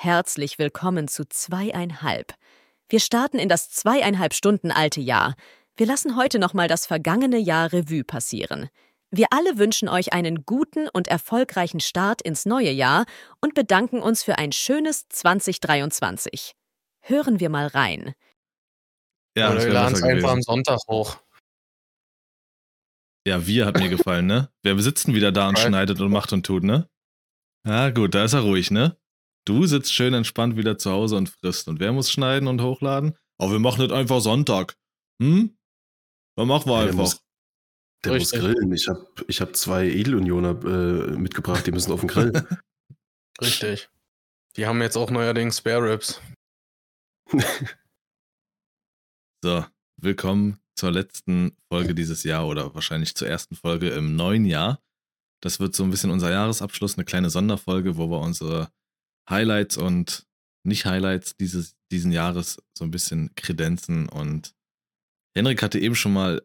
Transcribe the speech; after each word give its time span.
Herzlich 0.00 0.60
willkommen 0.60 1.08
zu 1.08 1.28
zweieinhalb. 1.28 2.32
Wir 2.88 3.00
starten 3.00 3.40
in 3.40 3.48
das 3.48 3.68
zweieinhalb 3.68 4.32
Stunden 4.32 4.70
alte 4.70 5.00
Jahr. 5.00 5.34
Wir 5.76 5.86
lassen 5.86 6.14
heute 6.14 6.38
nochmal 6.38 6.68
das 6.68 6.86
vergangene 6.86 7.38
Jahr 7.38 7.72
Revue 7.72 8.04
passieren. 8.04 8.68
Wir 9.10 9.26
alle 9.30 9.58
wünschen 9.58 9.88
euch 9.88 10.12
einen 10.12 10.44
guten 10.44 10.88
und 10.88 11.08
erfolgreichen 11.08 11.80
Start 11.80 12.22
ins 12.22 12.46
neue 12.46 12.70
Jahr 12.70 13.06
und 13.40 13.54
bedanken 13.54 14.00
uns 14.00 14.22
für 14.22 14.38
ein 14.38 14.52
schönes 14.52 15.08
2023. 15.08 16.52
Hören 17.00 17.40
wir 17.40 17.50
mal 17.50 17.66
rein. 17.66 18.14
Ja, 19.36 19.50
Oder 19.50 19.64
wir 19.64 19.72
laden 19.72 19.94
es 19.96 20.02
einfach 20.04 20.30
am. 20.30 20.42
Sonntag 20.42 20.78
hoch. 20.86 21.18
Ja, 23.26 23.44
wir 23.48 23.66
hat 23.66 23.80
mir 23.80 23.88
gefallen, 23.88 24.26
ne? 24.26 24.48
Wer 24.62 24.78
sitzen 24.78 25.12
wieder 25.12 25.32
da 25.32 25.48
und 25.48 25.58
schneidet 25.58 26.00
und 26.00 26.12
macht 26.12 26.32
und 26.32 26.46
tut, 26.46 26.62
ne? 26.62 26.88
Ja, 27.66 27.90
gut, 27.90 28.14
da 28.14 28.22
ist 28.22 28.34
er 28.34 28.42
ruhig, 28.42 28.70
ne? 28.70 28.96
Du 29.48 29.64
sitzt 29.64 29.94
schön 29.94 30.12
entspannt 30.12 30.56
wieder 30.58 30.76
zu 30.76 30.90
Hause 30.90 31.16
und 31.16 31.30
frisst. 31.30 31.68
Und 31.68 31.80
wer 31.80 31.90
muss 31.94 32.10
schneiden 32.12 32.48
und 32.48 32.60
hochladen? 32.60 33.16
Oh, 33.38 33.50
wir 33.50 33.58
machen 33.58 33.80
nicht 33.80 33.92
einfach 33.92 34.20
Sonntag. 34.20 34.76
Hm? 35.22 35.56
Dann 36.36 36.48
machen 36.48 36.66
wir 36.66 36.74
Ja, 36.74 36.80
der 36.80 36.90
einfach. 36.90 36.98
muss, 36.98 37.22
der 38.04 38.12
muss 38.12 38.32
Richtig. 38.34 38.40
grillen. 38.40 38.72
Ich 38.74 38.88
habe 38.88 39.06
ich 39.26 39.40
hab 39.40 39.56
zwei 39.56 39.86
Edelunioner 39.86 40.50
äh, 40.50 41.16
mitgebracht, 41.16 41.66
die 41.66 41.72
müssen 41.72 41.92
auf 41.92 42.00
den 42.00 42.10
Grill. 42.10 42.32
Richtig. 43.40 43.88
Die 44.56 44.66
haben 44.66 44.82
jetzt 44.82 44.96
auch 44.96 45.10
neuerdings 45.10 45.56
Spare 45.58 45.92
Ribs. 45.92 46.20
So, 49.42 49.64
willkommen 49.96 50.58
zur 50.74 50.90
letzten 50.90 51.56
Folge 51.72 51.94
dieses 51.94 52.24
Jahr 52.24 52.48
oder 52.48 52.74
wahrscheinlich 52.74 53.14
zur 53.14 53.28
ersten 53.28 53.54
Folge 53.54 53.90
im 53.90 54.16
neuen 54.16 54.44
Jahr. 54.44 54.82
Das 55.40 55.60
wird 55.60 55.76
so 55.76 55.84
ein 55.84 55.90
bisschen 55.90 56.10
unser 56.10 56.32
Jahresabschluss, 56.32 56.96
eine 56.96 57.04
kleine 57.04 57.30
Sonderfolge, 57.30 57.96
wo 57.96 58.10
wir 58.10 58.18
unsere 58.18 58.72
Highlights 59.28 59.76
und 59.76 60.26
Nicht-Highlights 60.64 61.36
dieses 61.36 61.78
diesen 61.90 62.12
Jahres 62.12 62.62
so 62.76 62.84
ein 62.84 62.90
bisschen 62.90 63.34
kredenzen. 63.34 64.08
Und 64.08 64.54
Henrik 65.36 65.62
hatte 65.62 65.78
eben 65.78 65.94
schon 65.94 66.12
mal 66.12 66.42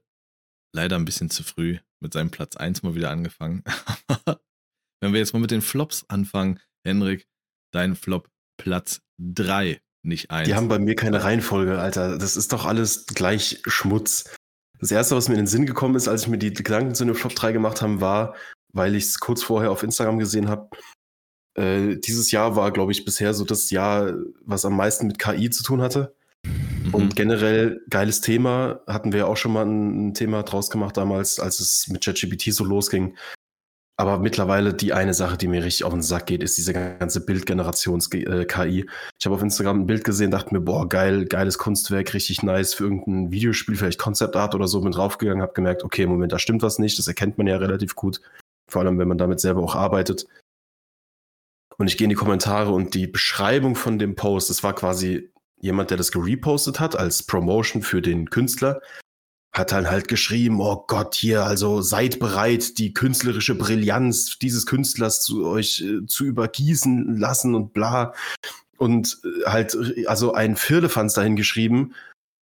leider 0.75 0.95
ein 0.95 1.05
bisschen 1.05 1.29
zu 1.29 1.43
früh 1.43 1.77
mit 1.99 2.13
seinem 2.13 2.31
Platz 2.31 2.55
1 2.55 2.83
mal 2.83 2.95
wieder 2.95 3.11
angefangen. 3.11 3.63
Wenn 5.01 5.13
wir 5.13 5.19
jetzt 5.19 5.33
mal 5.33 5.39
mit 5.39 5.51
den 5.51 5.61
Flops 5.61 6.05
anfangen, 6.07 6.59
Henrik, 6.85 7.27
dein 7.73 7.95
Flop 7.95 8.29
Platz 8.57 9.01
3, 9.19 9.81
nicht 10.05 10.31
1. 10.31 10.47
Die 10.47 10.55
haben 10.55 10.67
bei 10.67 10.79
mir 10.79 10.95
keine 10.95 11.23
Reihenfolge, 11.23 11.79
Alter. 11.79 12.17
Das 12.17 12.35
ist 12.35 12.53
doch 12.53 12.65
alles 12.65 13.05
gleich 13.07 13.61
Schmutz. 13.65 14.35
Das 14.79 14.91
erste, 14.91 15.15
was 15.15 15.29
mir 15.29 15.35
in 15.35 15.41
den 15.41 15.47
Sinn 15.47 15.65
gekommen 15.65 15.95
ist, 15.95 16.07
als 16.07 16.23
ich 16.23 16.27
mir 16.27 16.37
die 16.37 16.53
Gedanken 16.53 16.93
zu 16.95 17.05
dem 17.05 17.15
Flop 17.15 17.35
3 17.35 17.53
gemacht 17.53 17.81
habe, 17.81 18.01
war, 18.01 18.35
weil 18.73 18.95
ich 18.95 19.05
es 19.05 19.19
kurz 19.19 19.43
vorher 19.43 19.71
auf 19.71 19.83
Instagram 19.83 20.19
gesehen 20.19 20.49
habe, 20.49 20.69
äh, 21.55 21.97
dieses 21.97 22.31
Jahr 22.31 22.55
war, 22.55 22.71
glaube 22.71 22.91
ich, 22.91 23.05
bisher 23.05 23.33
so 23.33 23.45
das 23.45 23.69
Jahr, 23.69 24.13
was 24.45 24.65
am 24.65 24.75
meisten 24.75 25.07
mit 25.07 25.19
KI 25.19 25.49
zu 25.49 25.63
tun 25.63 25.81
hatte. 25.81 26.15
Mhm. 26.45 26.93
Und 26.93 27.15
generell 27.15 27.81
geiles 27.89 28.21
Thema. 28.21 28.81
Hatten 28.87 29.11
wir 29.11 29.19
ja 29.19 29.25
auch 29.25 29.37
schon 29.37 29.53
mal 29.53 29.65
ein, 29.65 30.09
ein 30.09 30.13
Thema 30.13 30.43
draus 30.43 30.69
gemacht 30.69 30.97
damals, 30.97 31.39
als 31.39 31.59
es 31.59 31.87
mit 31.87 32.03
ChatGPT 32.03 32.53
so 32.53 32.63
losging. 32.63 33.15
Aber 33.95 34.17
mittlerweile 34.17 34.73
die 34.73 34.91
eine 34.91 35.13
Sache, 35.13 35.37
die 35.37 35.47
mir 35.47 35.63
richtig 35.63 35.83
auf 35.83 35.93
den 35.93 36.01
Sack 36.01 36.25
geht, 36.25 36.41
ist 36.41 36.57
diese 36.57 36.73
ganze 36.73 37.23
Bildgenerations-KI. 37.23 38.89
Ich 39.19 39.25
habe 39.25 39.35
auf 39.35 39.43
Instagram 39.43 39.81
ein 39.81 39.85
Bild 39.85 40.03
gesehen, 40.03 40.31
dachte 40.31 40.51
mir, 40.51 40.61
boah, 40.61 40.89
geil, 40.89 41.25
geiles 41.25 41.59
Kunstwerk, 41.59 42.11
richtig 42.15 42.41
nice 42.41 42.73
für 42.73 42.85
irgendein 42.85 43.31
Videospiel, 43.31 43.75
vielleicht 43.75 43.99
Concept 43.99 44.35
Art 44.35 44.55
oder 44.55 44.67
so, 44.67 44.81
bin 44.81 44.91
draufgegangen, 44.91 45.43
habe 45.43 45.53
gemerkt, 45.53 45.83
okay, 45.83 46.07
Moment, 46.07 46.31
da 46.31 46.39
stimmt 46.39 46.63
was 46.63 46.79
nicht, 46.79 46.97
das 46.97 47.07
erkennt 47.07 47.37
man 47.37 47.45
ja 47.45 47.57
relativ 47.57 47.93
gut. 47.93 48.19
Vor 48.67 48.81
allem, 48.81 48.97
wenn 48.97 49.07
man 49.07 49.19
damit 49.19 49.39
selber 49.39 49.61
auch 49.61 49.75
arbeitet. 49.75 50.25
Und 51.77 51.87
ich 51.87 51.97
gehe 51.97 52.05
in 52.05 52.09
die 52.09 52.15
Kommentare 52.15 52.71
und 52.71 52.93
die 52.93 53.07
Beschreibung 53.07 53.75
von 53.75 53.99
dem 53.99 54.15
Post, 54.15 54.49
das 54.49 54.63
war 54.63 54.73
quasi 54.73 55.31
jemand, 55.59 55.89
der 55.89 55.97
das 55.97 56.11
gerepostet 56.11 56.79
hat 56.79 56.95
als 56.95 57.23
Promotion 57.23 57.81
für 57.81 58.01
den 58.01 58.29
Künstler, 58.29 58.81
hat 59.53 59.71
dann 59.71 59.89
halt 59.89 60.07
geschrieben, 60.07 60.59
oh 60.59 60.83
Gott, 60.87 61.15
hier, 61.15 61.45
also 61.45 61.81
seid 61.81 62.19
bereit, 62.19 62.79
die 62.79 62.93
künstlerische 62.93 63.55
Brillanz 63.55 64.39
dieses 64.39 64.65
Künstlers 64.65 65.21
zu 65.21 65.45
euch 65.45 65.81
äh, 65.81 66.05
zu 66.07 66.25
übergießen 66.25 67.17
lassen 67.17 67.53
und 67.53 67.73
bla. 67.73 68.13
Und 68.77 69.21
äh, 69.23 69.49
halt, 69.49 69.75
äh, 69.75 70.07
also 70.07 70.33
ein 70.33 70.55
Firlefanz 70.55 71.13
dahin 71.13 71.35
geschrieben 71.35 71.93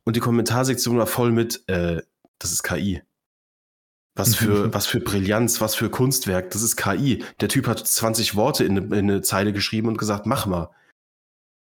und 0.06 0.16
die 0.16 0.22
Kommentarsektion 0.22 0.98
war 0.98 1.08
voll 1.08 1.32
mit, 1.32 1.68
äh, 1.68 2.02
das 2.40 2.54
ist 2.54 2.64
KI. 2.64 3.02
Was 4.16 4.36
für, 4.36 4.74
was 4.74 4.88
für 4.88 5.00
Brillanz, 5.00 5.62
was 5.62 5.74
für 5.74 5.90
Kunstwerk, 5.90 6.52
das 6.52 6.64
ist 6.64 6.76
KI. 6.76 7.24
Der 7.40 7.48
Typ 7.48 7.68
hat 7.68 7.80
20 7.80 8.36
Worte 8.36 8.66
in 8.66 8.78
eine, 8.78 8.86
in 8.98 9.10
eine 9.10 9.22
Zeile 9.22 9.54
geschrieben 9.54 9.88
und 9.88 9.98
gesagt, 9.98 10.26
mach 10.26 10.46
mal. 10.46 10.70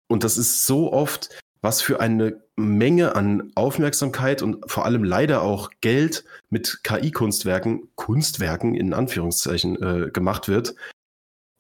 Und 0.09 0.25
das 0.25 0.37
ist 0.37 0.67
so 0.67 0.93
oft, 0.93 1.31
was 1.63 1.81
für 1.81 2.01
eine 2.01 2.43
Menge 2.57 3.15
an 3.15 3.53
Aufmerksamkeit 3.55 4.43
und 4.43 4.69
vor 4.71 4.85
allem 4.85 5.05
leider 5.05 5.43
auch 5.43 5.71
Geld 5.81 6.25
mit 6.49 6.81
KI-Kunstwerken, 6.83 7.89
Kunstwerken 7.95 8.75
in 8.75 8.95
Anführungszeichen, 8.95 9.81
äh, 9.81 10.11
gemacht 10.11 10.49
wird. 10.49 10.75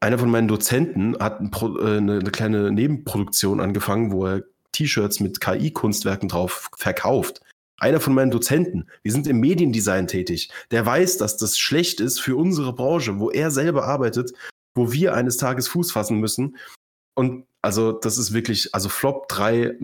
Einer 0.00 0.18
von 0.18 0.30
meinen 0.30 0.48
Dozenten 0.48 1.16
hat 1.18 1.40
ein 1.40 1.50
Pro, 1.50 1.78
äh, 1.78 1.98
eine, 1.98 2.18
eine 2.18 2.30
kleine 2.30 2.72
Nebenproduktion 2.72 3.60
angefangen, 3.60 4.10
wo 4.12 4.26
er 4.26 4.42
T-Shirts 4.72 5.20
mit 5.20 5.40
KI-Kunstwerken 5.40 6.28
drauf 6.28 6.70
verkauft. 6.76 7.42
Einer 7.80 7.98
von 7.98 8.14
meinen 8.14 8.30
Dozenten, 8.30 8.88
wir 9.02 9.10
sind 9.10 9.26
im 9.26 9.40
Mediendesign 9.40 10.06
tätig, 10.06 10.50
der 10.70 10.86
weiß, 10.86 11.16
dass 11.18 11.36
das 11.36 11.58
schlecht 11.58 12.00
ist 12.00 12.20
für 12.20 12.36
unsere 12.36 12.74
Branche, 12.74 13.18
wo 13.18 13.30
er 13.30 13.50
selber 13.50 13.86
arbeitet, 13.86 14.32
wo 14.74 14.92
wir 14.92 15.14
eines 15.14 15.36
Tages 15.38 15.66
Fuß 15.68 15.90
fassen 15.90 16.18
müssen. 16.18 16.56
Und 17.14 17.46
also, 17.62 17.92
das 17.92 18.16
ist 18.16 18.32
wirklich, 18.32 18.74
also 18.74 18.88
Flop 18.88 19.28
3, 19.28 19.76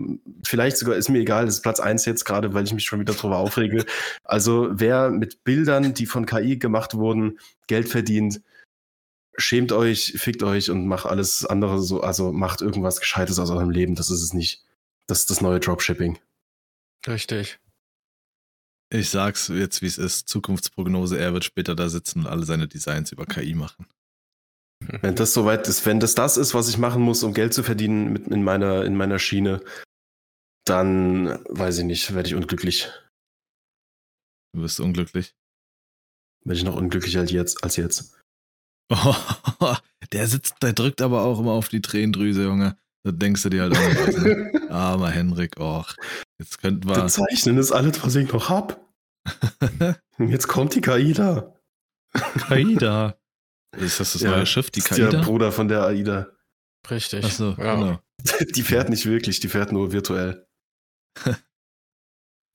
vielleicht 0.43 0.77
sogar 0.77 0.95
ist 0.95 1.09
mir 1.09 1.19
egal, 1.19 1.45
das 1.45 1.55
ist 1.55 1.61
Platz 1.61 1.79
1 1.79 2.05
jetzt 2.05 2.25
gerade, 2.25 2.53
weil 2.53 2.63
ich 2.63 2.73
mich 2.73 2.85
schon 2.85 2.99
wieder 2.99 3.13
drüber 3.13 3.37
aufrege. 3.37 3.85
Also, 4.23 4.69
wer 4.71 5.11
mit 5.11 5.43
Bildern, 5.43 5.93
die 5.93 6.07
von 6.07 6.25
KI 6.25 6.57
gemacht 6.57 6.95
wurden, 6.95 7.39
Geld 7.67 7.87
verdient, 7.89 8.41
schämt 9.37 9.71
euch, 9.71 10.13
fickt 10.17 10.41
euch 10.41 10.71
und 10.71 10.87
macht 10.87 11.05
alles 11.05 11.45
andere 11.45 11.79
so, 11.79 12.01
also 12.01 12.31
macht 12.31 12.61
irgendwas 12.61 12.99
Gescheites 12.99 13.37
aus 13.37 13.51
eurem 13.51 13.69
Leben. 13.69 13.93
Das 13.93 14.09
ist 14.09 14.23
es 14.23 14.33
nicht. 14.33 14.63
Das 15.05 15.19
ist 15.19 15.29
das 15.29 15.41
neue 15.41 15.59
Dropshipping. 15.59 16.17
Richtig. 17.07 17.59
Ich 18.89 19.09
sag's 19.09 19.49
jetzt, 19.49 19.81
wie 19.81 19.87
es 19.87 19.97
ist. 19.97 20.29
Zukunftsprognose, 20.29 21.19
er 21.19 21.33
wird 21.33 21.43
später 21.43 21.75
da 21.75 21.89
sitzen 21.89 22.19
und 22.19 22.27
alle 22.27 22.45
seine 22.45 22.67
Designs 22.67 23.11
über 23.11 23.25
KI 23.25 23.53
machen. 23.53 23.87
Wenn 25.01 25.15
das 25.15 25.33
soweit 25.33 25.67
ist, 25.67 25.85
wenn 25.85 25.99
das 25.99 26.15
das 26.15 26.37
ist, 26.37 26.53
was 26.53 26.69
ich 26.69 26.77
machen 26.77 27.01
muss, 27.01 27.23
um 27.23 27.33
Geld 27.33 27.53
zu 27.53 27.63
verdienen 27.63 28.13
mit 28.13 28.27
in 28.27 28.43
meiner, 28.43 28.85
in 28.85 28.95
meiner 28.95 29.19
Schiene, 29.19 29.61
dann 30.65 31.39
weiß 31.49 31.79
ich 31.79 31.85
nicht, 31.85 32.13
werde 32.13 32.29
ich 32.29 32.35
unglücklich. 32.35 32.89
Du 34.53 34.61
wirst 34.61 34.79
unglücklich. 34.79 35.35
Werde 36.45 36.57
ich 36.57 36.63
noch 36.63 36.75
unglücklicher 36.75 37.21
als 37.21 37.31
jetzt. 37.31 37.63
Als 37.63 37.75
jetzt. 37.75 38.17
der 40.11 40.27
sitzt, 40.27 40.55
der 40.61 40.73
drückt 40.73 41.01
aber 41.01 41.23
auch 41.23 41.39
immer 41.39 41.51
auf 41.51 41.67
die 41.67 41.81
Tränendrüse, 41.81 42.43
Junge. 42.43 42.77
Da 43.03 43.11
denkst 43.11 43.43
du 43.43 43.49
dir 43.49 43.63
halt 43.63 43.73
auch 43.73 44.07
was, 44.07 44.17
ne? 44.23 44.67
Armer 44.69 45.09
Henrik, 45.09 45.59
och. 45.59 45.95
Jetzt 46.39 46.59
könnten 46.59 46.87
wir. 46.87 47.07
Zeichnen 47.07 47.57
ist 47.57 47.71
alles, 47.71 48.03
was 48.03 48.15
ich 48.15 48.31
noch 48.31 48.49
hab. 48.49 48.85
Und 50.17 50.29
jetzt 50.29 50.47
kommt 50.47 50.75
die 50.75 50.81
KI-Da. 50.81 51.53
Kaida. 52.13 53.17
Ist 53.75 53.99
das 53.99 54.13
das 54.13 54.21
Ja, 54.21 54.31
neue 54.31 54.45
Schiff, 54.45 54.71
die 54.71 54.79
Das 54.79 54.91
ist 54.91 54.97
der 54.97 55.09
Kaida? 55.09 55.21
Bruder 55.23 55.51
von 55.51 55.67
der 55.67 55.83
AIDA. 55.83 56.27
Richtig. 56.89 57.25
Achso, 57.25 57.55
ja. 57.57 57.75
genau. 57.75 57.99
Die 58.55 58.63
fährt 58.63 58.89
nicht 58.89 59.05
wirklich, 59.05 59.39
die 59.39 59.49
fährt 59.49 59.71
nur 59.71 59.91
virtuell. 59.91 60.47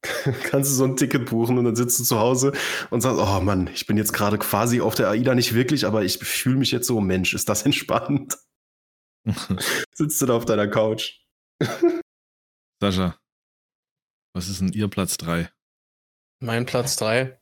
Kannst 0.03 0.71
du 0.71 0.75
so 0.75 0.85
ein 0.85 0.97
Ticket 0.97 1.27
buchen 1.27 1.59
und 1.59 1.65
dann 1.65 1.77
sitzt 1.77 2.01
du 2.01 2.05
zu 2.05 2.19
Hause 2.19 2.53
und 2.91 3.03
sagst, 3.03 3.21
oh 3.21 3.41
Mann, 3.41 3.69
ich 3.73 3.87
bin 3.87 3.97
jetzt 3.97 4.13
gerade 4.13 4.39
quasi 4.39 4.81
auf 4.81 4.97
der 4.97 5.09
AIDA 5.11 5.35
nicht 5.35 5.55
wirklich, 5.55 5.87
aber 5.87 6.03
ich 6.03 6.19
fühle 6.19 6.57
mich 6.57 6.73
jetzt 6.73 6.89
so, 6.89 7.01
Mensch, 7.01 7.35
ist 7.35 7.49
das 7.49 7.63
entspannt. 7.63 8.37
Sitzt 9.95 10.21
du 10.21 10.27
da 10.27 10.35
auf 10.35 10.45
deiner 10.45 10.67
Couch. 10.67 11.21
Sascha, 12.81 13.17
was 14.35 14.49
ist 14.49 14.61
denn 14.61 14.73
Ihr 14.73 14.89
Platz 14.89 15.17
3? 15.17 15.51
Mein 16.41 16.67
Platz 16.67 16.97
3 16.97 17.39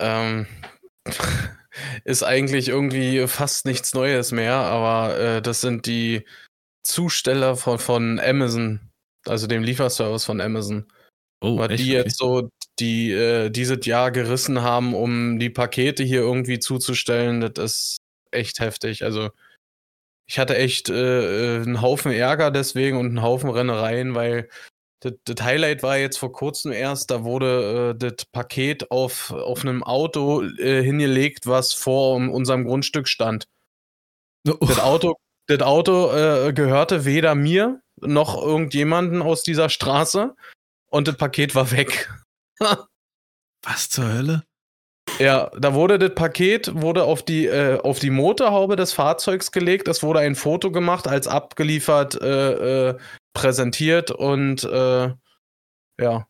ähm, 0.00 0.46
ist 2.04 2.22
eigentlich 2.22 2.68
irgendwie 2.68 3.26
fast 3.26 3.66
nichts 3.66 3.94
Neues 3.94 4.32
mehr, 4.32 4.54
aber 4.54 5.18
äh, 5.18 5.42
das 5.42 5.60
sind 5.60 5.86
die 5.86 6.24
Zusteller 6.82 7.56
von, 7.56 7.78
von 7.78 8.20
Amazon, 8.20 8.80
also 9.26 9.46
dem 9.46 9.62
Lieferservice 9.62 10.24
von 10.24 10.40
Amazon. 10.40 10.90
Oh, 11.40 11.58
weil 11.58 11.70
echt? 11.70 11.84
die 11.84 11.90
jetzt 11.90 12.18
so 12.18 12.50
die 12.80 13.12
äh, 13.12 13.50
dieses 13.50 13.84
Jahr 13.86 14.10
gerissen 14.10 14.62
haben, 14.62 14.94
um 14.94 15.38
die 15.38 15.50
Pakete 15.50 16.02
hier 16.02 16.20
irgendwie 16.20 16.58
zuzustellen, 16.58 17.40
das 17.40 17.58
ist 17.58 17.96
echt 18.32 18.60
heftig. 18.60 19.04
Also 19.04 19.30
ich 20.26 20.38
hatte 20.38 20.56
echt 20.56 20.88
äh, 20.88 21.58
äh, 21.58 21.62
einen 21.62 21.80
Haufen 21.80 22.12
Ärger 22.12 22.50
deswegen 22.50 22.96
und 22.96 23.06
einen 23.06 23.22
Haufen 23.22 23.50
Rennereien, 23.50 24.14
weil 24.14 24.48
das, 25.00 25.12
das 25.24 25.44
Highlight 25.44 25.82
war 25.82 25.98
jetzt 25.98 26.18
vor 26.18 26.32
kurzem 26.32 26.72
erst, 26.72 27.10
da 27.10 27.24
wurde 27.24 27.94
äh, 27.94 27.98
das 27.98 28.24
Paket 28.26 28.90
auf, 28.90 29.30
auf 29.30 29.62
einem 29.62 29.82
Auto 29.82 30.42
äh, 30.42 30.82
hingelegt, 30.82 31.46
was 31.46 31.72
vor 31.74 32.16
unserem 32.16 32.64
Grundstück 32.64 33.08
stand. 33.08 33.46
Oh, 34.46 34.56
Das 34.60 34.80
Auto, 34.80 35.14
Das 35.46 35.60
Auto 35.60 36.10
äh, 36.12 36.52
gehörte 36.52 37.04
weder 37.04 37.34
mir 37.34 37.80
noch 38.00 38.40
irgendjemanden 38.40 39.22
aus 39.22 39.42
dieser 39.42 39.68
Straße 39.68 40.34
und 40.90 41.08
das 41.08 41.16
Paket 41.16 41.54
war 41.54 41.70
weg. 41.70 42.12
Was 43.62 43.88
zur 43.88 44.12
Hölle? 44.12 44.44
Ja, 45.18 45.50
da 45.58 45.74
wurde 45.74 45.98
das 45.98 46.14
Paket 46.14 46.74
wurde 46.74 47.04
auf 47.04 47.24
die, 47.24 47.46
äh, 47.46 47.80
auf 47.80 47.98
die 47.98 48.10
Motorhaube 48.10 48.76
des 48.76 48.92
Fahrzeugs 48.92 49.50
gelegt. 49.50 49.88
Es 49.88 50.02
wurde 50.02 50.20
ein 50.20 50.36
Foto 50.36 50.70
gemacht, 50.70 51.08
als 51.08 51.26
abgeliefert 51.26 52.20
äh, 52.20 52.90
äh, 52.90 52.98
präsentiert 53.34 54.10
und 54.10 54.64
äh, 54.64 55.14
ja. 56.00 56.28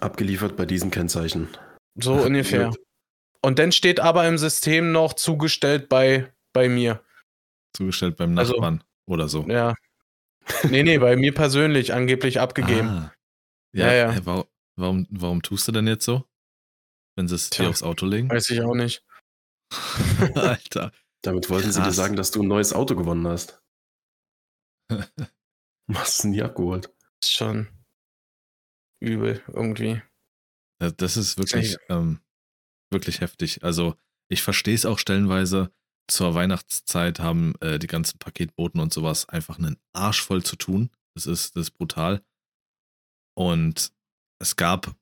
Abgeliefert 0.00 0.56
bei 0.56 0.66
diesem 0.66 0.90
Kennzeichen. 0.90 1.48
So 1.94 2.14
ungefähr. 2.14 2.72
Und 3.42 3.58
dann 3.58 3.72
steht 3.72 4.00
aber 4.00 4.26
im 4.26 4.38
System 4.38 4.92
noch 4.92 5.12
zugestellt 5.14 5.88
bei, 5.88 6.32
bei 6.52 6.68
mir. 6.68 7.02
Zugestellt 7.76 8.16
beim 8.16 8.36
Also- 8.38 8.52
Nachbarn 8.54 8.84
oder 9.06 9.28
so. 9.28 9.42
Ja. 9.48 9.74
Nee, 10.64 10.82
nee, 10.82 10.98
bei 10.98 11.16
mir 11.16 11.32
persönlich 11.34 11.92
angeblich 11.94 12.40
abgegeben. 12.40 12.88
Ah. 12.88 13.14
Ja, 13.74 13.86
Ja, 13.92 14.12
ja. 14.12 14.26
warum, 14.26 14.44
warum, 14.76 15.06
warum 15.10 15.42
tust 15.42 15.68
du 15.68 15.72
denn 15.72 15.86
jetzt 15.86 16.04
so? 16.04 16.24
Wenn 17.16 17.28
sie 17.28 17.34
es 17.36 17.50
Tja. 17.50 17.64
dir 17.66 17.70
aufs 17.70 17.82
Auto 17.82 18.06
legen? 18.06 18.30
Weiß 18.30 18.48
ich 18.50 18.60
auch 18.62 18.74
nicht. 18.74 19.04
Alter. 20.34 20.92
Damit 21.22 21.48
wollten 21.50 21.70
sie 21.70 21.78
dir 21.80 21.84
Krass. 21.86 21.96
sagen, 21.96 22.16
dass 22.16 22.30
du 22.32 22.42
ein 22.42 22.48
neues 22.48 22.72
Auto 22.72 22.96
gewonnen 22.96 23.26
hast. 23.28 23.62
Hast 25.94 26.24
du 26.24 26.28
nie 26.28 26.42
abgeholt. 26.42 26.90
Ist 27.22 27.32
schon 27.32 27.68
übel 29.00 29.42
irgendwie. 29.48 30.02
Das 30.78 31.16
ist 31.16 31.38
wirklich, 31.38 31.76
ähm, 31.88 32.20
wirklich 32.90 33.20
heftig. 33.20 33.62
Also 33.62 33.94
ich 34.28 34.42
verstehe 34.42 34.74
es 34.74 34.86
auch 34.86 34.98
stellenweise. 34.98 35.72
Zur 36.08 36.34
Weihnachtszeit 36.34 37.20
haben 37.20 37.54
äh, 37.60 37.78
die 37.78 37.86
ganzen 37.86 38.18
Paketboten 38.18 38.80
und 38.80 38.92
sowas 38.92 39.28
einfach 39.28 39.58
einen 39.58 39.78
Arsch 39.92 40.22
voll 40.22 40.42
zu 40.42 40.56
tun. 40.56 40.90
Das 41.14 41.26
ist, 41.26 41.54
das 41.56 41.68
ist 41.68 41.70
brutal. 41.72 42.22
Und 43.34 43.92
es 44.40 44.56
gab 44.56 44.96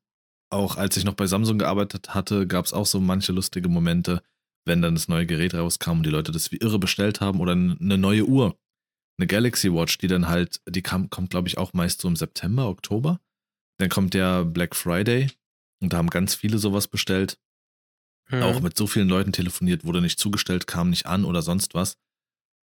auch, 0.50 0.76
als 0.76 0.96
ich 0.96 1.04
noch 1.04 1.14
bei 1.14 1.26
Samsung 1.26 1.58
gearbeitet 1.58 2.14
hatte, 2.14 2.46
gab 2.46 2.66
es 2.66 2.72
auch 2.72 2.87
so 2.87 3.00
manche 3.00 3.32
lustige 3.32 3.69
Momente, 3.69 4.22
wenn 4.66 4.82
dann 4.82 4.94
das 4.94 5.08
neue 5.08 5.26
Gerät 5.26 5.54
rauskam 5.54 5.98
und 5.98 6.02
die 6.04 6.10
Leute 6.10 6.32
das 6.32 6.52
wie 6.52 6.58
irre 6.58 6.78
bestellt 6.78 7.20
haben 7.20 7.40
oder 7.40 7.52
eine 7.52 7.98
neue 7.98 8.25
Uhr. 8.25 8.58
Eine 9.20 9.26
Galaxy 9.26 9.70
Watch, 9.70 9.99
die 9.99 10.06
dann 10.06 10.28
halt, 10.28 10.62
die 10.67 10.81
kam, 10.81 11.11
kommt, 11.11 11.28
glaube 11.28 11.46
ich, 11.46 11.58
auch 11.58 11.75
meist 11.75 12.00
so 12.00 12.08
im 12.08 12.17
September, 12.17 12.69
Oktober. 12.69 13.20
Dann 13.76 13.90
kommt 13.90 14.14
der 14.14 14.46
Black 14.46 14.75
Friday 14.75 15.31
und 15.82 15.93
da 15.93 15.99
haben 15.99 16.08
ganz 16.08 16.34
viele 16.34 16.56
sowas 16.56 16.88
bestellt. 16.88 17.38
Hm. 18.28 18.43
Auch 18.43 18.61
mit 18.61 18.78
so 18.78 18.87
vielen 18.87 19.11
Leuten 19.11 19.32
telefoniert, 19.32 19.84
wurde 19.84 20.00
nicht 20.00 20.19
zugestellt, 20.19 20.67
kam 20.67 20.88
nicht 20.88 21.05
an 21.05 21.26
oder 21.26 21.43
sonst 21.43 21.75
was. 21.75 21.99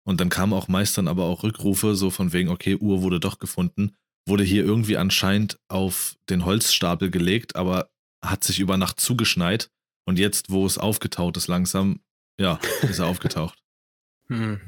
Und 0.06 0.22
dann 0.22 0.30
kamen 0.30 0.54
auch 0.54 0.68
meist 0.68 0.96
dann 0.96 1.08
aber 1.08 1.24
auch 1.24 1.42
Rückrufe, 1.42 1.96
so 1.96 2.12
von 2.12 2.34
wegen, 2.34 2.50
okay, 2.50 2.76
Uhr 2.76 3.02
wurde 3.02 3.20
doch 3.20 3.40
gefunden, 3.40 3.96
wurde 4.28 4.44
hier 4.44 4.64
irgendwie 4.64 4.98
anscheinend 4.98 5.60
auf 5.70 6.16
den 6.30 6.46
Holzstapel 6.46 7.10
gelegt, 7.10 7.56
aber 7.56 7.90
hat 8.24 8.44
sich 8.44 8.60
über 8.60 8.78
Nacht 8.78 9.00
zugeschneit. 9.00 9.72
Und 10.06 10.20
jetzt, 10.20 10.52
wo 10.52 10.68
es 10.68 10.78
aufgetaucht 10.78 11.36
ist, 11.36 11.48
langsam, 11.48 12.02
ja, 12.40 12.60
ist 12.84 13.00
er 13.00 13.08
aufgetaucht. 13.08 13.58
Hm. 14.28 14.62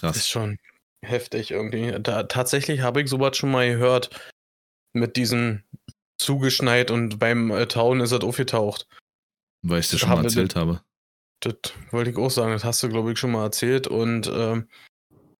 Krass. 0.00 0.16
Ist 0.16 0.28
schon 0.30 0.58
heftig 1.04 1.50
irgendwie. 1.50 1.94
Da, 2.00 2.24
tatsächlich 2.24 2.80
habe 2.80 3.00
ich 3.02 3.08
sowas 3.08 3.36
schon 3.36 3.50
mal 3.50 3.68
gehört 3.68 4.10
mit 4.92 5.16
diesem 5.16 5.62
zugeschneit 6.18 6.90
und 6.90 7.18
beim 7.18 7.50
äh, 7.50 7.66
Tauen 7.66 8.00
ist 8.00 8.12
es 8.12 8.20
aufgetaucht. 8.20 8.86
Weil 9.62 9.80
ich 9.80 9.88
dir 9.88 9.96
Da 9.96 9.98
schon 10.00 10.08
mal 10.10 10.24
erzählt 10.24 10.56
habe. 10.56 10.82
Das 11.40 11.54
wollte 11.90 12.10
ich 12.10 12.16
auch 12.16 12.30
sagen, 12.30 12.52
das 12.52 12.64
hast 12.64 12.82
du, 12.82 12.88
glaube 12.88 13.12
ich, 13.12 13.18
schon 13.18 13.30
mal 13.32 13.44
erzählt. 13.44 13.86
Und 13.86 14.26
ähm, 14.32 14.68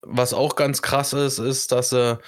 was 0.01 0.33
auch 0.33 0.55
ganz 0.55 0.81
krass 0.81 1.13
ist, 1.13 1.37
ist, 1.37 1.71
dass 1.71 1.89
sie 1.91 2.19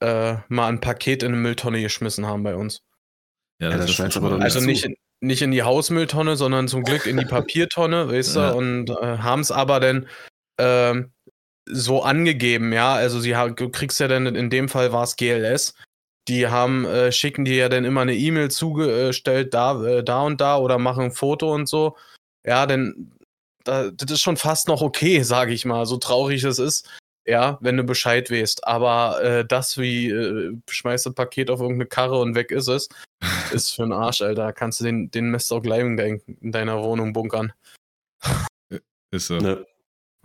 äh, 0.00 0.36
mal 0.48 0.66
ein 0.68 0.80
Paket 0.80 1.22
in 1.22 1.28
eine 1.32 1.36
Mülltonne 1.40 1.80
geschmissen 1.80 2.26
haben 2.26 2.42
bei 2.42 2.56
uns. 2.56 2.82
Ja, 3.60 3.70
Ja, 3.70 3.76
das 3.76 3.90
ist 3.90 3.94
scheint 3.96 4.12
schon 4.12 4.24
aber 4.24 4.38
mal- 4.38 4.42
Also 4.44 4.58
zu. 4.58 4.66
nicht, 4.66 4.84
in- 4.84 4.96
nicht 5.20 5.42
in 5.42 5.52
die 5.52 5.62
Hausmülltonne, 5.62 6.36
sondern 6.36 6.66
zum 6.66 6.82
Glück 6.82 7.06
in 7.06 7.16
die 7.16 7.24
Papiertonne, 7.26 8.08
weißt 8.08 8.34
du, 8.34 8.40
Ja. 8.40 8.50
und 8.52 8.90
äh, 8.90 9.18
haben 9.18 9.40
es 9.40 9.52
aber 9.52 9.78
dann 9.78 10.08
ähm, 10.58 11.11
so 11.66 12.02
angegeben, 12.02 12.72
ja. 12.72 12.94
Also 12.94 13.20
sie 13.20 13.32
du 13.32 13.68
kriegst 13.70 14.00
ja 14.00 14.08
dann, 14.08 14.26
in 14.26 14.50
dem 14.50 14.68
Fall 14.68 14.92
war 14.92 15.04
es 15.04 15.16
GLS. 15.16 15.74
Die 16.28 16.46
haben, 16.46 16.84
äh, 16.84 17.10
schicken 17.10 17.44
dir 17.44 17.56
ja 17.56 17.68
dann 17.68 17.84
immer 17.84 18.02
eine 18.02 18.14
E-Mail 18.14 18.50
zugestellt, 18.50 19.54
da, 19.54 19.82
äh, 19.84 20.04
da 20.04 20.22
und 20.22 20.40
da 20.40 20.58
oder 20.58 20.78
machen 20.78 21.06
ein 21.06 21.12
Foto 21.12 21.52
und 21.52 21.68
so. 21.68 21.96
Ja, 22.46 22.66
denn 22.66 23.12
da, 23.64 23.90
das 23.90 24.10
ist 24.10 24.20
schon 24.20 24.36
fast 24.36 24.68
noch 24.68 24.82
okay, 24.82 25.22
sage 25.22 25.52
ich 25.52 25.64
mal, 25.64 25.86
so 25.86 25.96
traurig 25.96 26.44
es 26.44 26.58
ist. 26.58 26.88
Ja, 27.24 27.58
wenn 27.60 27.76
du 27.76 27.84
Bescheid 27.84 28.30
weißt. 28.30 28.66
Aber 28.66 29.22
äh, 29.22 29.44
das 29.44 29.78
wie, 29.78 30.10
äh, 30.10 30.56
schmeißt 30.68 31.06
das 31.06 31.14
Paket 31.14 31.50
auf 31.50 31.60
irgendeine 31.60 31.86
Karre 31.86 32.18
und 32.20 32.34
weg 32.34 32.50
ist 32.50 32.68
es, 32.68 32.88
ist 33.52 33.74
für 33.74 33.84
einen 33.84 33.92
Arsch, 33.92 34.22
Alter. 34.22 34.52
Kannst 34.52 34.80
du 34.80 34.84
den, 34.84 35.10
den 35.10 35.30
Mist 35.30 35.52
auch 35.52 35.62
gleich 35.62 35.82
in 35.82 36.20
deiner 36.52 36.82
Wohnung 36.82 37.12
bunkern. 37.12 37.52
Ist 39.12 39.26
so. 39.26 39.38
Ne, 39.38 39.64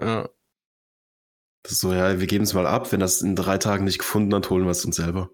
Ja. 0.02 0.28
Das 1.68 1.74
ist 1.74 1.80
so, 1.82 1.92
ja, 1.92 2.18
wir 2.18 2.28
geben 2.28 2.46
es 2.46 2.54
mal 2.54 2.66
ab. 2.66 2.94
Wenn 2.94 3.02
das 3.02 3.22
in 3.22 3.36
drei 3.36 3.58
Tagen 3.58 3.84
nicht 3.84 4.00
gefunden 4.00 4.34
hat, 4.34 4.50
holen 4.50 4.64
wir 4.64 4.72
es 4.72 4.86
uns 4.86 4.96
selber. 4.96 5.32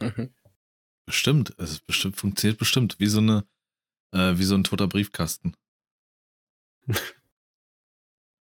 Mhm. 0.00 0.32
Bestimmt. 1.06 1.54
Es 1.58 1.72
ist 1.72 1.86
bestimmt, 1.88 2.16
funktioniert 2.16 2.56
bestimmt. 2.56 3.00
Wie 3.00 3.08
so 3.08 3.18
eine, 3.18 3.44
äh, 4.12 4.38
wie 4.38 4.44
so 4.44 4.54
ein 4.54 4.62
toter 4.62 4.86
Briefkasten. 4.86 5.56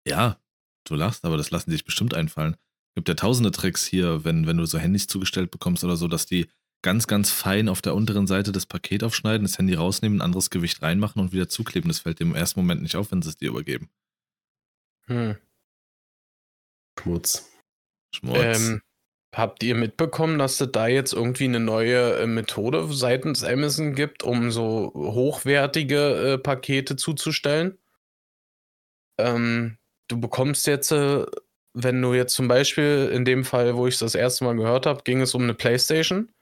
ja, 0.07 0.42
du 0.86 0.96
lachst, 0.96 1.25
aber 1.25 1.38
das 1.38 1.52
lassen 1.52 1.69
sich 1.69 1.86
bestimmt 1.86 2.16
einfallen. 2.16 2.57
Gibt 2.96 3.08
ja 3.08 3.13
tausende 3.13 3.51
Tricks 3.51 3.86
hier, 3.86 4.24
wenn, 4.24 4.48
wenn 4.48 4.58
du 4.58 4.66
so 4.66 4.80
Handys 4.80 5.06
zugestellt 5.06 5.51
bekommst 5.51 5.84
oder 5.84 5.98
so, 5.98 6.08
dass 6.08 6.25
die 6.25 6.50
ganz, 6.81 7.06
ganz 7.06 7.30
fein 7.30 7.69
auf 7.69 7.84
der 7.84 7.94
unteren 7.94 8.25
Seite 8.25 8.51
das 8.51 8.66
Paket 8.66 9.04
aufschneiden, 9.04 9.46
das 9.46 9.60
Handy 9.60 9.75
rausnehmen, 9.75 10.18
ein 10.18 10.25
anderes 10.25 10.50
Gewicht 10.50 10.81
reinmachen 10.81 11.22
und 11.22 11.34
wieder 11.34 11.50
zukleben. 11.50 11.88
Das 11.88 12.00
fällt 12.00 12.19
dir 12.19 12.24
im 12.24 12.34
ersten 12.34 12.60
Moment 12.60 12.81
nicht 12.81 12.96
auf, 12.96 13.12
wenn 13.12 13.22
sie 13.22 13.30
es 13.30 13.38
dir 13.38 13.50
übergeben. 13.50 13.92
Hm. 15.06 15.36
Schmutz. 17.06 17.52
Schmutz. 18.16 18.57
Ähm, 18.60 18.81
habt 19.36 19.62
ihr 19.62 19.75
mitbekommen, 19.75 20.40
dass 20.40 20.60
es 20.60 20.72
da 20.72 20.88
jetzt 20.88 21.13
irgendwie 21.13 21.44
eine 21.44 21.60
neue 21.60 22.18
äh, 22.18 22.25
Methode 22.25 22.92
seitens 22.92 23.44
Amazon 23.44 23.94
gibt, 23.94 24.24
um 24.24 24.50
so 24.50 24.92
hochwertige 24.96 26.34
äh, 26.34 26.38
Pakete 26.40 26.96
zuzustellen? 26.96 27.78
Ähm, 29.19 29.78
du 30.07 30.19
bekommst 30.19 30.66
jetzt, 30.66 30.92
äh, 30.92 31.25
wenn 31.74 32.02
du 32.02 32.16
jetzt 32.16 32.34
zum 32.34 32.48
Beispiel 32.48 33.12
in 33.13 33.24
dem 33.24 33.44
Fall, 33.44 33.75
wo 33.75 33.86
ich 33.86 33.94
es 33.96 34.00
das 34.00 34.16
erste 34.16 34.44
Mal 34.46 34.56
gehört 34.56 34.88
habe, 34.88 35.03
ging 35.03 35.22
es 35.22 35.36
um 35.36 35.44
eine 35.44 35.53
PlayStation, 35.53 36.34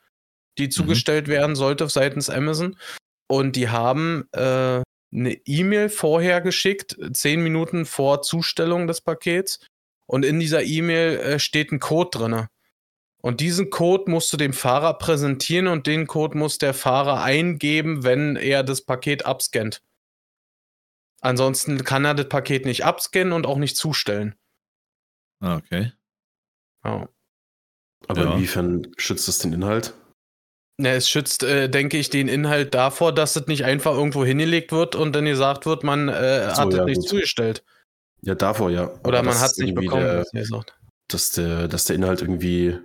die 0.57 0.69
zugestellt 0.69 1.27
werden 1.27 1.57
sollte 1.57 1.89
seitens 1.89 2.29
Amazon. 2.29 2.77
Und 3.27 3.57
die 3.57 3.67
haben 3.67 4.29
äh, 4.31 4.81
eine 5.11 5.33
E-Mail 5.45 5.89
vorher 5.89 6.39
geschickt, 6.39 6.97
zehn 7.11 7.43
Minuten 7.43 7.85
vor 7.85 8.21
Zustellung 8.21 8.87
des 8.87 9.01
Pakets. 9.01 9.59
Und 10.05 10.25
in 10.25 10.39
dieser 10.39 10.63
E-Mail 10.63 11.17
äh, 11.19 11.39
steht 11.39 11.71
ein 11.71 11.79
Code 11.79 12.09
drin. 12.17 12.47
Und 13.21 13.39
diesen 13.39 13.69
Code 13.69 14.11
musst 14.11 14.33
du 14.33 14.37
dem 14.37 14.51
Fahrer 14.53 14.97
präsentieren 14.97 15.67
und 15.67 15.87
den 15.87 16.07
Code 16.07 16.37
muss 16.37 16.57
der 16.57 16.73
Fahrer 16.73 17.21
eingeben, 17.23 18.03
wenn 18.03 18.35
er 18.35 18.63
das 18.63 18.81
Paket 18.81 19.25
abscannt. 19.25 19.81
Ansonsten 21.21 21.83
kann 21.85 22.03
er 22.03 22.15
das 22.15 22.27
Paket 22.27 22.65
nicht 22.65 22.83
abscannen 22.83 23.31
und 23.31 23.45
auch 23.45 23.57
nicht 23.57 23.77
zustellen. 23.77 24.35
ah, 25.39 25.55
okay. 25.55 25.93
Ja. 26.83 27.07
Aber 28.09 28.23
Ja. 28.23 28.33
inwiefern 28.33 28.91
schützt 28.97 29.29
das 29.29 29.39
den 29.39 29.53
Inhalt? 29.53 29.93
Na, 30.77 30.89
es 30.89 31.07
schützt, 31.09 31.43
äh, 31.43 31.69
denke 31.69 31.97
ich, 31.97 32.09
den 32.09 32.27
Inhalt 32.27 32.73
davor, 32.73 33.13
dass 33.13 33.35
es 33.37 33.47
nicht 33.47 33.63
einfach 33.63 33.93
irgendwo 33.93 34.25
hingelegt 34.25 34.71
wird 34.73 34.95
und 34.95 35.13
dann 35.13 35.25
gesagt 35.25 35.65
wird, 35.65 35.83
man 35.83 36.09
äh, 36.09 36.49
so, 36.49 36.61
hat 36.61 36.73
es 36.73 36.75
ja, 36.75 36.85
nicht 36.85 36.99
gut. 37.01 37.09
zugestellt. 37.09 37.63
Ja, 38.25 38.35
davor 38.35 38.71
ja. 38.71 38.89
Oder 39.03 39.19
Aber 39.19 39.23
man 39.29 39.39
hat 39.39 39.51
es 39.51 39.57
nicht 39.57 39.75
bekommen. 39.75 40.03
Der, 40.03 40.19
was 40.19 40.33
ihr 40.33 40.41
gesagt. 40.41 40.77
dass, 41.09 41.31
der, 41.31 41.67
dass 41.67 41.85
der 41.85 41.95
Inhalt 41.97 42.21
irgendwie 42.21 42.79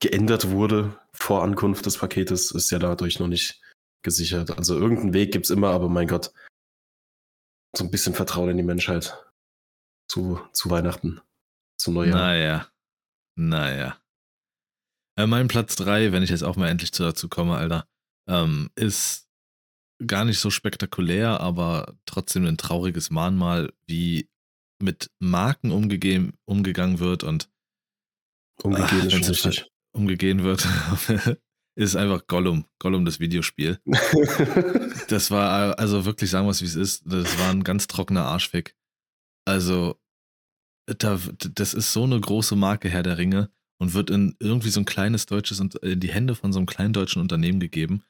geändert 0.00 0.50
wurde 0.50 0.98
vor 1.12 1.42
Ankunft 1.42 1.84
des 1.86 1.98
Paketes, 1.98 2.50
ist 2.52 2.70
ja 2.70 2.78
dadurch 2.78 3.18
noch 3.18 3.26
nicht 3.28 3.60
gesichert. 4.02 4.56
Also 4.56 4.78
irgendeinen 4.78 5.12
Weg 5.12 5.32
gibt 5.32 5.44
es 5.46 5.50
immer, 5.50 5.70
aber 5.70 5.88
mein 5.88 6.06
Gott, 6.08 6.32
so 7.76 7.84
ein 7.84 7.90
bisschen 7.90 8.14
Vertrauen 8.14 8.48
in 8.50 8.56
die 8.56 8.62
Menschheit 8.62 9.22
zu, 10.10 10.40
zu 10.52 10.70
Weihnachten, 10.70 11.20
zu 11.78 11.90
Neujahr. 11.92 12.16
Naja. 12.18 12.68
Naja. 13.36 14.00
Äh, 15.18 15.26
mein 15.26 15.48
Platz 15.48 15.76
3, 15.76 16.12
wenn 16.12 16.22
ich 16.22 16.30
jetzt 16.30 16.44
auch 16.44 16.56
mal 16.56 16.68
endlich 16.68 16.92
zu- 16.92 17.02
dazu 17.02 17.28
komme, 17.28 17.56
Alter, 17.56 17.86
ähm, 18.28 18.70
ist 18.74 19.28
gar 20.06 20.24
nicht 20.24 20.38
so 20.38 20.48
spektakulär, 20.50 21.40
aber 21.40 21.94
trotzdem 22.06 22.46
ein 22.46 22.56
trauriges 22.56 23.10
Mahnmal, 23.10 23.72
wie 23.86 24.28
mit 24.80 25.10
Marken 25.18 25.70
umgegeben, 25.70 26.34
umgegangen 26.44 26.98
wird 26.98 27.24
und 27.24 27.48
Umgekehrt 28.62 29.12
Ach, 29.12 29.20
ist 29.20 29.46
richtig. 29.46 29.70
umgegeben 29.92 30.42
wird, 30.42 30.66
ist 31.76 31.96
einfach 31.96 32.26
Gollum. 32.26 32.64
Gollum, 32.80 33.04
das 33.04 33.20
Videospiel. 33.20 33.80
Das 35.08 35.30
war, 35.30 35.78
also 35.78 36.04
wirklich 36.04 36.28
sagen 36.28 36.46
wir 36.46 36.50
es, 36.50 36.60
wie 36.60 36.66
es 36.66 36.74
ist, 36.74 37.02
das 37.06 37.38
war 37.38 37.48
ein 37.48 37.64
ganz 37.64 37.86
trockener 37.86 38.26
Arschfick. 38.26 38.76
Also, 39.46 39.98
da, 40.86 41.18
das 41.54 41.72
ist 41.72 41.94
so 41.94 42.04
eine 42.04 42.20
große 42.20 42.56
Marke, 42.56 42.90
Herr 42.90 43.02
der 43.02 43.16
Ringe, 43.16 43.50
und 43.80 43.94
wird 43.94 44.10
in 44.10 44.36
irgendwie 44.38 44.68
so 44.68 44.80
ein 44.80 44.84
kleines 44.84 45.24
deutsches, 45.24 45.60
in 45.60 46.00
die 46.00 46.10
Hände 46.10 46.34
von 46.34 46.52
so 46.52 46.58
einem 46.58 46.66
kleinen 46.66 46.92
deutschen 46.92 47.22
Unternehmen 47.22 47.58
gegeben. 47.58 48.04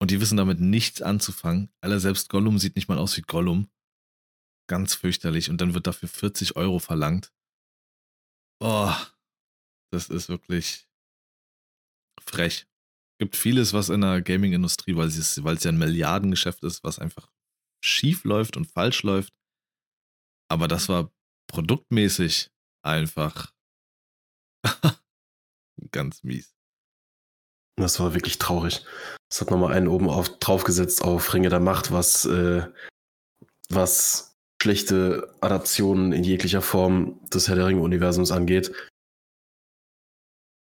Und 0.00 0.10
die 0.10 0.20
wissen 0.22 0.38
damit 0.38 0.60
nichts 0.60 1.02
anzufangen. 1.02 1.68
Aller 1.82 2.00
selbst 2.00 2.30
Gollum 2.30 2.58
sieht 2.58 2.74
nicht 2.74 2.88
mal 2.88 2.96
aus 2.96 3.14
wie 3.18 3.22
Gollum. 3.22 3.68
Ganz 4.70 4.94
fürchterlich. 4.94 5.50
Und 5.50 5.60
dann 5.60 5.74
wird 5.74 5.88
dafür 5.88 6.08
40 6.08 6.54
Euro 6.54 6.78
verlangt. 6.78 7.32
Boah, 8.60 9.12
das 9.92 10.08
ist 10.08 10.28
wirklich 10.28 10.86
frech. 12.22 12.68
Gibt 13.18 13.34
vieles, 13.34 13.72
was 13.72 13.88
in 13.88 14.02
der 14.02 14.22
Gaming-Industrie, 14.22 14.94
weil 14.94 15.08
es, 15.08 15.42
weil 15.42 15.56
es 15.56 15.64
ja 15.64 15.72
ein 15.72 15.78
Milliardengeschäft 15.78 16.62
ist, 16.62 16.84
was 16.84 17.00
einfach 17.00 17.32
schief 17.84 18.22
läuft 18.22 18.56
und 18.56 18.66
falsch 18.66 19.02
läuft. 19.02 19.34
Aber 20.48 20.68
das 20.68 20.88
war 20.88 21.12
produktmäßig 21.48 22.52
einfach 22.82 23.52
ganz 25.90 26.22
mies. 26.22 26.54
Das 27.76 27.98
war 27.98 28.14
wirklich 28.14 28.38
traurig. 28.38 28.84
Es 29.28 29.40
hat 29.40 29.50
nochmal 29.50 29.72
einen 29.72 29.88
oben 29.88 30.08
auf, 30.08 30.38
draufgesetzt 30.38 31.02
auf 31.02 31.34
Ringe 31.34 31.48
der 31.48 31.58
Macht, 31.58 31.90
was, 31.90 32.24
äh, 32.24 32.70
was 33.68 34.29
schlechte 34.60 35.34
Adaptionen 35.40 36.12
in 36.12 36.24
jeglicher 36.24 36.62
Form 36.62 37.20
des 37.32 37.48
Herr 37.48 37.56
der 37.56 37.66
Ringe-Universums 37.66 38.30
angeht. 38.30 38.72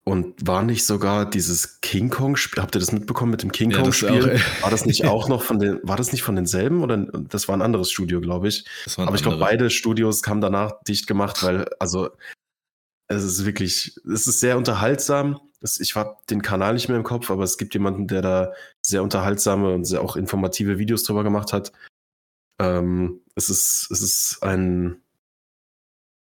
Und 0.05 0.47
war 0.47 0.63
nicht 0.63 0.87
sogar 0.87 1.29
dieses 1.29 1.81
King 1.83 2.09
Kong-Spiel, 2.09 2.63
habt 2.63 2.75
ihr 2.75 2.81
das 2.81 2.91
mitbekommen 2.91 3.31
mit 3.31 3.43
dem 3.43 3.53
King 3.53 3.71
Ja, 3.71 3.83
Kong-Spiel? 3.83 4.41
auch, 4.41 4.63
war 4.63 4.71
das 4.71 4.87
nicht 4.87 5.05
auch 5.07 5.29
noch 5.29 5.43
von 5.43 5.59
den, 5.59 5.79
war 5.83 5.97
das 5.97 6.13
nicht 6.13 6.23
von 6.23 6.37
denselben 6.37 6.83
oder 6.83 6.97
das 6.97 7.49
war 7.49 7.57
ein 7.57 7.63
anderes 7.63 7.91
Studio, 7.91 8.21
glaube 8.21 8.49
ich. 8.49 8.65
Aber 8.97 9.15
ich 9.15 9.23
glaube, 9.23 9.39
beide 9.39 9.71
Studios 9.71 10.23
haben 10.27 10.41
danach 10.41 10.73
dicht 10.89 11.07
gemacht, 11.07 11.43
weil, 11.43 11.67
also, 11.79 12.11
es 13.09 13.25
ist 13.25 13.45
wirklich, 13.45 13.95
es 14.11 14.27
ist 14.27 14.41
sehr 14.41 14.57
unterhaltsam. 14.57 15.41
Ich 15.63 15.95
habe 15.95 16.17
den 16.31 16.43
Kanal 16.43 16.75
nicht 16.75 16.89
mehr 16.89 16.97
im 16.97 17.05
Kopf, 17.05 17.31
aber 17.31 17.43
es 17.43 17.59
gibt 17.59 17.75
jemanden, 17.75 18.07
der 18.07 18.23
da 18.23 18.53
sehr 18.83 19.03
unterhaltsame 19.03 19.75
und 19.75 19.85
sehr 19.85 20.01
auch 20.01 20.17
informative 20.17 20.79
Videos 20.79 21.03
drüber 21.03 21.25
gemacht 21.25 21.53
hat. 21.53 21.73
Ähm, 22.59 23.20
es 23.35 23.49
ist, 23.51 23.89
es 23.91 24.01
ist 24.03 24.43
ein, 24.43 25.03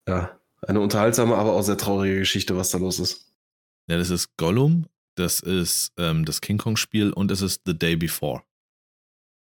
ja, 0.09 0.39
eine 0.67 0.81
unterhaltsame, 0.81 1.37
aber 1.37 1.53
auch 1.53 1.63
sehr 1.63 1.77
traurige 1.77 2.19
Geschichte, 2.19 2.57
was 2.57 2.71
da 2.71 2.79
los 2.79 2.99
ist. 2.99 3.33
Ja, 3.89 3.99
das 3.99 4.11
ist 4.11 4.37
Gollum, 4.37 4.87
das 5.15 5.41
ist 5.41 5.93
ähm, 5.99 6.25
das 6.25 6.41
King 6.41 6.59
Kong-Spiel 6.59 7.13
und 7.13 7.31
es 7.31 7.43
ist 7.43 7.63
The 7.67 7.79
Day 7.79 7.97
Before. 7.97 8.43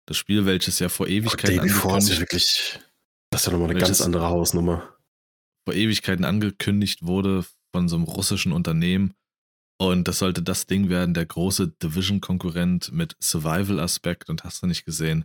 Das 0.07 0.17
Spiel, 0.17 0.47
welches 0.47 0.79
ja 0.79 0.89
vor 0.89 1.07
Aber 1.07 1.13
Ewigkeiten 1.15 1.59
Day 1.59 1.69
Before 1.69 1.99
ist 1.99 2.09
ja 2.09 2.19
wirklich, 2.19 2.81
das 3.31 3.43
ist 3.43 3.47
ja 3.47 3.53
nochmal 3.53 3.71
eine 3.71 3.79
ganz 3.79 4.01
andere 4.01 4.29
Hausnummer. 4.29 4.97
vor 5.65 5.75
Ewigkeiten 5.75 6.25
angekündigt 6.25 7.03
wurde 7.05 7.45
von 7.73 7.89
so 7.89 7.97
einem 7.97 8.07
russischen 8.07 8.53
Unternehmen. 8.53 9.15
Und 9.79 10.09
das 10.09 10.19
sollte 10.19 10.43
das 10.43 10.67
Ding 10.67 10.89
werden, 10.91 11.15
der 11.15 11.25
große 11.25 11.69
Division-Konkurrent 11.69 12.93
mit 12.93 13.17
Survival-Aspekt 13.23 14.29
und 14.29 14.45
hast 14.45 14.63
du 14.63 14.67
nicht 14.67 14.85
gesehen. 14.85 15.25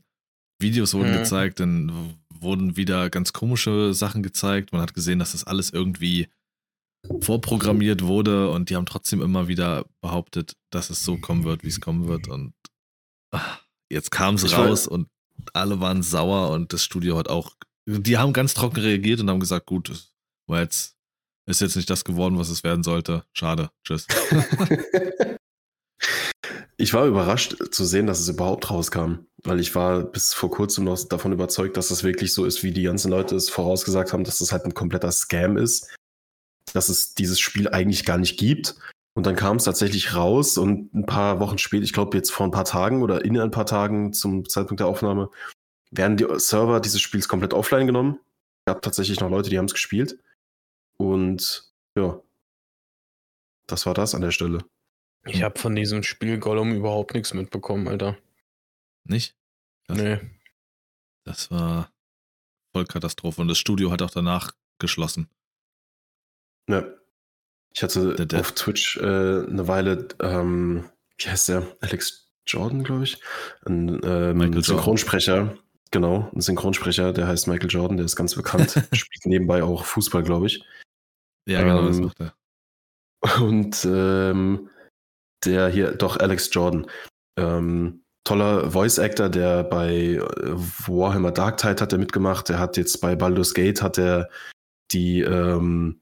Videos 0.59 0.93
wurden 0.93 1.11
Mhm. 1.13 1.17
gezeigt, 1.17 1.59
dann 1.59 2.15
wurden 2.29 2.77
wieder 2.77 3.09
ganz 3.09 3.33
komische 3.33 3.93
Sachen 3.93 4.23
gezeigt. 4.23 4.71
Man 4.71 4.81
hat 4.81 4.93
gesehen, 4.93 5.19
dass 5.19 5.31
das 5.33 5.43
alles 5.45 5.69
irgendwie 5.71 6.27
vorprogrammiert 7.21 8.03
wurde 8.03 8.49
und 8.49 8.69
die 8.69 8.75
haben 8.75 8.85
trotzdem 8.85 9.21
immer 9.21 9.47
wieder 9.47 9.85
behauptet, 10.01 10.55
dass 10.71 10.89
es 10.89 11.03
so 11.03 11.17
kommen 11.17 11.43
wird, 11.43 11.63
wie 11.63 11.67
es 11.67 11.79
kommen 11.81 12.07
wird. 12.07 12.27
Und 12.27 12.53
ah, 13.31 13.57
jetzt 13.91 14.11
kam 14.11 14.35
es 14.35 14.43
raus 14.57 14.87
und 14.87 15.07
alle 15.53 15.79
waren 15.79 16.01
sauer 16.01 16.49
und 16.51 16.73
das 16.73 16.83
Studio 16.83 17.17
hat 17.17 17.27
auch, 17.29 17.55
die 17.87 18.17
haben 18.17 18.33
ganz 18.33 18.53
trocken 18.55 18.79
reagiert 18.79 19.19
und 19.19 19.29
haben 19.29 19.39
gesagt, 19.39 19.67
gut, 19.67 19.89
es 19.89 20.13
war 20.47 20.61
jetzt, 20.61 20.95
ist 21.47 21.61
jetzt 21.61 21.75
nicht 21.75 21.89
das 21.89 22.03
geworden, 22.03 22.39
was 22.39 22.49
es 22.49 22.63
werden 22.63 22.83
sollte. 22.83 23.23
Schade. 23.33 23.69
Tschüss. 23.83 24.07
Ich 26.77 26.93
war 26.93 27.05
überrascht 27.05 27.55
zu 27.71 27.85
sehen, 27.85 28.05
dass 28.05 28.19
es 28.19 28.27
überhaupt 28.27 28.69
rauskam, 28.69 29.25
weil 29.43 29.61
ich 29.61 29.75
war 29.75 30.03
bis 30.03 30.33
vor 30.33 30.51
kurzem 30.51 30.83
noch 30.83 31.01
davon 31.07 31.31
überzeugt, 31.31 31.77
dass 31.77 31.89
es 31.89 32.03
wirklich 32.03 32.33
so 32.33 32.43
ist, 32.43 32.63
wie 32.63 32.71
die 32.71 32.83
ganzen 32.83 33.11
Leute 33.11 33.35
es 33.35 33.49
vorausgesagt 33.49 34.11
haben, 34.11 34.25
dass 34.25 34.41
es 34.41 34.51
halt 34.51 34.65
ein 34.65 34.73
kompletter 34.73 35.11
Scam 35.11 35.55
ist, 35.55 35.95
dass 36.73 36.89
es 36.89 37.13
dieses 37.13 37.39
Spiel 37.39 37.69
eigentlich 37.69 38.03
gar 38.03 38.17
nicht 38.17 38.37
gibt. 38.37 38.75
Und 39.13 39.25
dann 39.25 39.37
kam 39.37 39.55
es 39.55 39.63
tatsächlich 39.63 40.13
raus 40.13 40.57
und 40.57 40.93
ein 40.93 41.05
paar 41.05 41.39
Wochen 41.39 41.57
später, 41.57 41.85
ich 41.85 41.93
glaube 41.93 42.17
jetzt 42.17 42.31
vor 42.31 42.45
ein 42.45 42.51
paar 42.51 42.65
Tagen 42.65 43.01
oder 43.01 43.23
in 43.23 43.39
ein 43.39 43.51
paar 43.51 43.65
Tagen 43.65 44.11
zum 44.11 44.49
Zeitpunkt 44.49 44.81
der 44.81 44.87
Aufnahme, 44.87 45.29
werden 45.91 46.17
die 46.17 46.27
Server 46.35 46.81
dieses 46.81 46.99
Spiels 46.99 47.29
komplett 47.29 47.53
offline 47.53 47.87
genommen. 47.87 48.19
Es 48.65 48.73
gab 48.73 48.81
tatsächlich 48.81 49.21
noch 49.21 49.29
Leute, 49.29 49.49
die 49.49 49.57
haben 49.57 49.65
es 49.65 49.73
gespielt. 49.73 50.19
Und 50.97 51.71
ja, 51.97 52.19
das 53.67 53.85
war 53.85 53.93
das 53.93 54.13
an 54.13 54.21
der 54.21 54.31
Stelle. 54.31 54.65
Ich 55.27 55.43
habe 55.43 55.59
von 55.59 55.75
diesem 55.75 56.03
Spiel 56.03 56.37
Gollum 56.39 56.73
überhaupt 56.73 57.13
nichts 57.13 57.33
mitbekommen, 57.33 57.87
Alter. 57.87 58.17
Nicht? 59.03 59.35
Das, 59.87 59.97
Nee. 59.97 60.19
das 61.23 61.51
war 61.51 61.91
Vollkatastrophe. 62.73 63.41
Und 63.41 63.47
das 63.47 63.57
Studio 63.57 63.91
hat 63.91 64.01
auch 64.01 64.11
danach 64.11 64.53
geschlossen. 64.79 65.29
Ja. 66.69 66.85
Ich 67.73 67.83
hatte 67.83 68.15
Der 68.15 68.25
Dev. 68.25 68.39
auf 68.39 68.51
Twitch 68.53 68.97
äh, 68.97 69.03
eine 69.03 69.67
Weile, 69.67 70.07
ähm, 70.21 70.89
wie 71.17 71.27
heißt 71.29 71.49
der? 71.49 71.75
Alex 71.81 72.29
Jordan, 72.47 72.83
glaube 72.83 73.03
ich. 73.03 73.19
Ein 73.65 73.89
ähm, 74.03 74.37
Michael 74.37 74.53
Jordan. 74.55 74.63
Synchronsprecher. 74.63 75.57
Genau, 75.91 76.29
ein 76.33 76.41
Synchronsprecher, 76.41 77.13
der 77.13 77.27
heißt 77.27 77.47
Michael 77.47 77.69
Jordan, 77.69 77.97
der 77.97 78.05
ist 78.05 78.15
ganz 78.15 78.35
bekannt. 78.35 78.71
Spielt 78.93 79.25
nebenbei 79.25 79.63
auch 79.63 79.85
Fußball, 79.85 80.23
glaube 80.23 80.47
ich. 80.47 80.63
Ja, 81.47 81.61
genau, 81.61 81.87
das 81.87 81.97
Ähm, 81.97 82.03
macht 82.05 82.19
er. 82.19 82.35
Und 83.41 83.85
ähm, 83.89 84.69
der 85.45 85.69
hier, 85.69 85.91
doch, 85.91 86.17
Alex 86.17 86.49
Jordan. 86.51 86.87
Ähm, 87.37 88.03
toller 88.23 88.71
Voice 88.71 88.99
Actor, 88.99 89.29
der 89.29 89.63
bei 89.63 90.15
äh, 90.15 90.21
Warhammer 90.87 91.31
Dark 91.31 91.57
Tide 91.57 91.81
hat 91.81 91.93
er 91.93 91.99
mitgemacht. 91.99 92.49
Der 92.49 92.59
hat 92.59 92.77
jetzt 92.77 92.99
bei 93.01 93.15
Baldur's 93.15 93.53
Gate 93.53 93.81
hat 93.81 93.97
er 93.97 94.29
die, 94.91 95.21
ähm, 95.21 96.01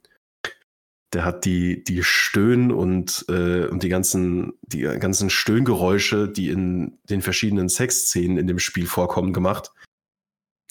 der 1.13 1.25
hat 1.25 1.45
die, 1.45 1.83
die 1.83 2.03
Stöhn 2.03 2.71
und, 2.71 3.25
äh, 3.29 3.65
und 3.67 3.83
die 3.83 3.89
ganzen, 3.89 4.53
die 4.61 4.81
ganzen 4.81 5.29
Stöhngeräusche, 5.29 6.27
die 6.27 6.49
in 6.49 6.97
den 7.09 7.21
verschiedenen 7.21 7.69
Sexszenen 7.69 8.37
in 8.37 8.47
dem 8.47 8.59
Spiel 8.59 8.87
vorkommen, 8.87 9.33
gemacht. 9.33 9.71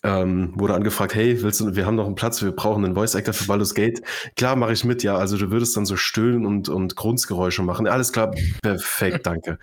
Ähm, 0.04 0.52
wurde 0.58 0.74
angefragt, 0.74 1.14
hey, 1.14 1.40
willst 1.42 1.60
du, 1.60 1.76
wir 1.76 1.86
haben 1.86 1.94
noch 1.94 2.06
einen 2.06 2.16
Platz, 2.16 2.42
wir 2.42 2.50
brauchen 2.50 2.84
einen 2.84 2.94
Voice 2.94 3.14
Actor 3.14 3.32
für 3.34 3.44
Baldur's 3.46 3.74
Gate. 3.74 4.02
Klar, 4.36 4.56
mache 4.56 4.72
ich 4.72 4.84
mit, 4.84 5.02
ja. 5.04 5.16
Also 5.16 5.36
du 5.36 5.50
würdest 5.52 5.76
dann 5.76 5.86
so 5.86 5.96
Stöhnen 5.96 6.44
und, 6.44 6.68
und 6.68 6.96
Grunzgeräusche 6.96 7.62
machen. 7.62 7.86
Alles 7.86 8.12
klar, 8.12 8.34
perfekt, 8.62 9.26
danke. 9.26 9.58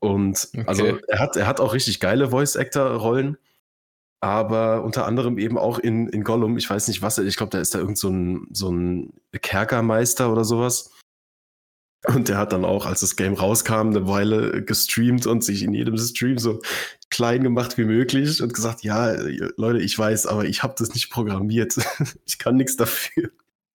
Und 0.00 0.48
Okay. 0.54 0.64
also 0.66 0.98
er 1.08 1.18
hat, 1.20 1.36
er 1.36 1.46
hat 1.46 1.60
auch 1.60 1.72
richtig 1.74 2.00
geile 2.00 2.30
Voice 2.30 2.56
Actor-Rollen, 2.56 3.36
aber 4.20 4.82
unter 4.82 5.06
anderem 5.06 5.38
eben 5.38 5.56
auch 5.58 5.78
in, 5.78 6.08
in 6.08 6.24
Gollum, 6.24 6.56
ich 6.58 6.68
weiß 6.68 6.88
nicht 6.88 7.02
was, 7.02 7.18
er- 7.18 7.24
ich 7.24 7.36
glaube, 7.36 7.50
da 7.50 7.60
ist 7.60 7.74
da 7.74 7.78
irgend 7.78 7.98
so 7.98 8.08
ein, 8.10 8.48
so 8.52 8.70
ein 8.70 9.12
Kerkermeister 9.40 10.32
oder 10.32 10.44
sowas. 10.44 10.90
Und 12.08 12.28
der 12.28 12.38
hat 12.38 12.52
dann 12.52 12.64
auch, 12.64 12.86
als 12.86 13.00
das 13.00 13.16
Game 13.16 13.34
rauskam, 13.34 13.88
eine 13.88 14.08
Weile 14.08 14.64
gestreamt 14.64 15.26
und 15.26 15.44
sich 15.44 15.62
in 15.62 15.74
jedem 15.74 15.98
Stream 15.98 16.38
so 16.38 16.62
klein 17.10 17.42
gemacht 17.42 17.76
wie 17.76 17.84
möglich 17.84 18.42
und 18.42 18.54
gesagt, 18.54 18.82
ja, 18.82 19.12
Leute, 19.56 19.80
ich 19.80 19.98
weiß, 19.98 20.26
aber 20.26 20.46
ich 20.46 20.62
habe 20.62 20.74
das 20.78 20.94
nicht 20.94 21.10
programmiert. 21.10 21.76
ich 22.24 22.38
kann 22.38 22.56
nichts 22.56 22.76
dafür. 22.76 23.30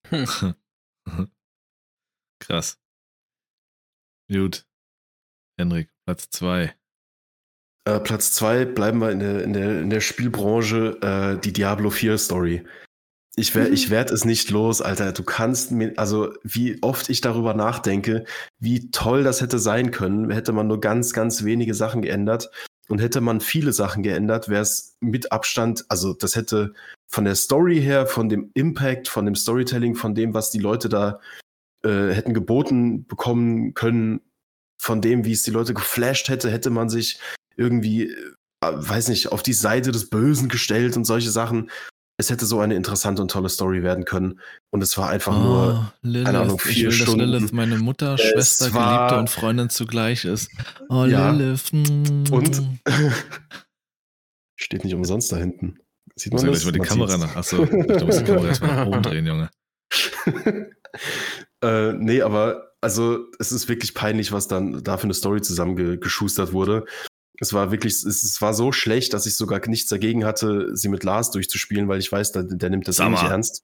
Krass. 2.39 2.79
Gut. 4.31 4.65
Henrik, 5.59 5.89
Platz 6.05 6.29
2. 6.31 6.73
Äh, 7.85 7.99
Platz 7.99 8.31
zwei 8.31 8.65
bleiben 8.65 8.99
wir 8.99 9.11
in 9.11 9.19
der, 9.19 9.43
in 9.43 9.53
der, 9.53 9.81
in 9.81 9.89
der 9.89 9.99
Spielbranche, 9.99 10.97
äh, 11.01 11.39
die 11.39 11.53
Diablo 11.53 11.89
4 11.89 12.17
Story. 12.17 12.63
Ich, 13.35 13.55
wer, 13.55 13.71
ich 13.71 13.89
werd 13.89 14.11
es 14.11 14.25
nicht 14.25 14.49
los, 14.51 14.81
Alter. 14.81 15.11
Du 15.11 15.23
kannst 15.23 15.71
mir, 15.71 15.93
also 15.97 16.33
wie 16.43 16.81
oft 16.81 17.09
ich 17.09 17.21
darüber 17.21 17.53
nachdenke, 17.53 18.25
wie 18.59 18.91
toll 18.91 19.23
das 19.23 19.41
hätte 19.41 19.59
sein 19.59 19.91
können, 19.91 20.29
hätte 20.29 20.53
man 20.53 20.67
nur 20.67 20.79
ganz, 20.79 21.13
ganz 21.13 21.43
wenige 21.43 21.73
Sachen 21.73 22.01
geändert. 22.01 22.49
Und 22.89 22.99
hätte 22.99 23.21
man 23.21 23.39
viele 23.39 23.71
Sachen 23.71 24.03
geändert, 24.03 24.49
wäre 24.49 24.61
es 24.61 24.97
mit 24.99 25.31
Abstand, 25.31 25.85
also 25.87 26.13
das 26.13 26.35
hätte 26.35 26.73
von 27.07 27.23
der 27.23 27.35
Story 27.35 27.79
her, 27.79 28.07
von 28.07 28.27
dem 28.27 28.51
Impact, 28.55 29.07
von 29.07 29.25
dem 29.25 29.35
Storytelling, 29.35 29.95
von 29.95 30.15
dem, 30.15 30.33
was 30.33 30.51
die 30.51 30.59
Leute 30.59 30.89
da 30.89 31.21
äh, 31.83 32.09
hätten 32.09 32.33
geboten 32.33 33.05
bekommen 33.05 33.73
können, 33.73 34.21
von 34.77 34.99
dem, 34.99 35.23
wie 35.23 35.31
es 35.31 35.43
die 35.43 35.51
Leute 35.51 35.73
geflasht 35.73 36.27
hätte, 36.27 36.51
hätte 36.51 36.69
man 36.69 36.89
sich 36.89 37.19
irgendwie, 37.55 38.09
äh, 38.09 38.15
weiß 38.61 39.07
nicht, 39.07 39.31
auf 39.31 39.43
die 39.43 39.53
Seite 39.53 39.91
des 39.91 40.09
Bösen 40.09 40.49
gestellt 40.49 40.97
und 40.97 41.05
solche 41.05 41.31
Sachen. 41.31 41.69
Es 42.23 42.29
hätte 42.29 42.45
so 42.45 42.61
eine 42.61 42.73
interessante 42.75 43.21
und 43.21 43.29
tolle 43.29 43.49
Story 43.49 43.83
werden 43.83 44.05
können. 44.05 44.39
Und 44.71 44.81
es 44.81 44.97
war 44.97 45.09
einfach 45.09 45.37
nur, 45.37 45.85
Oh, 45.85 45.93
Lilith, 46.03 46.25
keine 46.25 46.39
Ahnung, 46.39 46.61
ich 46.63 46.71
vier 46.71 46.83
will, 46.83 46.97
dass 46.97 46.97
Stunden. 46.99 47.25
Lilith 47.25 47.51
meine 47.51 47.77
Mutter, 47.77 48.13
Es 48.13 48.21
Schwester, 48.21 48.73
war- 48.73 48.99
Geliebte 49.09 49.19
und 49.19 49.29
Freundin 49.29 49.69
zugleich 49.69 50.23
ist. 50.23 50.49
Oh, 50.87 51.03
Ja. 51.03 51.31
Lilith. 51.31 51.73
mm. 51.73 52.31
Und- 52.31 52.61
steht 54.55 54.85
nicht 54.85 54.93
umsonst 54.95 55.33
da 55.33 55.35
hinten. 55.35 55.79
Sieht 56.15 56.31
Muss 56.31 56.43
man 56.43 56.51
ja 56.51 56.53
das? 56.53 56.61
gleich 56.61 56.65
mal 56.67 56.71
die 56.71 56.79
Man 56.79 56.87
Kamera 56.87 57.11
sieht's. 57.11 57.23
nach. 57.25 57.35
Achso, 57.35 57.65
du 57.65 58.05
musst 58.05 58.19
die 58.21 58.23
Kamera 58.23 58.47
erstmal 58.47 58.75
nach 58.77 58.85
oben 58.87 59.03
drehen, 59.03 59.27
Junge. 59.27 59.49
äh, 61.61 61.91
nee, 61.93 62.21
aber 62.21 62.71
also 62.79 63.25
es 63.39 63.51
ist 63.51 63.67
wirklich 63.67 63.93
peinlich, 63.93 64.31
was 64.31 64.47
dann 64.47 64.81
da 64.81 64.97
für 64.97 65.03
eine 65.05 65.13
Story 65.13 65.41
zusammengeschustert 65.41 66.53
wurde. 66.53 66.85
Es 67.39 67.53
war 67.53 67.71
wirklich, 67.71 67.93
es, 67.93 68.05
es 68.05 68.41
war 68.41 68.53
so 68.53 68.71
schlecht, 68.71 69.13
dass 69.13 69.25
ich 69.25 69.35
sogar 69.35 69.65
nichts 69.67 69.89
dagegen 69.89 70.23
hatte, 70.25 70.75
sie 70.75 70.89
mit 70.89 71.03
Lars 71.03 71.31
durchzuspielen, 71.31 71.87
weil 71.87 71.99
ich 71.99 72.11
weiß, 72.11 72.31
der, 72.31 72.43
der 72.43 72.69
nimmt 72.69 72.87
das 72.87 72.99
eh 72.99 73.09
nicht 73.09 73.23
ernst. 73.23 73.63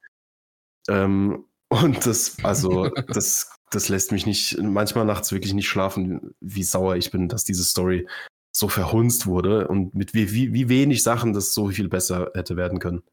Ähm, 0.88 1.46
und 1.70 2.06
das, 2.06 2.44
also, 2.44 2.90
das, 3.08 3.52
das 3.72 3.90
lässt 3.90 4.12
mich 4.12 4.26
nicht, 4.26 4.58
manchmal 4.62 5.06
nachts 5.06 5.32
wirklich 5.32 5.54
nicht 5.54 5.70
schlafen, 5.70 6.34
wie 6.40 6.64
sauer 6.64 6.96
ich 6.96 7.12
bin, 7.12 7.28
dass 7.30 7.44
diese 7.44 7.64
Story 7.64 8.08
so 8.52 8.68
verhunzt 8.68 9.28
wurde 9.28 9.68
und 9.68 9.94
mit 9.94 10.14
wie, 10.16 10.32
wie, 10.34 10.54
wie 10.54 10.70
wenig 10.70 11.04
Sachen 11.04 11.34
das 11.34 11.54
so 11.54 11.70
viel 11.70 11.88
besser 11.88 12.32
hätte 12.34 12.58
werden 12.58 12.80
können. 12.80 13.04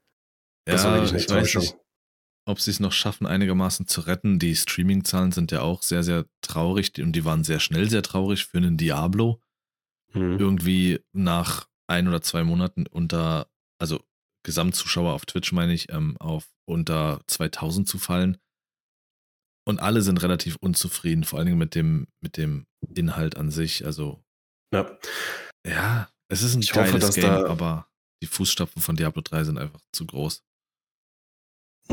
Das 0.67 0.85
war 0.85 0.93
Ja, 0.93 0.95
wirklich 0.95 1.13
eine 1.13 1.21
ich 1.21 1.29
weiß 1.29 1.55
Enttäuschung. 1.55 1.63
nicht, 1.63 1.77
ob 2.49 2.61
sie 2.61 2.71
es 2.71 2.81
noch 2.81 2.93
schaffen, 2.93 3.27
einigermaßen 3.27 3.87
zu 3.87 4.01
retten. 4.03 4.39
Die 4.39 4.57
Streaming-Zahlen 4.57 5.33
sind 5.33 5.53
ja 5.53 5.61
auch 5.61 5.83
sehr, 5.83 6.03
sehr 6.03 6.25
traurig 6.41 6.93
und 6.99 7.13
die 7.13 7.25
waren 7.25 7.45
sehr 7.45 7.61
schnell 7.61 7.91
sehr 7.91 8.03
traurig 8.03 8.47
für 8.47 8.59
einen 8.59 8.77
Diablo. 8.79 9.43
Hm. 10.13 10.39
Irgendwie 10.39 11.01
nach 11.13 11.69
ein 11.89 12.09
oder 12.09 12.23
zwei 12.23 12.43
Monaten 12.45 12.87
unter, 12.87 13.49
also 13.79 14.03
Gesamtzuschauer 14.45 15.13
auf 15.13 15.27
Twitch 15.27 15.53
meine 15.53 15.73
ich, 15.73 15.91
ähm, 15.93 16.17
auf 16.19 16.49
unter 16.69 17.21
2000 17.27 17.89
zu 17.89 17.99
fallen. 17.99 18.39
Und 19.69 19.81
alle 19.81 20.03
sind 20.03 20.23
relativ 20.23 20.57
unzufrieden, 20.57 21.25
vor 21.25 21.39
allen 21.39 21.47
Dingen 21.47 21.59
mit 21.59 21.75
dem, 21.75 22.07
mit 22.21 22.37
dem 22.37 22.67
Inhalt 22.95 23.37
an 23.37 23.51
sich. 23.51 23.85
Also, 23.85 24.23
Ja. 24.73 24.97
ja, 25.67 26.09
es 26.29 26.43
ist 26.43 26.55
ein 26.55 26.63
Ich 26.63 26.73
hoffe, 26.75 26.93
geiles 26.93 27.05
dass 27.07 27.15
Game, 27.17 27.25
da- 27.25 27.47
aber 27.47 27.89
die 28.23 28.29
Fußstapfen 28.29 28.81
von 28.81 28.97
Diablo 28.97 29.23
3 29.23 29.43
sind 29.45 29.59
einfach 29.59 29.81
zu 29.93 30.07
groß. 30.07 30.43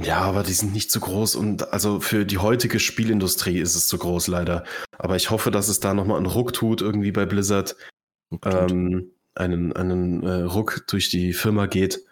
Ja, 0.01 0.22
aber 0.22 0.41
die 0.43 0.53
sind 0.53 0.74
nicht 0.74 0.91
so 0.91 1.00
groß 1.00 1.36
und 1.36 1.72
also 1.72 2.00
für 2.00 2.25
die 2.25 2.39
heutige 2.39 2.79
Spielindustrie 2.79 3.60
ist 3.60 3.75
es 3.75 3.88
zu 3.88 3.98
groß 4.00 4.27
leider. 4.27 4.65
Aber 4.98 5.15
ich 5.15 5.29
hoffe, 5.29 5.51
dass 5.51 5.67
es 5.67 5.79
da 5.79 5.93
nochmal 5.93 6.17
einen 6.17 6.25
Ruck 6.25 6.53
tut, 6.53 6.82
irgendwie 6.82 7.12
bei 7.12 7.25
Blizzard. 7.27 7.75
Ähm, 8.45 9.11
einen, 9.35 9.73
einen 9.73 10.23
äh, 10.23 10.41
Ruck 10.43 10.85
durch 10.87 11.09
die 11.09 11.33
Firma 11.33 11.65
geht. 11.65 12.05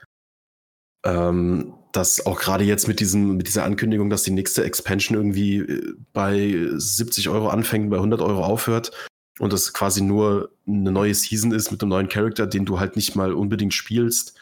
Ähm, 1.04 1.74
dass 1.92 2.26
auch 2.26 2.40
gerade 2.40 2.64
jetzt 2.64 2.88
mit, 2.88 3.00
diesem, 3.00 3.38
mit 3.38 3.48
dieser 3.48 3.64
Ankündigung, 3.64 4.10
dass 4.10 4.24
die 4.24 4.32
nächste 4.32 4.64
Expansion 4.64 5.18
irgendwie 5.18 5.58
äh, 5.58 5.94
bei 6.14 6.68
70 6.74 7.30
Euro 7.30 7.50
anfängt, 7.50 7.90
bei 7.90 7.98
100 7.98 8.22
Euro 8.22 8.44
aufhört 8.44 8.92
und 9.40 9.54
das 9.54 9.74
quasi 9.74 10.02
nur 10.02 10.52
eine 10.68 10.92
neue 10.92 11.14
Season 11.14 11.52
ist 11.52 11.72
mit 11.72 11.82
einem 11.82 11.90
neuen 11.90 12.10
Charakter, 12.10 12.48
den 12.48 12.66
du 12.66 12.80
halt 12.80 12.96
nicht 12.96 13.16
mal 13.16 13.34
unbedingt 13.34 13.74
spielst. 13.74 14.40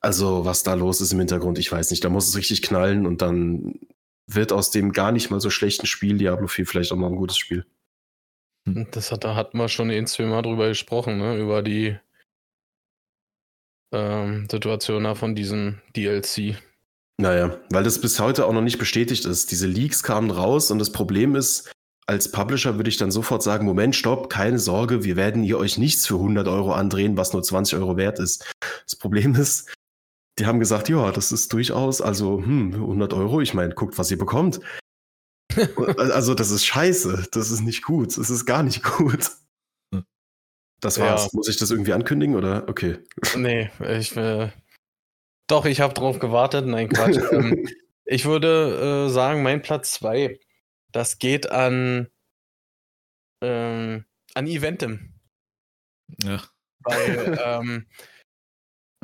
Also, 0.00 0.44
was 0.44 0.62
da 0.62 0.74
los 0.74 1.00
ist 1.00 1.12
im 1.12 1.18
Hintergrund, 1.18 1.58
ich 1.58 1.72
weiß 1.72 1.90
nicht. 1.90 2.04
Da 2.04 2.10
muss 2.10 2.28
es 2.28 2.36
richtig 2.36 2.62
knallen 2.62 3.06
und 3.06 3.22
dann 3.22 3.80
wird 4.26 4.52
aus 4.52 4.70
dem 4.70 4.92
gar 4.92 5.12
nicht 5.12 5.30
mal 5.30 5.40
so 5.40 5.50
schlechten 5.50 5.86
Spiel 5.86 6.18
Diablo 6.18 6.46
4 6.46 6.66
vielleicht 6.66 6.92
auch 6.92 6.96
mal 6.96 7.08
ein 7.08 7.16
gutes 7.16 7.38
Spiel. 7.38 7.66
Das 8.66 9.12
hat, 9.12 9.24
da 9.24 9.34
hatten 9.34 9.58
wir 9.58 9.68
schon 9.68 9.90
ein, 9.90 10.06
zwei 10.06 10.24
Mal 10.24 10.42
drüber 10.42 10.68
gesprochen, 10.68 11.18
ne? 11.18 11.36
Über 11.36 11.62
die 11.62 11.96
ähm, 13.92 14.48
Situation 14.50 15.04
da 15.04 15.14
von 15.14 15.34
diesem 15.34 15.80
DLC. 15.94 16.56
Naja, 17.20 17.58
weil 17.70 17.84
das 17.84 18.00
bis 18.00 18.18
heute 18.18 18.46
auch 18.46 18.52
noch 18.52 18.62
nicht 18.62 18.78
bestätigt 18.78 19.24
ist. 19.24 19.50
Diese 19.50 19.66
Leaks 19.66 20.02
kamen 20.02 20.30
raus 20.30 20.70
und 20.70 20.78
das 20.78 20.90
Problem 20.90 21.36
ist, 21.36 21.70
als 22.06 22.30
Publisher 22.30 22.76
würde 22.76 22.90
ich 22.90 22.96
dann 22.96 23.10
sofort 23.10 23.42
sagen, 23.42 23.64
Moment, 23.66 23.94
stopp, 23.96 24.28
keine 24.28 24.58
Sorge, 24.58 25.04
wir 25.04 25.16
werden 25.16 25.42
hier 25.42 25.58
euch 25.58 25.78
nichts 25.78 26.06
für 26.06 26.16
100 26.16 26.48
Euro 26.48 26.72
andrehen, 26.72 27.16
was 27.16 27.32
nur 27.32 27.42
20 27.42 27.78
Euro 27.78 27.96
wert 27.96 28.18
ist. 28.18 28.44
Das 28.84 28.96
Problem 28.96 29.34
ist, 29.34 29.72
die 30.38 30.46
haben 30.46 30.58
gesagt, 30.58 30.88
ja, 30.88 31.12
das 31.12 31.32
ist 31.32 31.52
durchaus, 31.52 32.00
also 32.00 32.38
hm, 32.38 32.74
100 32.74 33.14
Euro, 33.14 33.40
ich 33.40 33.54
meine, 33.54 33.74
guckt, 33.74 33.96
was 33.96 34.10
ihr 34.10 34.18
bekommt. 34.18 34.60
Also 35.98 36.34
das 36.34 36.50
ist 36.50 36.64
scheiße, 36.64 37.28
das 37.32 37.50
ist 37.50 37.60
nicht 37.60 37.82
gut, 37.82 38.16
das 38.16 38.30
ist 38.30 38.46
gar 38.46 38.62
nicht 38.62 38.82
gut. 38.82 39.30
Hm. 39.92 40.04
Das 40.80 40.98
war's. 40.98 41.24
Ja. 41.24 41.28
Muss 41.32 41.48
ich 41.48 41.56
das 41.56 41.70
irgendwie 41.70 41.92
ankündigen 41.92 42.36
oder? 42.36 42.68
Okay. 42.68 42.98
Nee, 43.36 43.70
ich 43.80 44.16
äh, 44.16 44.50
Doch, 45.46 45.64
ich 45.64 45.80
habe 45.80 45.94
drauf 45.94 46.18
gewartet. 46.18 46.66
Nein, 46.66 46.88
Quatsch. 46.88 47.18
ähm, 47.32 47.68
ich 48.04 48.24
würde 48.24 49.06
äh, 49.06 49.10
sagen, 49.10 49.42
mein 49.42 49.62
Platz 49.62 49.92
2, 49.92 50.38
das 50.92 51.18
geht 51.18 51.50
an, 51.50 52.08
ähm, 53.42 54.04
an 54.34 54.46
Eventim. 54.46 55.14
Ja. 56.22 56.42
Weil, 56.80 57.38
ähm, 57.44 57.86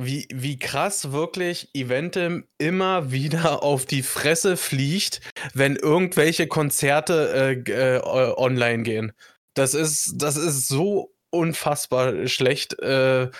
wie, 0.04 0.26
wie 0.32 0.58
krass 0.58 1.12
wirklich 1.12 1.68
Eventim 1.74 2.46
immer 2.58 3.10
wieder 3.12 3.62
auf 3.62 3.86
die 3.86 4.02
Fresse 4.02 4.56
fliegt, 4.56 5.20
wenn 5.54 5.76
irgendwelche 5.76 6.46
Konzerte 6.46 7.54
äh, 7.66 7.96
äh, 7.96 8.02
online 8.36 8.82
gehen. 8.82 9.12
Das 9.54 9.74
ist, 9.74 10.14
das 10.16 10.36
ist 10.36 10.68
so 10.68 11.12
unfassbar 11.30 12.26
schlecht, 12.26 12.78
äh, 12.80 13.30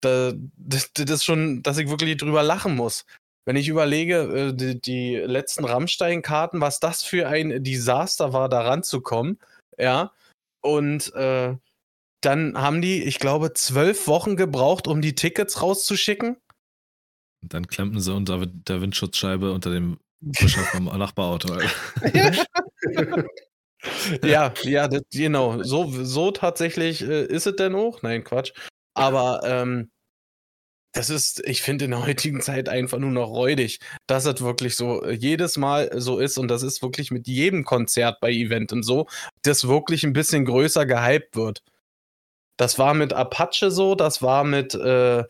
da, 0.00 0.32
das, 0.56 0.92
das 0.92 1.24
schon, 1.24 1.62
dass 1.62 1.78
ich 1.78 1.88
wirklich 1.88 2.16
drüber 2.16 2.42
lachen 2.42 2.74
muss. 2.76 3.04
Wenn 3.44 3.56
ich 3.56 3.68
überlege, 3.68 4.50
äh, 4.50 4.54
die, 4.54 4.80
die 4.80 5.16
letzten 5.16 5.64
Rammstein-Karten, 5.64 6.60
was 6.60 6.80
das 6.80 7.02
für 7.02 7.28
ein 7.28 7.62
Desaster 7.62 8.32
war, 8.32 8.48
da 8.48 8.62
ranzukommen, 8.62 9.38
ja, 9.78 10.12
und 10.62 11.14
äh, 11.14 11.56
dann 12.26 12.58
haben 12.58 12.82
die, 12.82 13.04
ich 13.04 13.18
glaube, 13.18 13.52
zwölf 13.52 14.06
Wochen 14.08 14.36
gebraucht, 14.36 14.88
um 14.88 15.00
die 15.00 15.14
Tickets 15.14 15.62
rauszuschicken. 15.62 16.36
Und 17.42 17.54
dann 17.54 17.68
klemmten 17.68 18.00
sie 18.00 18.12
unter 18.12 18.44
der 18.44 18.80
Windschutzscheibe 18.80 19.52
unter 19.52 19.70
dem 19.70 19.98
Wischer 20.20 20.62
vom 20.64 20.86
Nachbarauto. 20.86 21.56
ja, 24.24 24.52
ja, 24.62 24.88
das, 24.88 25.02
genau. 25.12 25.62
So, 25.62 25.88
so 25.88 26.32
tatsächlich 26.32 27.02
äh, 27.02 27.26
ist 27.26 27.46
es 27.46 27.56
denn 27.56 27.74
auch. 27.74 28.02
Nein, 28.02 28.24
Quatsch. 28.24 28.52
Aber 28.94 29.42
ähm, 29.44 29.90
das 30.92 31.10
ist, 31.10 31.46
ich 31.46 31.62
finde 31.62 31.84
in 31.84 31.90
der 31.92 32.06
heutigen 32.06 32.40
Zeit 32.40 32.68
einfach 32.68 32.98
nur 32.98 33.10
noch 33.10 33.28
räudig, 33.28 33.78
dass 34.08 34.24
es 34.24 34.40
wirklich 34.40 34.74
so 34.76 35.04
äh, 35.04 35.12
jedes 35.12 35.58
Mal 35.58 35.90
so 35.94 36.18
ist 36.18 36.38
und 36.38 36.48
das 36.48 36.62
ist 36.62 36.82
wirklich 36.82 37.10
mit 37.10 37.28
jedem 37.28 37.64
Konzert 37.64 38.18
bei 38.20 38.32
Eventim 38.32 38.82
so, 38.82 39.06
das 39.42 39.68
wirklich 39.68 40.04
ein 40.04 40.14
bisschen 40.14 40.46
größer 40.46 40.86
gehypt 40.86 41.36
wird. 41.36 41.62
Das 42.56 42.78
war 42.78 42.94
mit 42.94 43.12
Apache 43.12 43.70
so, 43.70 43.94
das 43.94 44.22
war 44.22 44.44
mit 44.44 44.74
äh, 44.74 45.18
äh, 45.20 45.24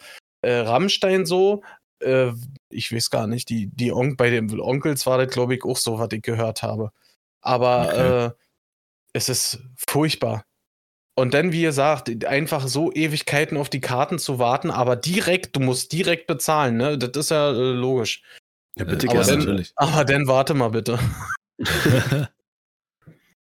Rammstein 0.45 1.27
so. 1.27 1.63
Äh, 2.01 2.33
ich 2.71 2.93
weiß 2.95 3.11
gar 3.11 3.27
nicht, 3.27 3.49
die, 3.49 3.69
die 3.69 3.93
On 3.93 4.17
bei 4.17 4.31
den 4.31 4.61
Onkels 4.61 5.07
war 5.07 5.19
das, 5.19 5.33
glaube 5.33 5.55
ich, 5.57 5.65
auch 5.65 5.77
so, 5.77 5.99
was 5.99 6.09
ich 6.13 6.23
gehört 6.23 6.63
habe. 6.63 6.93
Aber 7.41 7.87
Okay. 7.89 8.27
äh, 8.27 8.31
es 9.13 9.29
ist 9.29 9.61
furchtbar. 9.89 10.45
Und 11.19 11.33
dann, 11.33 11.51
wie 11.53 11.63
gesagt, 11.63 12.27
einfach 12.27 12.69
so 12.69 12.93
Ewigkeiten 12.93 13.57
auf 13.57 13.71
die 13.71 13.81
Karten 13.81 14.19
zu 14.19 14.39
warten, 14.39 14.71
aber 14.71 14.97
direkt, 14.97 15.57
du 15.57 15.61
musst 15.61 15.91
direkt 15.93 16.27
bezahlen, 16.27 16.77
ne? 16.77 16.99
Das 16.99 17.11
ist 17.17 17.31
ja 17.31 17.51
äh, 17.51 17.73
logisch. 17.73 18.23
Ja, 18.77 18.85
bitte 18.85 19.07
Äh, 19.07 19.11
aber 19.11 19.21
ja, 19.21 19.25
gerne. 19.25 19.39
dann- 19.39 19.47
natürlich. 19.47 19.73
Aber 19.77 20.05
dann 20.05 20.27
warte 20.29 20.53
mal 20.55 20.69
bitte. 20.69 20.99
ja, 21.59 22.29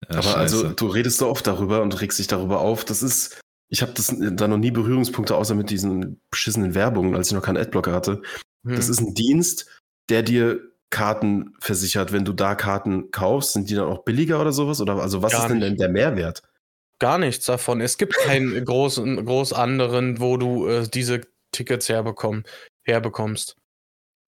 Aber 0.10 0.38
also, 0.38 0.62
scheiße. 0.62 0.76
du 0.76 0.88
redest 0.88 1.18
so 1.18 1.28
oft 1.28 1.46
darüber 1.46 1.82
und 1.82 2.00
regst 2.00 2.18
dich 2.20 2.28
darüber 2.28 2.62
auf. 2.62 2.86
Das 2.86 3.04
ist, 3.04 3.42
ich 3.70 3.82
habe 3.82 3.92
das 3.94 4.14
da 4.18 4.48
noch 4.48 4.58
nie 4.58 4.72
Berührungspunkte 4.72 5.36
außer 5.36 5.56
mit 5.56 5.70
diesen 5.70 6.20
beschissenen 6.30 6.76
Werbungen, 6.76 7.16
als 7.16 7.28
ich 7.28 7.34
noch 7.34 7.42
keinen 7.44 7.58
Adblocker 7.58 7.92
hatte. 7.94 8.22
Das 8.64 8.86
Hm. 8.86 8.92
ist 8.92 9.00
ein 9.02 9.14
Dienst, 9.16 9.68
der 10.10 10.22
dir 10.24 10.60
Karten 10.92 11.54
versichert. 11.60 12.12
Wenn 12.14 12.26
du 12.26 12.34
da 12.34 12.56
Karten 12.56 13.12
kaufst, 13.12 13.54
sind 13.54 13.70
die 13.70 13.76
dann 13.76 13.86
auch 13.88 14.04
billiger 14.04 14.40
oder 14.40 14.52
sowas? 14.54 14.80
Oder 14.82 14.96
also 14.96 15.22
was 15.22 15.32
Gar 15.34 15.42
ist 15.44 15.50
denn 15.50 15.58
nicht. 15.60 15.70
denn 15.72 15.78
der 15.78 15.90
Mehrwert? 15.90 16.44
Gar 17.00 17.18
nichts 17.18 17.46
davon. 17.46 17.82
Es 17.82 17.98
gibt 17.98 18.14
keinen 18.16 18.64
großen, 18.64 19.26
groß 19.26 19.52
anderen, 19.54 20.20
wo 20.20 20.38
du 20.38 20.68
äh, 20.68 20.88
diese 20.88 21.22
Tickets 21.52 21.90
herbekomm, 21.90 22.44
herbekommst. 22.86 23.58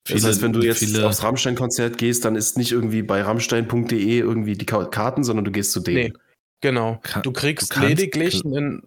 das 0.10 0.24
heißt, 0.26 0.42
wenn 0.42 0.52
du 0.54 0.62
jetzt 0.62 0.80
viele, 0.80 1.08
aufs 1.08 1.24
Rammstein-Konzert 1.24 1.98
gehst, 1.98 2.26
dann 2.26 2.36
ist 2.36 2.58
nicht 2.58 2.72
irgendwie 2.72 3.04
bei 3.04 3.22
rammstein.de 3.22 4.18
irgendwie 4.20 4.54
die 4.56 4.66
Ka- 4.66 4.86
Karten, 4.86 5.24
sondern 5.24 5.46
du 5.46 5.52
gehst 5.52 5.72
zu 5.72 5.80
denen. 5.80 6.12
Nee, 6.12 6.14
genau. 6.62 7.02
Du 7.24 7.32
kriegst 7.32 7.70
du 7.72 7.76
kannst- 7.76 7.90
lediglich 7.90 8.44
einen 8.44 8.84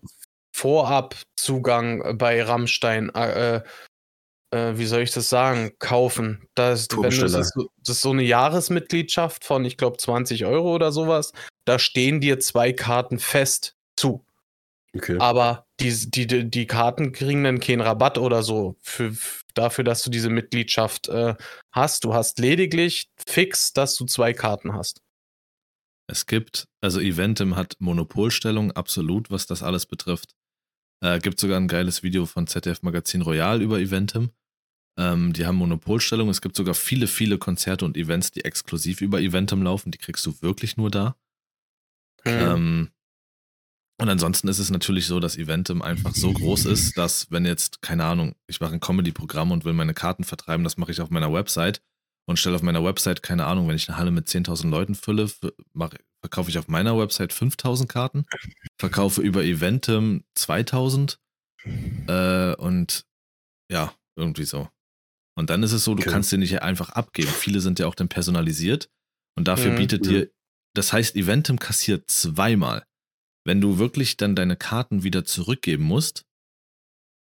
Vorabzugang 0.61 2.18
bei 2.18 2.42
Rammstein. 2.42 3.11
Äh, 3.14 3.62
äh, 4.53 4.77
wie 4.77 4.87
soll 4.87 5.03
ich 5.03 5.12
das 5.12 5.29
sagen? 5.29 5.73
Kaufen. 5.79 6.46
Das, 6.55 6.88
wenn 6.90 7.11
du, 7.11 7.20
das, 7.23 7.35
ist, 7.35 7.55
so- 7.55 7.70
das 7.79 7.96
ist 7.96 8.03
so 8.03 8.11
eine 8.11 8.23
Jahresmitgliedschaft 8.23 9.44
von, 9.44 9.64
ich 9.64 9.77
glaube, 9.77 9.96
20 9.99 10.44
Euro 10.44 10.75
oder 10.75 10.92
sowas. 10.92 11.33
Da 11.64 11.79
stehen 11.79 12.20
dir 12.20 12.40
zwei 12.40 12.73
Karten 12.73 13.18
fest 13.18 13.77
zu. 13.96 14.25
Okay. 14.94 15.18
Aber 15.20 15.66
die, 15.79 16.11
die, 16.11 16.27
die, 16.27 16.51
die 16.51 16.66
Karten 16.66 17.12
kriegen 17.12 17.44
dann 17.44 17.61
keinen 17.61 17.81
Rabatt 17.81 18.18
oder 18.18 18.42
so 18.42 18.77
für, 18.83 19.14
dafür, 19.55 19.85
dass 19.85 20.03
du 20.03 20.11
diese 20.11 20.31
Mitgliedschaft 20.31 21.09
äh, 21.09 21.37
hast. 21.70 22.05
Du 22.05 22.12
hast 22.12 22.38
lediglich 22.40 23.09
fix, 23.25 23.73
dass 23.73 23.94
du 23.94 24.05
zwei 24.05 24.33
Karten 24.33 24.75
hast. 24.75 25.01
Es 26.09 26.27
gibt, 26.27 26.64
also 26.81 26.99
Eventim 26.99 27.55
hat 27.55 27.75
Monopolstellung, 27.79 28.73
absolut, 28.73 29.31
was 29.31 29.46
das 29.46 29.62
alles 29.62 29.87
betrifft. 29.87 30.35
Äh, 31.02 31.18
gibt 31.18 31.40
sogar 31.40 31.58
ein 31.58 31.68
geiles 31.68 32.02
Video 32.02 32.26
von 32.26 32.46
ZDF 32.46 32.82
Magazin 32.82 33.22
Royal 33.22 33.62
über 33.62 33.78
Eventim. 33.80 34.30
Ähm, 34.98 35.32
die 35.32 35.46
haben 35.46 35.56
Monopolstellung. 35.56 36.28
Es 36.28 36.42
gibt 36.42 36.56
sogar 36.56 36.74
viele, 36.74 37.06
viele 37.06 37.38
Konzerte 37.38 37.84
und 37.84 37.96
Events, 37.96 38.32
die 38.32 38.44
exklusiv 38.44 39.00
über 39.00 39.20
Eventim 39.20 39.62
laufen. 39.62 39.90
Die 39.92 39.98
kriegst 39.98 40.26
du 40.26 40.42
wirklich 40.42 40.76
nur 40.76 40.90
da. 40.90 41.16
Mhm. 42.24 42.30
Ähm, 42.32 42.90
und 44.00 44.08
ansonsten 44.08 44.48
ist 44.48 44.58
es 44.58 44.70
natürlich 44.70 45.06
so, 45.06 45.20
dass 45.20 45.36
Eventim 45.36 45.82
einfach 45.82 46.14
so 46.14 46.32
groß 46.32 46.64
ist, 46.66 46.96
dass 46.96 47.30
wenn 47.30 47.44
jetzt, 47.44 47.82
keine 47.82 48.04
Ahnung, 48.04 48.34
ich 48.46 48.60
mache 48.60 48.72
ein 48.72 48.80
Comedy-Programm 48.80 49.52
und 49.52 49.64
will 49.66 49.74
meine 49.74 49.92
Karten 49.92 50.24
vertreiben, 50.24 50.64
das 50.64 50.78
mache 50.78 50.90
ich 50.90 51.02
auf 51.02 51.10
meiner 51.10 51.32
Website 51.32 51.82
und 52.26 52.38
stelle 52.38 52.56
auf 52.56 52.62
meiner 52.62 52.82
Website, 52.82 53.22
keine 53.22 53.44
Ahnung, 53.44 53.68
wenn 53.68 53.76
ich 53.76 53.88
eine 53.90 53.98
Halle 53.98 54.10
mit 54.10 54.26
10.000 54.26 54.70
Leuten 54.70 54.94
fülle, 54.94 55.24
f- 55.24 55.40
mach, 55.74 55.92
verkaufe 56.22 56.50
ich 56.50 56.59
auf 56.59 56.68
meiner 56.68 56.98
Website 56.98 57.33
5.000 57.33 57.88
Karten, 57.88 58.24
verkaufe 58.80 59.22
über 59.22 59.42
Eventim 59.44 60.24
2.000 60.37 61.18
äh, 62.09 62.54
und 62.56 63.04
ja, 63.70 63.94
irgendwie 64.16 64.44
so. 64.44 64.68
Und 65.38 65.50
dann 65.50 65.62
ist 65.62 65.72
es 65.72 65.85
so, 65.85 65.94
du 65.94 66.02
Okay. 66.02 66.11
kannst 66.11 66.33
den 66.33 66.40
nicht 66.40 66.62
einfach 66.62 66.90
abgeben. 66.90 67.28
Viele 67.30 67.61
sind 67.61 67.78
ja 67.78 67.87
auch 67.87 67.94
dann 67.94 68.09
personalisiert 68.09 68.88
und 69.38 69.48
dafür 69.48 69.72
Mhm. 69.72 69.76
bietet 69.76 70.06
dir, 70.06 70.30
das 70.74 70.92
heißt, 70.92 71.16
Eventim 71.16 71.59
kassiert 71.59 72.11
zweimal. 72.11 72.85
Wenn 73.46 73.61
du 73.61 73.78
wirklich 73.78 74.16
dann 74.18 74.37
deine 74.37 74.56
Karten 74.56 75.02
wieder 75.02 75.24
zurückgeben 75.24 75.85
musst, 75.85 76.24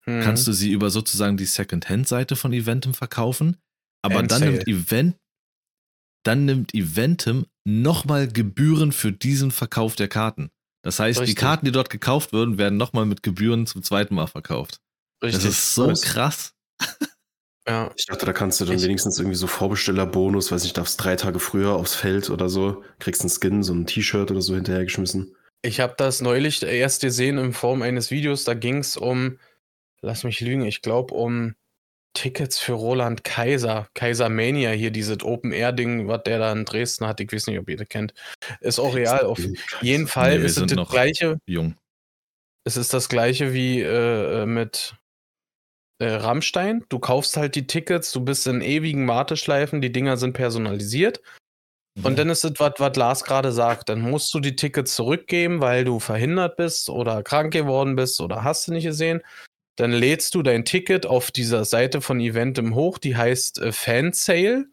Mhm. 0.07 0.23
kannst 0.25 0.47
du 0.49 0.53
sie 0.53 0.73
über 0.73 0.91
sozusagen 0.91 1.37
die 1.37 1.45
Second-Hand-Seite 1.45 2.35
von 2.35 2.53
Eventim 2.53 2.93
verkaufen, 2.95 3.59
aber 4.03 4.21
And 4.21 4.33
dann 4.33 4.41
sale. 4.41 4.53
nimmt 4.53 4.67
Event, 4.69 5.17
dann 6.25 6.45
nimmt 6.45 6.75
Eventim 6.75 7.47
nochmal 7.65 8.29
Gebühren 8.29 8.93
für 8.93 9.13
diesen 9.13 9.51
Verkauf 9.51 9.95
der 9.97 10.09
Karten. 10.09 10.51
Das 10.83 10.99
heißt, 10.99 11.19
die 11.21 11.23
Richtig. 11.25 11.39
Karten, 11.39 11.65
die 11.67 11.73
dort 11.73 11.91
gekauft 11.91 12.33
würden, 12.33 12.59
werden 12.59 12.77
nochmal 12.77 13.07
mit 13.07 13.23
Gebühren 13.23 13.67
zum 13.67 13.83
zweiten 13.83 14.15
Mal 14.15 14.27
verkauft. 14.27 14.81
Richtig. 15.23 15.43
Das 15.45 15.53
ist 15.53 15.75
so 15.75 15.87
Nice. 15.87 16.03
krass. 16.03 16.55
ja. 17.69 17.91
Ich 17.97 18.07
dachte, 18.07 18.27
da 18.27 18.33
kannst 18.33 18.61
du 18.61 18.65
dann 18.65 18.77
Ich- 18.77 18.83
wenigstens 18.83 19.19
irgendwie 19.19 19.37
so 19.37 19.47
Vorbestellerbonus, 19.47 20.51
weiß 20.51 20.65
nicht, 20.65 20.77
darfst 20.77 21.03
drei 21.03 21.15
Tage 21.17 21.39
früher 21.39 21.75
aufs 21.75 21.95
Feld 21.95 22.31
oder 22.31 22.49
so, 22.49 22.83
kriegst 22.99 23.21
einen 23.23 23.31
Skin, 23.31 23.63
so 23.63 23.73
ein 23.73 23.87
T-Shirt 23.87 24.31
oder 24.33 24.43
so 24.43 24.55
hinterhergeschmissen. 24.57 25.37
Ich 25.65 25.79
habe 25.79 25.95
das 25.97 26.21
neulich 26.21 26.61
erst 26.65 27.03
gesehen 27.03 27.39
in 27.39 27.53
Form 27.53 27.83
eines 27.83 28.11
Videos. 28.11 28.43
Da 28.43 28.55
ging 28.55 28.79
es 28.79 28.97
um, 28.97 29.39
lass 30.01 30.25
mich 30.25 30.41
lügen, 30.41 30.65
ich 30.65 30.83
glaube 30.83 31.15
um 31.15 31.55
Tickets 32.15 32.59
für 32.59 32.73
Roland 32.75 33.25
Kaiser. 33.25 33.89
Kaiser 33.95 34.29
Mania 34.29 34.71
hier, 34.71 34.91
dieses 34.91 35.23
Open-Air-Ding, 35.23 36.09
was 36.09 36.23
der 36.25 36.39
da 36.39 36.53
in 36.53 36.65
Dresden 36.65 37.07
hat. 37.07 37.21
Ich 37.21 37.33
weiß 37.33 37.47
nicht, 37.47 37.59
ob 37.59 37.69
ihr 37.69 37.77
das 37.77 37.89
kennt. 37.89 38.15
Ist 38.61 38.79
auch 38.79 38.95
real. 38.95 39.25
Auf 39.25 39.41
jeden 39.81 40.07
Fall 40.07 40.39
Nee, 40.39 40.45
ist 40.45 40.53
es 40.53 40.55
sind 40.57 40.71
das 40.71 40.77
noch- 40.77 40.91
gleiche. 40.91 41.39
Jung. 41.47 41.75
Es 42.65 42.77
ist 42.77 42.93
das 42.95 43.09
gleiche 43.09 43.53
wie 43.55 43.81
äh, 43.81 44.43
äh, 44.43 44.47
mit 44.47 44.95
äh, 46.01 46.07
Rammstein. 46.11 46.85
Du 46.89 46.99
kaufst 46.99 47.37
halt 47.37 47.55
die 47.57 47.67
Tickets, 47.67 48.13
du 48.13 48.21
bist 48.21 48.47
in 48.47 48.61
ewigen 48.61 49.09
Warteschleifen, 49.09 49.81
die 49.81 49.91
Dinger 49.93 50.17
sind 50.17 50.33
personalisiert. 50.35 51.21
Und 52.03 52.19
dann 52.19 52.31
ist 52.31 52.43
es, 52.45 52.53
was 52.59 52.73
was 52.79 52.97
Lars 52.97 53.23
gerade 53.25 53.53
sagt, 53.53 53.91
dann 53.91 54.01
musst 54.01 54.33
du 54.33 54.41
die 54.41 54.57
Tickets 54.57 54.95
zurückgeben, 54.95 55.61
weil 55.61 55.85
du 55.85 55.99
verhindert 56.01 56.57
bist 56.57 56.89
oder 56.89 57.23
krank 57.23 57.53
geworden 57.53 57.97
bist 57.97 58.21
oder 58.21 58.45
hast 58.45 58.67
du 58.69 58.73
nicht 58.73 58.85
gesehen. 58.85 59.21
Dann 59.77 59.93
lädst 59.93 60.35
du 60.35 60.43
dein 60.43 60.65
Ticket 60.65 61.07
auf 61.07 61.31
dieser 61.31 61.65
Seite 61.65 62.01
von 62.01 62.21
Eventim 62.21 62.75
hoch, 62.75 62.99
die 62.99 63.17
heißt 63.17 63.61
äh, 63.61 63.73
Fansale 63.73 64.67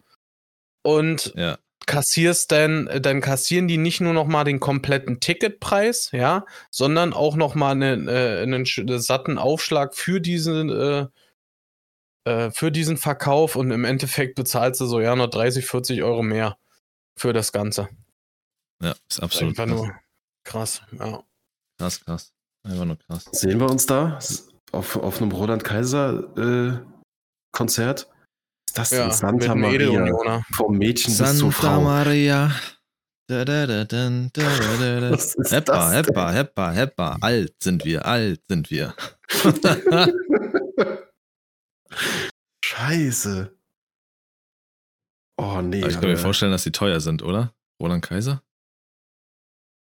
und 0.83 1.33
Ja. 1.35 1.57
kassierst 1.85 2.51
dann, 2.51 2.87
äh, 2.87 2.99
dann 3.01 3.21
kassieren 3.21 3.67
die 3.67 3.77
nicht 3.77 4.01
nur 4.01 4.13
noch 4.13 4.27
mal 4.27 4.43
den 4.43 4.59
kompletten 4.59 5.19
Ticketpreis, 5.19 6.11
ja, 6.11 6.45
sondern 6.69 7.13
auch 7.13 7.35
noch 7.35 7.55
mal 7.55 7.71
einen, 7.71 8.07
äh, 8.07 8.41
einen 8.43 8.65
satten 8.99 9.37
Aufschlag 9.37 9.95
für 9.95 10.19
diesen 10.19 10.69
äh, 10.69 11.07
äh, 12.25 12.51
für 12.51 12.71
diesen 12.71 12.97
Verkauf 12.97 13.55
und 13.55 13.71
im 13.71 13.85
Endeffekt 13.85 14.35
bezahlst 14.35 14.81
du 14.81 14.85
so 14.85 14.99
ja 14.99 15.15
noch 15.15 15.29
30, 15.29 15.65
40 15.65 16.03
Euro 16.03 16.21
mehr 16.21 16.57
für 17.17 17.31
das 17.33 17.51
Ganze. 17.53 17.87
Ja, 18.83 18.93
ist 19.09 19.21
absolut 19.21 19.57
Einfach 19.57 19.65
krass. 19.65 19.81
nur 19.81 19.95
krass, 20.43 20.81
ja. 20.91 21.23
krass, 21.77 22.03
krass. 22.03 22.33
Einfach 22.63 22.85
nur 22.85 22.97
krass. 22.99 23.25
Sehen 23.31 23.59
wir 23.59 23.69
uns 23.69 23.85
da 23.85 24.19
auf, 24.71 24.95
auf 24.95 25.21
einem 25.21 25.31
Roland 25.31 25.63
Kaiser 25.63 26.35
äh, 26.37 26.79
Konzert? 27.51 28.09
Ist 28.67 28.77
das 28.77 28.91
Ja, 28.91 29.03
denn 29.03 29.11
Santa 29.11 29.55
Maria? 29.55 30.43
Vom 30.55 30.77
Mädchen 30.77 31.17
bis 31.17 31.37
zur 31.39 31.51
Frau. 31.51 31.81
Maria. 31.81 32.51
Da, 33.27 33.45
da, 33.45 33.67
da, 33.67 33.83
da, 33.85 34.09
da, 34.09 34.29
da, 34.33 34.99
da. 35.01 35.11
Was 35.11 35.35
ist 35.35 35.51
Heppa, 35.51 35.91
heppa, 35.91 36.31
heppa, 36.31 36.71
heppa. 36.71 37.17
Alt 37.21 37.53
sind 37.61 37.85
wir, 37.85 38.05
alt 38.05 38.41
sind 38.47 38.69
wir. 38.71 38.95
Scheiße. 42.63 43.55
Oh 45.37 45.61
nee. 45.61 45.79
Aber 45.81 45.87
ich 45.89 45.93
kann 45.95 46.03
mir 46.03 46.09
Alter. 46.11 46.21
vorstellen, 46.21 46.51
dass 46.51 46.63
die 46.63 46.71
teuer 46.71 46.99
sind, 46.99 47.23
oder? 47.23 47.53
Roland 47.81 48.03
Kaiser? 48.03 48.43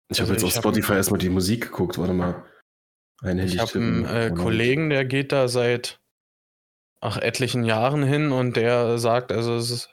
Ich 0.08 0.20
habe 0.20 0.32
Also 0.32 0.34
jetzt 0.34 0.44
auf 0.44 0.56
hab- 0.56 0.62
Spotify 0.74 0.94
erstmal 0.94 1.18
die 1.18 1.28
Musik 1.28 1.62
geguckt. 1.70 1.98
Warte 1.98 2.12
mal. 2.12 2.44
Einhändig 3.22 3.54
Ich 3.54 3.60
habe 3.60 3.72
einen 3.74 4.04
äh. 4.04 4.32
Kollegen, 4.34 4.90
der 4.90 5.04
geht 5.04 5.32
da 5.32 5.48
seit 5.48 6.00
ach, 7.00 7.16
etlichen 7.16 7.64
Jahren 7.64 8.02
hin 8.02 8.32
und 8.32 8.56
der 8.56 8.98
sagt, 8.98 9.32
also 9.32 9.56
es 9.56 9.70
ist, 9.70 9.90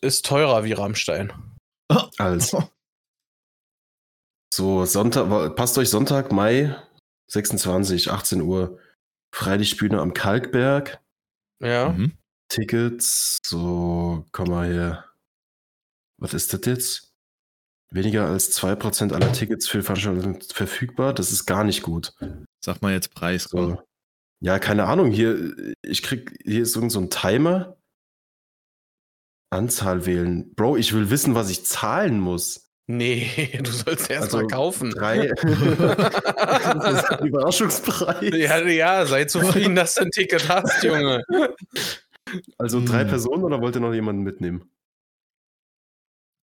ist 0.00 0.26
teurer 0.26 0.64
wie 0.64 0.72
Rammstein. 0.72 1.32
Als. 2.18 2.56
So, 4.56 4.84
Sonntag, 4.84 5.56
passt 5.56 5.76
euch 5.78 5.90
Sonntag, 5.90 6.30
Mai 6.30 6.80
26, 7.26 8.12
18 8.12 8.40
Uhr. 8.40 8.78
Freilichtbühne 9.34 10.00
am 10.00 10.14
Kalkberg. 10.14 11.00
Ja. 11.60 11.88
Mhm. 11.88 12.16
Tickets, 12.48 13.38
so, 13.44 14.24
komm 14.30 14.50
mal 14.50 14.72
her. 14.72 15.04
Was 16.18 16.34
ist 16.34 16.54
das 16.54 16.60
jetzt? 16.66 17.13
Weniger 17.94 18.26
als 18.26 18.50
2% 18.60 19.12
aller 19.12 19.32
Tickets 19.32 19.68
für 19.68 19.82
Veranstaltungen 19.84 20.40
verfügbar. 20.40 21.14
Das 21.14 21.30
ist 21.30 21.46
gar 21.46 21.62
nicht 21.62 21.82
gut. 21.82 22.12
Sag 22.60 22.82
mal 22.82 22.92
jetzt 22.92 23.14
Preis. 23.14 23.44
So. 23.44 23.80
Ja, 24.40 24.58
keine 24.58 24.86
Ahnung. 24.86 25.12
Hier, 25.12 25.54
ich 25.80 26.02
krieg, 26.02 26.36
hier 26.44 26.62
ist 26.62 26.74
irgend 26.74 26.90
so 26.90 26.98
ein 26.98 27.08
Timer. 27.08 27.76
Anzahl 29.50 30.06
wählen. 30.06 30.52
Bro, 30.56 30.76
ich 30.76 30.92
will 30.92 31.08
wissen, 31.10 31.36
was 31.36 31.50
ich 31.50 31.64
zahlen 31.64 32.18
muss. 32.18 32.68
Nee, 32.88 33.30
du 33.62 33.70
sollst 33.70 34.10
erst 34.10 34.24
Also, 34.24 34.38
mal 34.38 34.48
kaufen. 34.48 34.90
Drei. 34.90 35.28
das 35.38 36.94
ist 37.02 37.10
ein 37.12 37.26
Überraschungspreis. 37.28 38.34
ja, 38.34 38.58
ja, 38.66 39.06
sei 39.06 39.26
zufrieden, 39.26 39.76
dass 39.76 39.94
du 39.94 40.02
ein 40.02 40.10
Ticket 40.10 40.48
hast, 40.48 40.82
Junge. 40.82 41.22
Also 42.58 42.84
drei 42.84 43.02
Hm. 43.02 43.08
Personen 43.08 43.44
oder 43.44 43.60
wollt 43.60 43.76
ihr 43.76 43.80
noch 43.80 43.94
jemanden 43.94 44.22
mitnehmen? 44.22 44.68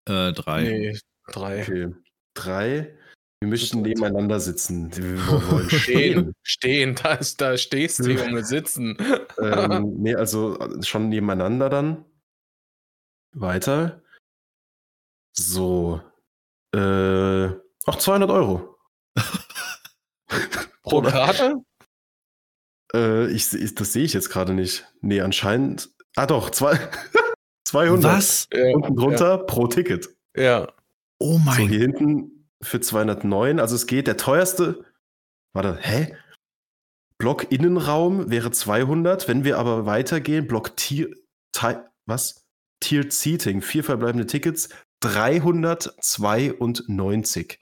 Äh, 0.09 0.33
drei. 0.33 0.63
Nee, 0.63 0.99
drei. 1.27 1.61
Okay. 1.61 1.93
Drei. 2.33 2.97
Wir 3.41 3.49
möchten 3.49 3.81
nebeneinander 3.81 4.39
sitzen. 4.39 4.91
Wir 4.95 5.17
wollen 5.51 5.69
Stehen, 5.69 6.33
stehen, 6.43 6.95
da, 6.95 7.13
ist, 7.15 7.41
da 7.41 7.57
stehst 7.57 7.99
du, 7.99 8.11
Junge, 8.11 8.43
sitzen. 8.43 8.97
ähm, 9.41 9.93
nee, 9.97 10.15
also 10.15 10.57
schon 10.81 11.09
nebeneinander 11.09 11.69
dann. 11.69 12.05
Weiter. 13.33 14.01
So. 15.37 16.01
Äh, 16.73 17.47
auch 17.85 17.97
200 17.97 18.29
Euro. 18.31 18.77
Pro? 20.83 21.01
Karte? 21.01 21.55
Äh, 22.93 23.27
ich, 23.31 23.53
ich, 23.53 23.75
das 23.75 23.93
sehe 23.93 24.03
ich 24.03 24.13
jetzt 24.13 24.29
gerade 24.29 24.53
nicht. 24.53 24.85
Nee, 25.01 25.21
anscheinend. 25.21 25.89
Ah, 26.15 26.25
doch, 26.25 26.49
zwei, 26.51 26.79
200. 27.65 28.03
Was? 28.11 28.47
Ja, 28.53 28.73
Unten 28.73 28.95
drunter 28.95 29.37
pro 29.39 29.67
Ticket. 29.67 30.09
Ja. 30.35 30.71
Oh 31.19 31.33
So, 31.33 31.37
mein 31.39 31.69
hier 31.69 31.79
hinten 31.79 32.47
für 32.61 32.79
209. 32.81 33.59
Also 33.59 33.75
es 33.75 33.87
geht, 33.87 34.07
der 34.07 34.17
teuerste. 34.17 34.85
Warte, 35.53 35.77
hä? 35.81 36.15
Block 37.17 37.51
Innenraum 37.51 38.29
wäre 38.29 38.51
200. 38.51 39.27
Wenn 39.27 39.43
wir 39.43 39.57
aber 39.57 39.85
weitergehen, 39.85 40.47
Block 40.47 40.75
Tier. 40.75 41.09
Ti- 41.53 41.77
was? 42.05 42.45
Tiered 42.81 43.13
Seating, 43.13 43.61
vier 43.61 43.83
verbleibende 43.85 44.25
Tickets, 44.27 44.69
392. 45.01 47.59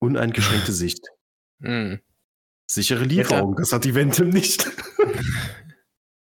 Uneingeschränkte 0.00 0.72
Sicht. 0.72 1.06
Hm. 1.62 2.00
Sichere 2.70 3.04
Lieferung, 3.04 3.56
das 3.56 3.72
hat 3.72 3.84
die 3.84 3.94
Ventum 3.94 4.30
nicht. 4.30 4.66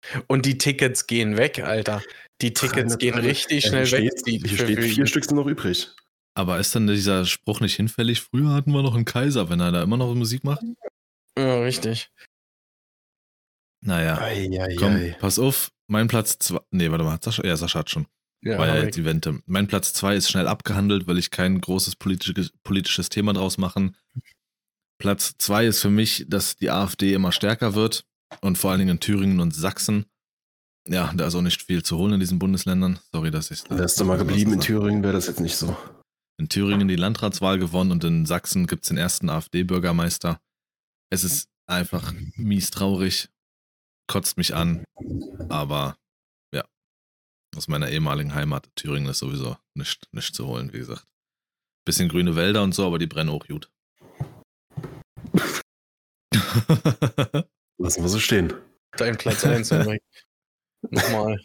Und 0.27 0.45
die 0.45 0.57
Tickets 0.57 1.07
gehen 1.07 1.37
weg, 1.37 1.59
Alter. 1.59 2.01
Die 2.41 2.53
Tickets 2.53 2.97
300 2.97 2.99
gehen 2.99 3.13
richtig 3.15 3.65
schnell 3.65 3.85
hier 3.85 3.99
weg. 3.99 4.19
Steht, 4.19 4.47
hier 4.47 4.57
steht 4.57 4.83
vier 4.83 5.07
Stück 5.07 5.25
sind 5.25 5.35
noch 5.37 5.47
übrig. 5.47 5.89
Aber 6.33 6.59
ist 6.59 6.75
dann 6.75 6.87
dieser 6.87 7.25
Spruch 7.25 7.61
nicht 7.61 7.75
hinfällig? 7.75 8.21
Früher 8.21 8.49
hatten 8.49 8.71
wir 8.71 8.83
noch 8.83 8.95
einen 8.95 9.05
Kaiser, 9.05 9.49
wenn 9.49 9.61
er 9.61 9.71
da 9.71 9.81
immer 9.81 9.97
noch 9.97 10.13
Musik 10.13 10.43
macht? 10.43 10.63
Ja, 11.37 11.61
richtig. 11.61 12.11
Naja, 13.81 14.19
Eieiei. 14.19 14.75
komm, 14.75 15.13
pass 15.19 15.39
auf. 15.39 15.71
Mein 15.87 16.07
Platz 16.07 16.37
zwei. 16.39 16.59
Nee, 16.71 16.91
warte 16.91 17.03
mal, 17.03 17.19
Sascha, 17.21 17.45
ja, 17.45 17.55
Sascha 17.55 17.79
hat 17.79 17.89
schon. 17.89 18.07
Ja, 18.41 18.57
War 18.57 18.67
ja 18.67 18.83
jetzt 18.83 18.97
Evente. 18.97 19.39
Mein 19.45 19.67
Platz 19.67 19.93
zwei 19.93 20.15
ist 20.15 20.29
schnell 20.29 20.47
abgehandelt, 20.47 21.07
weil 21.07 21.17
ich 21.17 21.31
kein 21.31 21.61
großes 21.61 21.95
politisches, 21.95 22.51
politisches 22.63 23.09
Thema 23.09 23.33
draus 23.33 23.57
machen. 23.57 23.95
Platz 24.97 25.35
zwei 25.37 25.65
ist 25.65 25.81
für 25.81 25.89
mich, 25.89 26.25
dass 26.27 26.55
die 26.55 26.69
AfD 26.69 27.13
immer 27.13 27.31
stärker 27.31 27.75
wird. 27.75 28.05
Und 28.41 28.57
vor 28.57 28.71
allen 28.71 28.79
Dingen 28.79 28.91
in 28.91 28.99
Thüringen 28.99 29.39
und 29.39 29.53
Sachsen. 29.55 30.05
Ja, 30.87 31.11
da 31.15 31.25
ist 31.27 31.35
auch 31.35 31.41
nicht 31.41 31.63
viel 31.63 31.81
zu 31.83 31.97
holen 31.97 32.13
in 32.13 32.19
diesen 32.19 32.37
Bundesländern. 32.37 32.99
Sorry, 33.11 33.31
dass 33.31 33.49
ich. 33.49 33.63
Wärst 33.69 33.99
du 33.99 34.05
mal 34.05 34.17
geblieben 34.17 34.53
in 34.53 34.61
Thüringen, 34.61 35.01
wäre 35.01 35.13
das 35.13 35.27
jetzt 35.27 35.39
nicht 35.39 35.57
so. 35.57 35.75
In 36.37 36.47
Thüringen 36.47 36.87
die 36.87 36.95
Landratswahl 36.95 37.57
gewonnen 37.57 37.91
und 37.91 38.03
in 38.03 38.25
Sachsen 38.25 38.67
gibt 38.67 38.83
es 38.83 38.89
den 38.89 38.97
ersten 38.97 39.29
AfD-Bürgermeister. 39.29 40.39
Es 41.09 41.23
ist 41.23 41.49
einfach 41.65 42.13
mies 42.35 42.69
traurig, 42.69 43.29
kotzt 44.07 44.37
mich 44.37 44.53
an, 44.53 44.83
aber 45.49 45.97
ja, 46.53 46.65
aus 47.55 47.67
meiner 47.67 47.89
ehemaligen 47.89 48.35
Heimat 48.35 48.69
Thüringen 48.75 49.09
ist 49.09 49.19
sowieso 49.19 49.57
nicht, 49.73 50.07
nicht 50.13 50.35
zu 50.35 50.45
holen, 50.45 50.71
wie 50.73 50.79
gesagt. 50.79 51.05
Bisschen 51.85 52.09
grüne 52.09 52.35
Wälder 52.35 52.63
und 52.63 52.75
so, 52.75 52.85
aber 52.85 52.99
die 52.99 53.07
brennen 53.07 53.29
auch 53.29 53.47
gut. 53.47 53.71
Lassen 57.77 58.03
wir 58.03 58.09
so 58.09 58.19
stehen. 58.19 58.53
Dein 58.97 59.17
Platz 59.17 59.43
1, 59.45 59.71
Henrik. 59.71 60.01
Nochmal. 60.91 61.39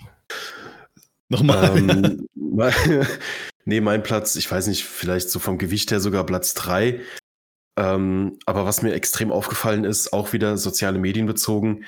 Nochmal. 1.29 1.79
Ähm, 1.79 2.27
mein- 2.35 3.07
nee, 3.65 3.81
mein 3.81 4.03
Platz, 4.03 4.37
ich 4.37 4.51
weiß 4.51 4.67
nicht, 4.67 4.85
vielleicht 4.85 5.31
so 5.31 5.39
vom 5.39 5.59
Gewicht 5.59 5.91
her 5.91 6.01
sogar 6.01 6.25
Platz 6.27 6.55
3. 6.55 7.01
Ähm, 7.79 8.39
aber 8.47 8.67
was 8.67 8.83
mir 8.83 8.93
extrem 8.95 9.31
aufgefallen 9.31 9.85
ist, 9.85 10.13
auch 10.13 10.33
wieder 10.33 10.57
soziale 10.57 10.99
Medien 10.99 11.27
bezogen. 11.27 11.85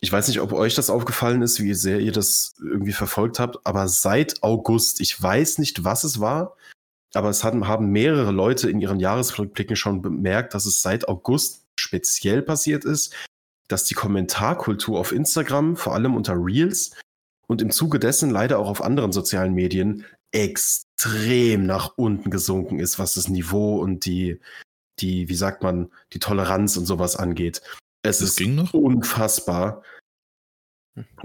Ich 0.00 0.12
weiß 0.12 0.28
nicht, 0.28 0.40
ob 0.40 0.52
euch 0.52 0.74
das 0.74 0.90
aufgefallen 0.90 1.42
ist, 1.42 1.60
wie 1.62 1.74
sehr 1.74 2.00
ihr 2.00 2.12
das 2.12 2.54
irgendwie 2.60 2.92
verfolgt 2.92 3.38
habt, 3.38 3.58
aber 3.64 3.88
seit 3.88 4.42
August, 4.42 5.00
ich 5.00 5.20
weiß 5.20 5.58
nicht, 5.58 5.84
was 5.84 6.04
es 6.04 6.20
war, 6.20 6.56
aber 7.14 7.28
es 7.30 7.44
hatten, 7.44 7.68
haben 7.68 7.90
mehrere 7.90 8.32
Leute 8.32 8.68
in 8.68 8.80
ihren 8.80 9.00
Jahresrückblicken 9.00 9.76
schon 9.76 10.02
bemerkt, 10.02 10.54
dass 10.54 10.66
es 10.66 10.82
seit 10.82 11.08
August 11.08 11.64
speziell 11.76 12.42
passiert 12.42 12.84
ist, 12.84 13.14
dass 13.72 13.84
die 13.84 13.94
Kommentarkultur 13.94 15.00
auf 15.00 15.12
Instagram, 15.12 15.76
vor 15.76 15.94
allem 15.94 16.14
unter 16.14 16.34
Reels 16.34 16.94
und 17.48 17.62
im 17.62 17.70
Zuge 17.70 17.98
dessen 17.98 18.30
leider 18.30 18.58
auch 18.58 18.68
auf 18.68 18.82
anderen 18.82 19.12
sozialen 19.12 19.54
Medien 19.54 20.04
extrem 20.30 21.66
nach 21.66 21.94
unten 21.96 22.30
gesunken 22.30 22.78
ist, 22.80 22.98
was 22.98 23.14
das 23.14 23.28
Niveau 23.28 23.78
und 23.78 24.04
die, 24.04 24.40
die, 25.00 25.28
wie 25.28 25.34
sagt 25.34 25.62
man, 25.62 25.90
die 26.12 26.18
Toleranz 26.18 26.76
und 26.76 26.86
sowas 26.86 27.16
angeht. 27.16 27.62
Es 28.02 28.18
Das 28.18 28.30
ist 28.30 28.36
ging 28.36 28.54
noch? 28.56 28.74
unfassbar, 28.74 29.82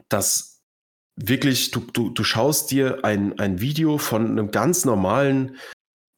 dass 0.10 0.62
wirklich, 1.16 1.72
du, 1.72 1.82
du, 1.82 2.10
du 2.10 2.24
schaust 2.24 2.72
dir 2.72 3.04
ein, 3.04 3.38
ein 3.40 3.60
Video 3.60 3.98
von 3.98 4.26
einem 4.32 4.52
ganz 4.52 4.86
normalen 4.86 5.58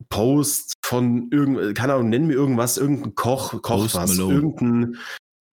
Post 0.09 0.73
von 0.85 1.29
irgend, 1.31 1.75
keine 1.75 1.93
Ahnung, 1.93 2.09
nenn 2.09 2.27
mir 2.27 2.33
irgendwas, 2.33 2.77
irgendein 2.77 3.15
Koch, 3.15 3.51
Koch 3.61 3.81
Post 3.81 3.95
was, 3.95 4.17
Malone. 4.17 4.33
irgendein, 4.33 4.97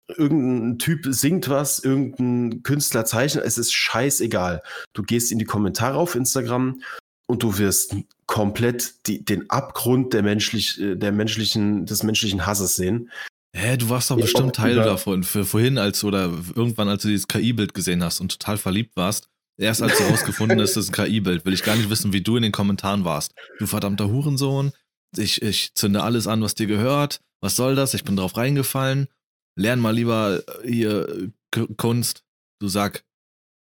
irgendein 0.07 0.79
Typ 0.79 1.05
singt 1.09 1.49
was, 1.49 1.79
irgendein 1.79 2.63
Künstler 2.63 3.05
zeichnet, 3.05 3.45
es 3.45 3.57
ist 3.57 3.73
scheißegal. 3.73 4.61
Du 4.93 5.03
gehst 5.03 5.31
in 5.31 5.39
die 5.39 5.45
Kommentare 5.45 5.97
auf 5.97 6.15
Instagram 6.15 6.81
und 7.27 7.43
du 7.43 7.57
wirst 7.57 7.95
komplett 8.25 9.07
die, 9.07 9.23
den 9.23 9.49
Abgrund 9.49 10.13
der, 10.13 10.23
menschlich, 10.23 10.79
äh, 10.79 10.95
der 10.95 11.11
menschlichen, 11.11 11.85
des 11.85 12.03
menschlichen 12.03 12.45
Hasses 12.45 12.75
sehen. 12.75 13.09
Hä, 13.55 13.77
du 13.77 13.89
warst 13.89 14.09
doch 14.09 14.17
Ja, 14.17 14.23
bestimmt 14.23 14.55
Teil 14.55 14.75
davon. 14.75 15.23
Für 15.23 15.45
vorhin, 15.45 15.77
als 15.77 16.03
oder 16.03 16.31
irgendwann, 16.55 16.89
als 16.89 17.03
du 17.03 17.09
dieses 17.09 17.27
KI-Bild 17.27 17.73
gesehen 17.73 18.03
hast 18.03 18.19
und 18.19 18.31
total 18.31 18.57
verliebt 18.57 18.95
warst. 18.95 19.29
Erst 19.57 19.83
als 19.83 19.97
du 19.97 20.03
rausgefunden 20.09 20.59
hast, 20.59 20.75
das 20.75 20.85
ist 20.85 20.99
ein 20.99 21.05
KI-Bild, 21.05 21.45
will 21.45 21.53
ich 21.53 21.63
gar 21.63 21.75
nicht 21.75 21.89
wissen, 21.89 22.13
wie 22.13 22.21
du 22.21 22.35
in 22.35 22.43
den 22.43 22.51
Kommentaren 22.51 23.05
warst. 23.05 23.33
Du 23.59 23.67
verdammter 23.67 24.09
Hurensohn, 24.09 24.71
ich, 25.17 25.41
ich 25.43 25.75
zünde 25.75 26.01
alles 26.01 26.27
an, 26.27 26.41
was 26.41 26.55
dir 26.55 26.67
gehört. 26.67 27.19
Was 27.41 27.55
soll 27.55 27.75
das? 27.75 27.93
Ich 27.93 28.03
bin 28.03 28.15
drauf 28.15 28.37
reingefallen. 28.37 29.07
Lern 29.55 29.79
mal 29.79 29.93
lieber 29.93 30.43
äh, 30.63 30.67
hier 30.67 31.31
K 31.51 31.67
Kunst. 31.77 32.23
Du 32.59 32.67
sag 32.67 33.03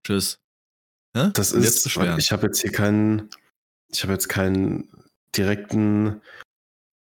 Tschüss. 0.07 0.40
Hä? 1.16 1.31
Das 1.35 1.53
Und 1.53 1.62
ist, 1.62 1.87
ich 1.87 2.33
habe 2.33 2.46
jetzt 2.46 2.61
hier 2.61 2.72
keinen, 2.72 3.31
ich 3.90 4.03
habe 4.03 4.12
jetzt 4.12 4.29
keinen 4.29 4.88
direkten, 5.37 6.20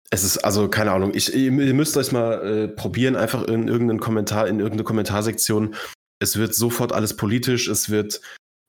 es 0.09 0.23
ist, 0.23 0.37
also 0.39 0.69
keine 0.69 0.91
Ahnung, 0.91 1.13
ich, 1.13 1.33
ihr 1.33 1.51
ihr 1.51 1.73
müsst 1.73 1.97
euch 1.97 2.11
mal 2.11 2.45
äh, 2.45 2.67
probieren, 2.67 3.15
einfach 3.15 3.43
in 3.43 3.67
irgendeinen 3.67 3.99
Kommentar, 3.99 4.47
in 4.47 4.59
irgendeine 4.59 4.83
Kommentarsektion. 4.83 5.75
Es 6.19 6.37
wird 6.37 6.55
sofort 6.55 6.93
alles 6.93 7.15
politisch, 7.15 7.67
es 7.67 7.89
wird 7.89 8.21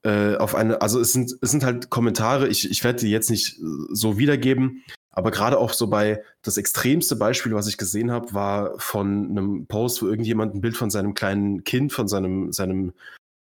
äh, 0.04 0.36
auf 0.36 0.54
eine, 0.54 0.80
also 0.82 1.00
es 1.00 1.12
sind, 1.12 1.36
es 1.40 1.50
sind 1.50 1.64
halt 1.64 1.90
Kommentare, 1.90 2.48
ich, 2.48 2.70
ich 2.70 2.84
werde 2.84 3.00
die 3.00 3.10
jetzt 3.10 3.30
nicht 3.30 3.58
äh, 3.58 3.62
so 3.90 4.18
wiedergeben, 4.18 4.84
aber 5.14 5.30
gerade 5.30 5.58
auch 5.58 5.72
so 5.72 5.86
bei, 5.86 6.22
das 6.42 6.56
extremste 6.56 7.14
Beispiel, 7.16 7.54
was 7.54 7.68
ich 7.68 7.78
gesehen 7.78 8.10
habe, 8.10 8.34
war 8.34 8.78
von 8.78 9.30
einem 9.30 9.66
Post, 9.66 10.02
wo 10.02 10.06
irgendjemand 10.06 10.54
ein 10.54 10.60
Bild 10.60 10.76
von 10.76 10.90
seinem 10.90 11.14
kleinen 11.14 11.62
Kind, 11.62 11.92
von 11.92 12.08
seinem, 12.08 12.52
seinem, 12.52 12.92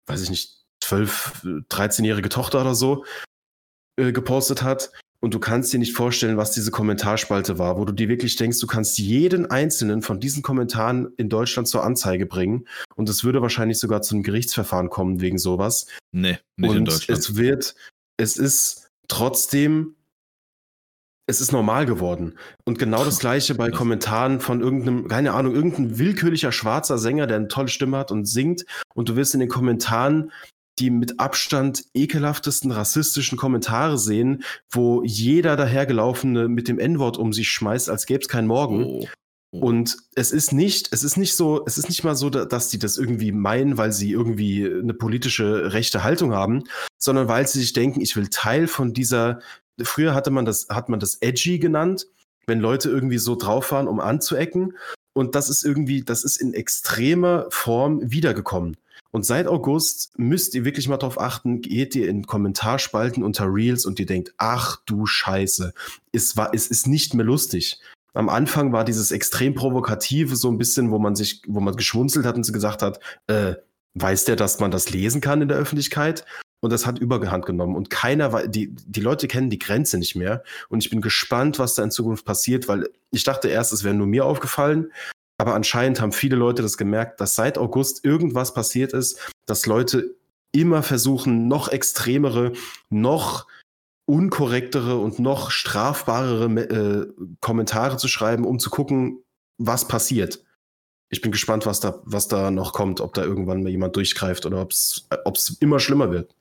weiß 0.06 0.22
ich 0.22 0.30
nicht, 0.30 0.65
12, 0.82 1.46
13-jährige 1.70 2.30
Tochter 2.30 2.62
oder 2.62 2.76
so 2.76 3.06
äh, 3.98 4.12
gepostet 4.12 4.63
hat. 4.63 4.91
Und 5.22 5.34
du 5.34 5.39
kannst 5.39 5.74
dir 5.74 5.80
nicht 5.80 5.96
vorstellen, 5.96 6.38
was 6.38 6.52
diese 6.52 6.72
Kommentarspalte 6.72 7.58
war, 7.58 7.78
wo 7.78 7.86
du 7.86 7.94
dir 7.94 8.10
wirklich 8.10 8.36
denkst, 8.36 8.60
du 8.60 8.68
kannst 8.68 8.98
jeden 9.00 9.50
einzelnen 9.50 10.02
von 10.02 10.20
diesen 10.20 10.44
Kommentaren 10.44 11.13
in 11.18 11.30
Deutschland 11.30 11.68
zur 11.68 11.84
Anzeige 11.84 12.26
bringen. 12.26 12.68
Und 12.96 13.10
es 13.10 13.24
würde 13.24 13.41
wahrscheinlich 13.41 13.80
sogar 13.80 14.02
zu 14.02 14.13
einem 14.13 14.24
Gerichtsverfahren 14.24 14.89
kommen 14.89 15.22
wegen 15.22 15.38
sowas. 15.38 15.88
Nee, 16.12 16.38
nicht 16.58 16.70
und 16.70 16.78
in 16.78 16.86
Deutschland. 16.86 17.20
es 17.20 17.38
wird, 17.38 17.76
es 18.18 18.38
ist 18.38 18.89
trotzdem, 19.08 19.96
es 21.28 21.42
ist 21.42 21.52
normal 21.52 21.86
geworden. 21.86 22.38
Und 22.66 22.80
genau 22.80 23.04
das 23.04 23.20
gleiche 23.20 23.56
bei. 23.56 23.72
Kommentaren 23.72 24.40
von 24.40 24.62
irgendeinem, 24.62 25.08
keine 25.08 25.34
Ahnung, 25.34 25.56
irgendein 25.56 25.98
willkürlicher 25.98 26.52
schwarzer 26.52 26.98
Sänger, 26.98 27.28
der 27.28 27.38
eine 27.38 27.48
tolle 27.48 27.68
Stimme 27.68 27.98
hat 27.98 28.12
und 28.12 28.26
singt. 28.26 28.66
Und 28.94 29.10
du 29.10 29.16
wirst 29.16 29.34
in 29.34 29.40
den 29.40 29.50
Kommentaren 29.50 30.32
die 30.80 30.90
mit 30.90 31.22
Abstand 31.22 31.86
ekelhaftesten 31.94 32.70
rassistischen 32.70 33.38
Kommentare 33.38 33.98
sehen, 33.98 34.44
wo 34.70 35.04
jeder 35.04 35.56
dahergelaufene 35.56 36.50
mit 36.50 36.68
dem 36.68 36.80
N-Wort 36.80 37.18
um 37.18 37.32
sich 37.32 37.50
schmeißt, 37.50 37.90
als 37.90 38.06
gäbe 38.06 38.20
es 38.22 38.28
keinen 38.28 38.48
Morgen. 38.48 38.84
Oh. 38.84 39.08
Oh. 39.52 39.60
Und 39.60 39.96
es 40.16 40.32
ist 40.32 40.52
nicht, 40.52 40.90
es 40.92 41.04
ist 41.04 41.16
nicht 41.16 41.36
so, 41.38 41.64
es 41.66 41.78
ist 41.78 41.88
nicht 41.88 42.04
mal 42.04 42.16
so, 42.18 42.30
da- 42.30 42.44
dass 42.44 42.68
die 42.68 42.80
das 42.80 42.98
irgendwie 42.98 43.32
meinen, 43.32 43.78
weil 43.78 43.94
sie 43.94 44.12
irgendwie 44.12 44.66
eine 44.66 44.94
politische 44.94 45.72
rechte 45.72 46.04
Haltung 46.04 46.34
haben, 46.34 46.64
sondern 47.02 47.30
weil 47.30 47.48
sie 47.48 47.60
sich 47.62 47.72
denken, 47.72 48.02
ich 48.02 48.18
will 48.18 48.28
Teil 48.28 48.68
von 48.68 48.94
dieser, 48.94 49.40
früher 49.82 50.14
hatte 50.14 50.32
man 50.32 50.46
das, 50.46 50.68
hat 50.70 50.90
man 50.90 51.00
das 51.00 51.18
edgy 51.22 51.60
genannt, 51.60 52.08
wenn 52.48 52.60
Leute 52.60 52.90
irgendwie 52.90 53.18
so 53.18 53.36
drauf 53.36 53.72
waren, 53.72 53.88
um 53.88 54.00
anzuecken. 54.00 54.78
Und 55.14 55.36
das 55.36 55.50
ist 55.50 55.64
irgendwie, 55.64 56.04
das 56.04 56.24
ist 56.24 56.38
in 56.38 56.54
extremer 56.54 57.48
Form 57.50 58.00
wiedergekommen. 58.04 58.78
Und 59.12 59.26
seit 59.26 59.48
August 59.48 60.12
müsst 60.18 60.56
ihr 60.56 60.66
wirklich 60.66 60.90
mal 60.90 60.98
drauf 60.98 61.20
achten, 61.20 61.62
geht 61.62 61.96
ihr 61.96 62.10
in 62.10 62.28
Kommentarspalten 62.28 63.24
unter 63.24 63.46
Reels 63.46 63.86
und 63.86 64.00
ihr 64.00 64.06
denkt, 64.06 64.34
ach 64.38 64.78
du 64.86 65.06
Scheiße, 65.06 65.74
es 66.12 66.36
war, 66.36 66.54
es 66.54 66.68
ist 66.68 66.88
nicht 66.88 67.14
mehr 67.14 67.26
lustig 67.26 67.80
am 68.16 68.30
Anfang 68.30 68.72
war 68.72 68.86
dieses 68.86 69.12
extrem 69.12 69.54
provokative 69.54 70.36
so 70.36 70.50
ein 70.50 70.58
bisschen, 70.58 70.90
wo 70.90 70.98
man 70.98 71.16
sich, 71.16 71.42
wo 71.48 71.60
man 71.60 71.76
geschmunzelt 71.76 72.26
hat 72.26 72.36
und 72.36 72.52
gesagt 72.52 72.82
hat, 72.82 73.00
äh, 73.28 73.56
weiß 73.94 74.26
der, 74.26 74.38
dass 74.38 74.60
man 74.60 74.72
das 74.72 74.90
lesen 74.90 75.22
kann 75.22 75.42
in 75.42 75.50
der 75.50 75.58
Öffentlichkeit? 75.58 76.26
Und 76.65 76.71
das 76.71 76.86
hat 76.86 76.99
Überhand 76.99 77.45
genommen. 77.45 77.75
Und 77.75 77.89
keiner, 77.89 78.34
wei- 78.34 78.47
die, 78.47 78.75
die 78.75 79.01
Leute 79.01 79.28
kennen 79.28 79.49
die 79.49 79.60
Grenze 79.60 79.97
nicht 79.97 80.15
mehr. 80.15 80.43
Und 80.67 80.84
ich 80.84 80.89
bin 80.89 80.99
gespannt, 80.99 81.60
was 81.60 81.75
da 81.75 81.84
in 81.84 81.91
Zukunft 81.91 82.25
passiert, 82.25 82.67
weil 82.67 82.89
ich 83.12 83.23
dachte 83.23 83.47
erst, 83.47 83.71
es 83.71 83.84
wäre 83.84 83.95
nur 83.95 84.08
mir 84.08 84.25
aufgefallen. 84.25 84.91
Aber 85.38 85.54
anscheinend 85.54 86.01
haben 86.01 86.12
viele 86.12 86.36
Leute 86.36 86.62
das 86.62 86.78
gemerkt, 86.78 87.21
dass 87.21 87.36
seit 87.36 87.58
August 87.58 88.04
irgendwas 88.04 88.54
passiert 88.54 88.93
ist, 88.93 89.32
dass 89.45 89.65
Leute 89.65 90.15
immer 90.51 90.82
versuchen, 90.82 91.47
noch 91.47 91.67
extremere, 91.67 92.54
noch 92.89 93.47
unkorrektere 94.08 94.97
und 94.97 95.19
noch 95.19 95.51
strafbarere 95.51 96.45
äh, 96.62 97.13
Kommentare 97.41 97.97
zu 97.97 98.08
schreiben, 98.08 98.45
um 98.45 98.60
zu 98.60 98.69
gucken, 98.69 99.23
was 99.58 99.88
passiert. 99.88 100.43
Ich 101.12 101.21
bin 101.21 101.32
gespannt, 101.32 101.65
was 101.65 101.80
da, 101.80 102.01
was 102.04 102.28
da 102.28 102.51
noch 102.51 102.73
kommt, 102.73 102.99
ob 102.99 103.13
da 103.13 103.23
irgendwann 103.23 103.63
mal 103.63 103.69
jemand 103.69 103.95
durchgreift 103.95 104.45
oder 104.45 104.62
ob 104.62 104.71
es 104.71 105.58
immer 105.60 105.80
schlimmer 105.80 106.12
wird. 106.12 106.35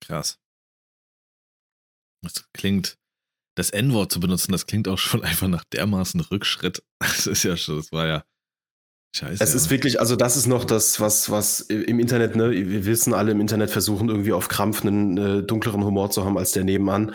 Krass. 0.00 0.38
Das 2.22 2.44
klingt, 2.52 2.98
das 3.56 3.70
N-Wort 3.70 4.12
zu 4.12 4.20
benutzen, 4.20 4.52
das 4.52 4.66
klingt 4.66 4.88
auch 4.88 4.98
schon 4.98 5.22
einfach 5.24 5.48
nach 5.48 5.64
dermaßen 5.64 6.20
Rückschritt. 6.20 6.82
Das 6.98 7.26
ist 7.26 7.42
ja 7.42 7.56
schon, 7.56 7.76
das 7.76 7.92
war 7.92 8.06
ja 8.06 8.24
scheiße. 9.14 9.42
Es 9.42 9.54
ist 9.54 9.70
wirklich, 9.70 10.00
also 10.00 10.16
das 10.16 10.36
ist 10.36 10.46
noch 10.46 10.64
das, 10.64 11.00
was, 11.00 11.30
was 11.30 11.60
im 11.60 11.98
Internet, 11.98 12.36
ne, 12.36 12.50
wir 12.50 12.84
wissen 12.84 13.14
alle 13.14 13.32
im 13.32 13.40
Internet 13.40 13.70
versuchen 13.70 14.08
irgendwie 14.08 14.32
auf 14.32 14.48
Krampf 14.48 14.82
einen 14.82 15.16
äh, 15.18 15.42
dunkleren 15.42 15.84
Humor 15.84 16.10
zu 16.10 16.24
haben 16.24 16.38
als 16.38 16.52
der 16.52 16.64
nebenan. 16.64 17.14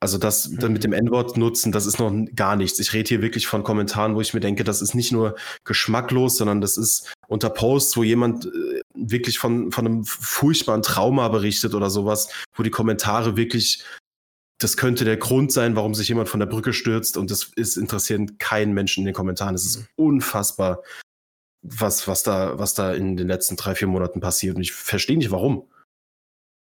Also 0.00 0.16
das 0.16 0.48
dann 0.52 0.72
mit 0.72 0.84
dem 0.84 0.92
N-Wort 0.92 1.36
nutzen, 1.36 1.72
das 1.72 1.84
ist 1.84 1.98
noch 1.98 2.12
gar 2.36 2.54
nichts. 2.54 2.78
Ich 2.78 2.92
rede 2.92 3.08
hier 3.08 3.22
wirklich 3.22 3.48
von 3.48 3.64
Kommentaren, 3.64 4.14
wo 4.14 4.20
ich 4.20 4.32
mir 4.32 4.40
denke, 4.40 4.62
das 4.62 4.80
ist 4.80 4.94
nicht 4.94 5.10
nur 5.10 5.34
geschmacklos, 5.64 6.36
sondern 6.36 6.60
das 6.60 6.76
ist 6.76 7.12
unter 7.26 7.50
Posts, 7.50 7.96
wo 7.96 8.04
jemand 8.04 8.46
äh, 8.46 8.80
wirklich 8.94 9.40
von, 9.40 9.72
von 9.72 9.86
einem 9.86 10.04
furchtbaren 10.04 10.82
Trauma 10.82 11.28
berichtet 11.28 11.74
oder 11.74 11.90
sowas, 11.90 12.28
wo 12.54 12.62
die 12.62 12.70
Kommentare 12.70 13.36
wirklich, 13.36 13.82
das 14.60 14.76
könnte 14.76 15.04
der 15.04 15.16
Grund 15.16 15.52
sein, 15.52 15.74
warum 15.74 15.94
sich 15.94 16.08
jemand 16.08 16.28
von 16.28 16.38
der 16.38 16.46
Brücke 16.46 16.72
stürzt 16.72 17.16
und 17.16 17.32
das 17.32 17.50
ist 17.56 17.76
interessiert 17.76 18.38
keinen 18.38 18.74
Menschen 18.74 19.00
in 19.00 19.06
den 19.06 19.14
Kommentaren. 19.14 19.56
Es 19.56 19.66
ist 19.66 19.84
unfassbar, 19.96 20.82
was, 21.62 22.06
was, 22.06 22.22
da, 22.22 22.56
was 22.56 22.74
da 22.74 22.94
in 22.94 23.16
den 23.16 23.26
letzten 23.26 23.56
drei, 23.56 23.74
vier 23.74 23.88
Monaten 23.88 24.20
passiert. 24.20 24.54
Und 24.54 24.62
ich 24.62 24.72
verstehe 24.72 25.18
nicht, 25.18 25.32
warum. 25.32 25.68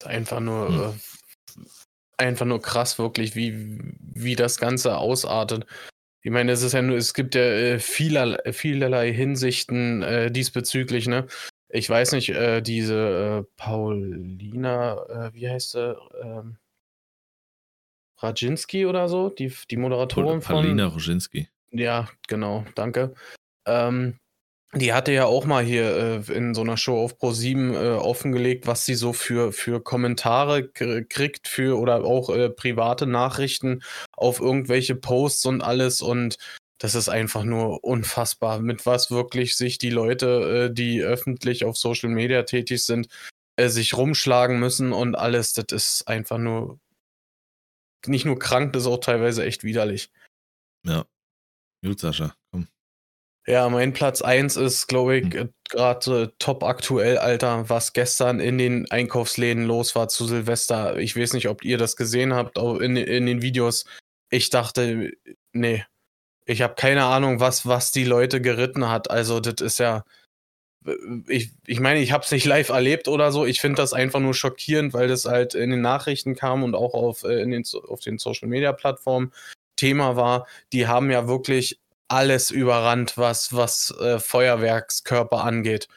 Einfach 0.04 0.40
nur, 0.40 0.70
Hm. 0.70 0.82
äh, 0.82 0.94
einfach 2.22 2.46
nur 2.46 2.62
krass, 2.62 2.98
wirklich, 3.00 3.36
wie, 3.36 3.80
wie 4.00 4.36
das 4.36 4.58
Ganze 4.58 4.98
ausartet. 4.98 5.66
Ich 6.24 6.32
meine, 6.32 6.52
es 6.52 6.62
ist 6.62 6.74
ja 6.74 6.82
nur, 6.82 6.98
es 6.98 7.14
gibt 7.14 7.36
ja 7.36 7.42
äh, 7.42 7.80
vielerlei, 7.80 8.54
vielerlei 8.54 9.12
Hinsichten 9.12 10.04
äh, 10.04 10.32
diesbezüglich, 10.32 11.08
ne? 11.08 11.28
Ich 11.70 11.90
weiß 11.90 12.12
nicht, 12.12 12.30
äh, 12.30 12.62
diese 12.62 13.46
äh, 13.48 13.52
Paulina, 13.58 14.98
äh, 15.08 15.34
wie 15.34 15.50
heißt 15.50 15.72
sie? 15.72 15.98
Ähm, 16.22 16.58
Rajinski 18.18 18.86
oder 18.86 19.08
so, 19.08 19.30
die, 19.30 19.52
die 19.70 19.78
Moderatorin 19.78 20.42
von. 20.42 20.58
Paulina 20.58 20.88
Roginski. 20.88 21.50
Ja, 21.72 22.08
genau, 22.28 22.66
danke. 22.76 23.14
Ähm, 23.66 24.20
die 24.74 24.94
hatte 24.94 25.12
ja 25.12 25.26
auch 25.26 25.46
mal 25.46 25.64
hier 25.64 26.24
äh, 26.30 26.34
in 26.34 26.54
so 26.54 26.62
einer 26.62 26.78
Show 26.78 26.98
auf 27.04 27.18
Pro7 27.20 27.74
äh, 27.74 27.98
offengelegt, 27.98 28.68
was 28.68 28.86
sie 28.86 28.96
so 28.96 29.12
für, 29.12 29.52
für 29.52 29.82
Kommentare 29.82 30.70
kriegt 30.70 31.48
für 31.48 31.78
oder 31.78 32.06
auch 32.06 32.30
äh, 32.30 32.50
private 32.50 33.06
Nachrichten 33.06 33.84
auf 34.14 34.40
irgendwelche 34.40 34.96
Posts 34.96 35.46
und 35.48 35.62
alles. 35.62 36.02
Und 36.02 36.38
das 36.78 36.96
ist 36.96 37.10
einfach 37.10 37.44
nur 37.44 37.84
unfassbar, 37.84 38.60
mit 38.60 38.86
was 38.86 39.12
wirklich 39.12 39.58
sich 39.58 39.78
die 39.78 39.90
Leute, 39.90 40.70
äh, 40.70 40.74
die 40.74 41.02
öffentlich 41.02 41.66
auf 41.66 41.76
Social 41.76 42.10
Media 42.10 42.44
tätig 42.44 42.86
sind, 42.86 43.08
äh, 43.58 43.68
sich 43.68 43.96
rumschlagen 43.98 44.58
müssen 44.58 44.94
und 44.94 45.16
alles. 45.16 45.52
Das 45.52 45.66
ist 45.72 46.08
einfach 46.08 46.38
nur 46.38 46.80
nicht 48.08 48.26
nur 48.26 48.40
krank, 48.40 48.74
das 48.74 48.84
ist 48.84 48.88
auch 48.88 49.00
teilweise 49.00 49.46
echt 49.46 49.64
widerlich. 49.64 50.12
Ja. 50.86 51.06
Gut, 51.84 52.00
Sascha. 52.00 52.34
Ja, 53.48 53.68
mein 53.70 53.94
Platz 53.94 54.22
1 54.22 54.56
ist, 54.56 54.88
glaube 54.88 55.18
ich, 55.18 55.34
Hm. 55.34 55.50
gerade 55.70 56.24
äh, 56.24 56.28
top 56.38 56.64
aktuell, 56.64 57.18
Alter, 57.18 57.70
was 57.70 57.94
gestern 57.94 58.40
in 58.40 58.58
den 58.58 58.90
Einkaufsläden 58.92 59.66
los 59.66 59.96
war 59.96 60.10
zu 60.10 60.26
Silvester. 60.28 60.98
Ich 61.00 61.18
weiß 61.18 61.34
nicht, 61.34 61.48
ob 61.48 61.64
ihr 61.64 61.78
das 61.78 61.96
gesehen 61.96 62.34
habt 62.34 62.58
in, 62.58 62.96
in 62.98 63.26
den 63.26 63.42
Videos. 63.42 63.86
Ich 64.30 64.50
dachte, 64.52 65.12
nee, 65.54 65.86
ich 66.46 66.62
habe 66.62 66.76
keine 66.76 67.06
Ahnung, 67.06 67.40
was, 67.40 67.66
was 67.68 67.92
die 67.92 68.04
Leute 68.06 68.42
geritten 68.42 68.90
hat. 68.90 69.10
Also, 69.12 69.40
das 69.40 69.62
ist 69.62 69.80
ja. 69.80 70.06
Ich, 71.28 71.52
ich 71.68 71.80
meine, 71.80 72.02
ich 72.02 72.12
habe 72.12 72.24
es 72.24 72.32
nicht 72.32 72.46
live 72.46 72.70
erlebt 72.70 73.08
oder 73.08 73.32
so. 73.32 73.46
Ich 73.46 73.62
finde 73.62 73.78
das 73.78 73.94
einfach 73.94 74.20
nur 74.20 74.34
schockierend, 74.34 74.94
weil 74.94 75.08
das 75.08 75.26
halt 75.26 75.54
in 75.54 75.70
den 75.70 75.82
Nachrichten 75.82 76.36
kam 76.36 76.64
und 76.64 76.74
auch 76.76 76.96
auf, 76.96 77.24
äh, 77.24 77.42
in 77.42 77.52
den, 77.52 77.64
auf 77.88 78.02
den 78.02 78.18
Social 78.18 78.48
Media 78.48 78.74
Plattformen 78.74 79.32
Thema 79.76 80.16
war. 80.16 80.48
Die 80.74 80.88
haben 80.88 81.12
ja 81.12 81.28
wirklich 81.28 81.81
alles 82.12 82.52
überrannt, 82.52 83.18
was, 83.18 83.56
was 83.56 83.92
äh, 84.00 84.20
Feuerwerkskörper 84.20 85.44
angeht. 85.44 85.88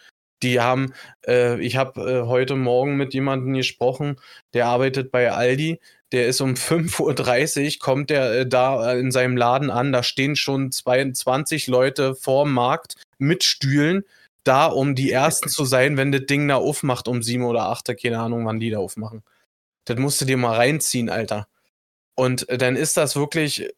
Die 0.42 0.61
haben, 0.61 0.92
äh, 1.27 1.61
ich 1.61 1.77
habe 1.77 2.00
äh, 2.00 2.27
heute 2.27 2.55
Morgen 2.55 2.96
mit 2.96 3.14
jemandem 3.14 3.55
gesprochen, 3.55 4.20
der 4.53 4.66
arbeitet 4.66 5.11
bei 5.11 5.33
Aldi. 5.33 5.81
Der 6.12 6.29
ist 6.29 6.40
um 6.40 6.55
5.30 6.55 7.64
Uhr, 7.64 7.79
kommt 7.81 8.11
der 8.11 8.33
äh, 8.33 8.46
da 8.46 8.92
äh, 8.92 9.00
in 9.00 9.11
seinem 9.11 9.37
Laden 9.37 9.70
an. 9.70 9.92
Da 9.92 10.03
stehen 10.03 10.37
schon 10.37 10.70
22 10.70 11.66
Leute 11.66 12.14
vorm 12.14 12.53
Markt 12.53 12.94
mit 13.18 13.42
Stühlen, 13.42 14.05
da, 14.44 14.66
um 14.66 14.94
die 14.94 15.11
Ersten 15.11 15.48
zu 15.48 15.64
sein, 15.64 15.96
wenn 15.96 16.12
das 16.12 16.27
Ding 16.27 16.46
da 16.46 16.57
aufmacht 16.57 17.09
um 17.09 17.22
7 17.22 17.44
oder 17.44 17.64
8, 17.70 17.96
keine 18.00 18.20
Ahnung, 18.20 18.44
wann 18.46 18.61
die 18.61 18.70
da 18.70 18.79
aufmachen. 18.79 19.22
Das 19.87 19.98
musst 19.98 20.20
du 20.20 20.27
dir 20.27 20.37
mal 20.37 20.55
reinziehen, 20.55 21.11
Alter. 21.11 21.48
Und 22.14 22.48
äh, 22.48 22.59
dann 22.59 22.77
ist 22.77 22.96
das 22.96 23.16
wirklich 23.16 23.74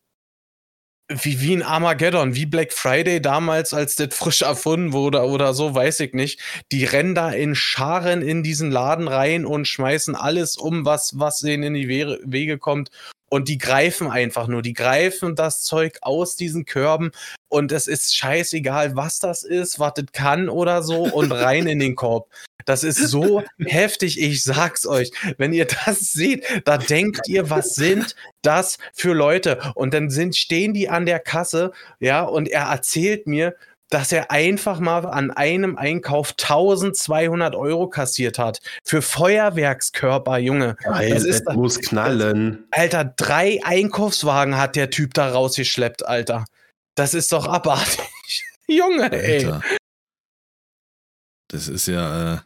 wie, 1.08 1.40
wie 1.40 1.54
ein 1.54 1.62
Armageddon, 1.62 2.34
wie 2.34 2.46
Black 2.46 2.72
Friday 2.72 3.20
damals, 3.20 3.72
als 3.72 3.94
das 3.94 4.14
frisch 4.14 4.42
erfunden 4.42 4.92
wurde 4.92 5.22
oder 5.22 5.54
so, 5.54 5.74
weiß 5.74 6.00
ich 6.00 6.14
nicht. 6.14 6.40
Die 6.72 6.84
rennen 6.84 7.14
da 7.14 7.30
in 7.30 7.54
Scharen 7.54 8.22
in 8.22 8.42
diesen 8.42 8.70
Laden 8.70 9.06
rein 9.06 9.46
und 9.46 9.68
schmeißen 9.68 10.16
alles 10.16 10.56
um, 10.56 10.84
was, 10.84 11.12
was 11.18 11.38
denen 11.38 11.62
in 11.62 11.74
die 11.74 11.88
Wege 11.88 12.58
kommt. 12.58 12.90
Und 13.28 13.48
die 13.48 13.58
greifen 13.58 14.08
einfach 14.08 14.46
nur, 14.46 14.62
die 14.62 14.72
greifen 14.72 15.34
das 15.34 15.62
Zeug 15.62 15.98
aus 16.02 16.36
diesen 16.36 16.64
Körben 16.64 17.10
und 17.48 17.72
es 17.72 17.88
ist 17.88 18.16
scheißegal, 18.16 18.96
was 18.96 19.18
das 19.18 19.42
ist, 19.42 19.78
was 19.78 19.94
das 19.94 20.06
kann 20.12 20.48
oder 20.48 20.82
so 20.82 21.02
und 21.04 21.32
rein 21.32 21.66
in 21.66 21.80
den 21.80 21.96
Korb. 21.96 22.28
Das 22.66 22.84
ist 22.84 22.98
so 22.98 23.42
heftig, 23.58 24.20
ich 24.20 24.42
sag's 24.42 24.86
euch. 24.86 25.10
Wenn 25.38 25.52
ihr 25.52 25.66
das 25.66 26.12
seht, 26.12 26.44
da 26.64 26.78
denkt 26.78 27.28
ihr, 27.28 27.48
was 27.48 27.74
sind 27.74 28.14
das 28.42 28.78
für 28.92 29.12
Leute? 29.12 29.72
Und 29.74 29.94
dann 29.94 30.10
sind, 30.10 30.36
stehen 30.36 30.74
die 30.74 30.88
an 30.88 31.06
der 31.06 31.20
Kasse, 31.20 31.72
ja, 32.00 32.22
und 32.22 32.48
er 32.48 32.64
erzählt 32.64 33.26
mir, 33.26 33.56
dass 33.90 34.10
er 34.12 34.30
einfach 34.30 34.80
mal 34.80 35.06
an 35.06 35.30
einem 35.30 35.76
Einkauf 35.76 36.30
1200 36.32 37.54
Euro 37.54 37.88
kassiert 37.88 38.38
hat. 38.38 38.60
Für 38.84 39.00
Feuerwerkskörper, 39.02 40.38
Junge. 40.38 40.74
Geil, 40.82 41.10
Das 41.10 41.22
es 41.24 41.40
ist, 41.40 41.48
muss 41.52 41.78
knallen. 41.80 42.66
Alter, 42.72 43.04
drei 43.04 43.60
Einkaufswagen 43.64 44.56
hat 44.56 44.74
der 44.76 44.90
Typ 44.90 45.14
da 45.14 45.30
rausgeschleppt, 45.30 46.04
Alter. 46.06 46.44
Das 46.96 47.14
ist 47.14 47.30
doch 47.32 47.46
abartig. 47.46 48.00
Junge, 48.66 49.12
ey. 49.12 49.44
Alter. 49.46 49.62
Das 51.48 51.68
ist 51.68 51.86
ja 51.86 52.34
äh, 52.34 52.38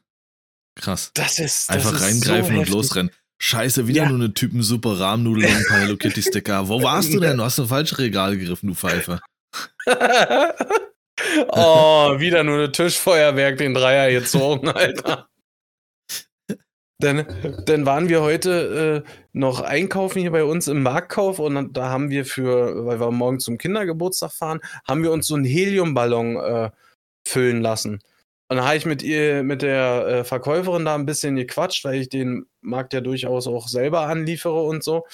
krass. 0.74 1.10
Das 1.14 1.38
ist 1.38 1.68
das 1.70 1.76
Einfach 1.76 1.94
ist 1.94 2.02
reingreifen 2.02 2.54
so 2.56 2.60
und 2.60 2.68
losrennen. 2.68 3.10
Scheiße, 3.42 3.86
wieder 3.86 4.02
Ja. 4.02 4.08
nur 4.10 4.18
eine 4.18 4.34
Typen 4.34 4.62
super 4.62 5.00
Rahmnudel 5.00 5.46
und 5.46 5.56
ein 5.56 5.64
paar 5.66 5.78
Hello 5.80 5.96
Kitty 5.96 6.20
Sticker. 6.20 6.68
Wo 6.68 6.82
warst 6.82 7.14
du 7.14 7.20
denn? 7.20 7.38
Du 7.38 7.44
hast 7.44 7.58
ein 7.58 7.66
falsche 7.68 7.96
Regal 7.96 8.36
gegriffen, 8.36 8.66
du 8.68 8.74
Pfeife. 8.74 9.20
oh, 11.48 12.18
wieder 12.18 12.44
nur 12.44 12.56
eine 12.56 12.72
Tischfeuerwerk, 12.72 13.58
den 13.58 13.74
Dreier 13.74 14.10
gezogen, 14.10 14.68
Alter. 14.70 15.28
Dann, 16.98 17.26
dann 17.64 17.86
waren 17.86 18.10
wir 18.10 18.20
heute 18.20 19.04
äh, 19.06 19.10
noch 19.32 19.62
einkaufen 19.62 20.20
hier 20.20 20.32
bei 20.32 20.44
uns 20.44 20.68
im 20.68 20.82
Marktkauf 20.82 21.38
und 21.38 21.72
da 21.72 21.88
haben 21.88 22.10
wir 22.10 22.26
für, 22.26 22.84
weil 22.84 23.00
wir 23.00 23.10
morgen 23.10 23.40
zum 23.40 23.56
Kindergeburtstag 23.56 24.32
fahren, 24.32 24.60
haben 24.86 25.02
wir 25.02 25.10
uns 25.10 25.26
so 25.26 25.34
einen 25.34 25.46
Heliumballon 25.46 26.36
äh, 26.36 26.70
füllen 27.26 27.62
lassen. 27.62 28.00
Und 28.50 28.56
dann 28.56 28.66
habe 28.66 28.76
ich 28.76 28.84
mit 28.84 29.02
ihr, 29.02 29.44
mit 29.44 29.62
der 29.62 30.06
äh, 30.06 30.24
Verkäuferin 30.24 30.84
da 30.84 30.96
ein 30.96 31.06
bisschen 31.06 31.36
gequatscht, 31.36 31.84
weil 31.84 32.00
ich 32.00 32.08
den 32.08 32.46
Markt 32.60 32.92
ja 32.92 33.00
durchaus 33.00 33.46
auch 33.46 33.68
selber 33.68 34.00
anliefere 34.00 34.62
und 34.62 34.82
so. 34.82 35.06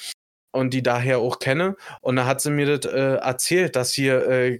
Und 0.53 0.73
die 0.73 0.83
daher 0.83 1.19
auch 1.19 1.39
kenne. 1.39 1.77
Und 2.01 2.17
da 2.17 2.25
hat 2.25 2.41
sie 2.41 2.51
mir 2.51 2.79
das 2.79 2.91
äh, 2.91 3.17
erzählt, 3.17 3.77
dass 3.77 3.93
hier 3.93 4.27
äh, 4.27 4.59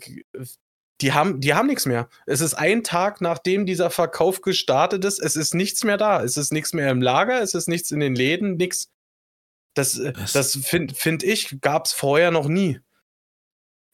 die 1.01 1.13
haben, 1.13 1.41
die 1.41 1.55
haben 1.55 1.67
nichts 1.67 1.87
mehr. 1.87 2.09
Es 2.27 2.41
ist 2.41 2.55
ein 2.55 2.83
Tag, 2.83 3.21
nachdem 3.21 3.67
dieser 3.67 3.91
Verkauf 3.91 4.41
gestartet 4.41 5.05
ist. 5.05 5.19
Es 5.21 5.37
ist 5.37 5.55
nichts 5.55 5.85
mehr 5.85 5.99
da. 5.99 6.23
Es 6.23 6.37
ist 6.37 6.53
nichts 6.53 6.73
mehr 6.73 6.91
im 6.91 7.03
Lager. 7.03 7.43
Es 7.43 7.55
ist 7.55 7.69
nichts 7.69 7.91
in 7.91 8.01
den 8.01 8.15
Läden. 8.15 8.57
Nichts. 8.57 8.91
Das, 9.75 9.99
äh, 9.99 10.15
Was? 10.17 10.33
das 10.33 10.57
finde 10.57 10.95
find 10.95 11.23
ich, 11.23 11.61
gab 11.61 11.85
es 11.85 11.93
vorher 11.93 12.31
noch 12.31 12.49
nie. 12.49 12.81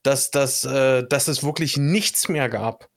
Dass, 0.05 0.31
dass, 0.31 0.65
äh, 0.65 1.07
dass 1.07 1.29
es 1.29 1.43
wirklich 1.43 1.77
nichts 1.77 2.29
mehr 2.29 2.49
gab. 2.49 2.89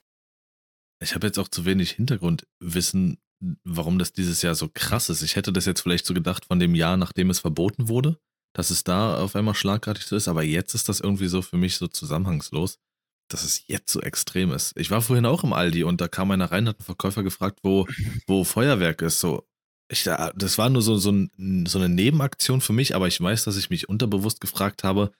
Ich 1.01 1.15
habe 1.15 1.27
jetzt 1.27 1.39
auch 1.39 1.47
zu 1.47 1.65
wenig 1.65 1.91
Hintergrundwissen, 1.91 3.19
warum 3.63 3.99
das 3.99 4.13
dieses 4.13 4.41
Jahr 4.41 4.55
so 4.55 4.69
krass 4.73 5.09
ist. 5.09 5.23
Ich 5.23 5.35
hätte 5.35 5.51
das 5.51 5.65
jetzt 5.65 5.81
vielleicht 5.81 6.05
so 6.05 6.13
gedacht 6.13 6.45
von 6.45 6.59
dem 6.59 6.75
Jahr, 6.75 6.95
nachdem 6.97 7.29
es 7.29 7.39
verboten 7.39 7.89
wurde, 7.89 8.19
dass 8.53 8.69
es 8.69 8.83
da 8.83 9.17
auf 9.17 9.35
einmal 9.35 9.55
schlagartig 9.55 10.05
so 10.05 10.15
ist. 10.15 10.27
Aber 10.27 10.43
jetzt 10.43 10.75
ist 10.75 10.89
das 10.89 10.99
irgendwie 10.99 11.27
so 11.27 11.41
für 11.41 11.57
mich 11.57 11.77
so 11.77 11.87
zusammenhangslos, 11.87 12.79
dass 13.27 13.43
es 13.43 13.67
jetzt 13.67 13.91
so 13.91 14.01
extrem 14.01 14.51
ist. 14.51 14.73
Ich 14.77 14.91
war 14.91 15.01
vorhin 15.01 15.25
auch 15.25 15.43
im 15.43 15.53
Aldi 15.53 15.83
und 15.83 15.99
da 16.01 16.07
kam 16.07 16.31
einer 16.31 16.51
rein, 16.51 16.67
hat 16.67 16.77
einen 16.79 16.85
Verkäufer 16.85 17.23
gefragt, 17.23 17.59
wo, 17.63 17.87
wo 18.27 18.43
Feuerwerk 18.43 19.01
ist. 19.01 19.19
So, 19.19 19.47
ich, 19.89 20.03
da- 20.03 20.31
das 20.35 20.57
war 20.57 20.69
nur 20.69 20.81
so, 20.81 20.97
so, 20.97 21.11
ein, 21.11 21.65
so 21.67 21.79
eine 21.79 21.89
Nebenaktion 21.89 22.61
für 22.61 22.73
mich, 22.73 22.95
aber 22.95 23.07
ich 23.07 23.19
weiß, 23.19 23.43
dass 23.45 23.57
ich 23.57 23.69
mich 23.69 23.89
unterbewusst 23.89 24.41
gefragt 24.41 24.83
habe, 24.83 25.11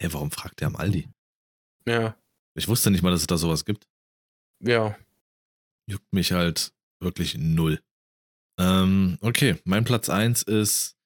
hey, 0.00 0.12
warum 0.12 0.30
fragt 0.30 0.60
der 0.60 0.68
am 0.68 0.76
Aldi? 0.76 1.08
Ja, 1.86 2.16
Ich 2.54 2.68
wusste 2.68 2.90
nicht 2.90 3.02
mal, 3.02 3.10
dass 3.10 3.22
es 3.22 3.26
da 3.26 3.36
sowas 3.38 3.64
gibt. 3.64 3.86
ja. 4.60 4.96
juckt 5.86 6.12
mich 6.12 6.32
halt 6.32 6.72
wirklich 7.00 7.36
null. 7.38 7.80
Ähm, 8.60 9.18
okay, 9.20 9.56
mein 9.64 9.84
Platz 9.84 10.08
1 10.08 10.42
ist 10.42 10.96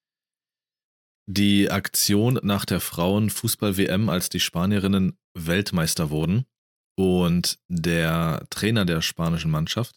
die 1.26 1.70
Aktion 1.70 2.40
nach 2.42 2.64
der 2.64 2.80
Frauen-Fußball-WM, 2.80 4.08
als 4.08 4.28
die 4.28 4.40
Spanierinnen 4.40 5.16
Weltmeister 5.34 6.10
wurden 6.10 6.44
und 6.96 7.58
der 7.68 8.46
Trainer 8.50 8.84
der 8.84 9.00
spanischen 9.02 9.50
Mannschaft 9.50 9.96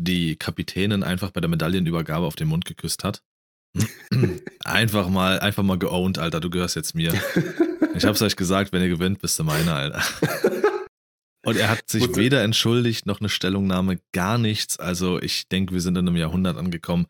die 0.00 0.36
Kapitänin 0.36 1.02
einfach 1.02 1.30
bei 1.30 1.40
der 1.40 1.50
Medaillenübergabe 1.50 2.24
auf 2.24 2.36
den 2.36 2.48
Mund 2.48 2.64
geküsst 2.64 3.04
hat. 3.04 3.22
einfach 4.64 5.08
mal, 5.08 5.38
einfach 5.40 5.62
mal 5.62 5.78
geowned, 5.78 6.18
Alter, 6.18 6.40
du 6.40 6.50
gehörst 6.50 6.76
jetzt 6.76 6.94
mir. 6.94 7.12
Ich 7.94 8.04
hab's 8.04 8.22
euch 8.22 8.36
gesagt, 8.36 8.72
wenn 8.72 8.82
ihr 8.82 8.88
gewinnt, 8.88 9.20
bist 9.20 9.38
du 9.38 9.44
meine, 9.44 9.74
Alter. 9.74 10.02
Und 11.44 11.56
er 11.56 11.68
hat 11.68 11.88
sich 11.88 12.16
weder 12.16 12.42
entschuldigt 12.42 13.06
noch 13.06 13.20
eine 13.20 13.28
Stellungnahme, 13.28 13.98
gar 14.12 14.38
nichts. 14.38 14.78
Also 14.78 15.20
ich 15.20 15.48
denke, 15.48 15.72
wir 15.72 15.80
sind 15.80 15.96
in 15.96 16.06
einem 16.06 16.16
Jahrhundert 16.16 16.56
angekommen, 16.56 17.06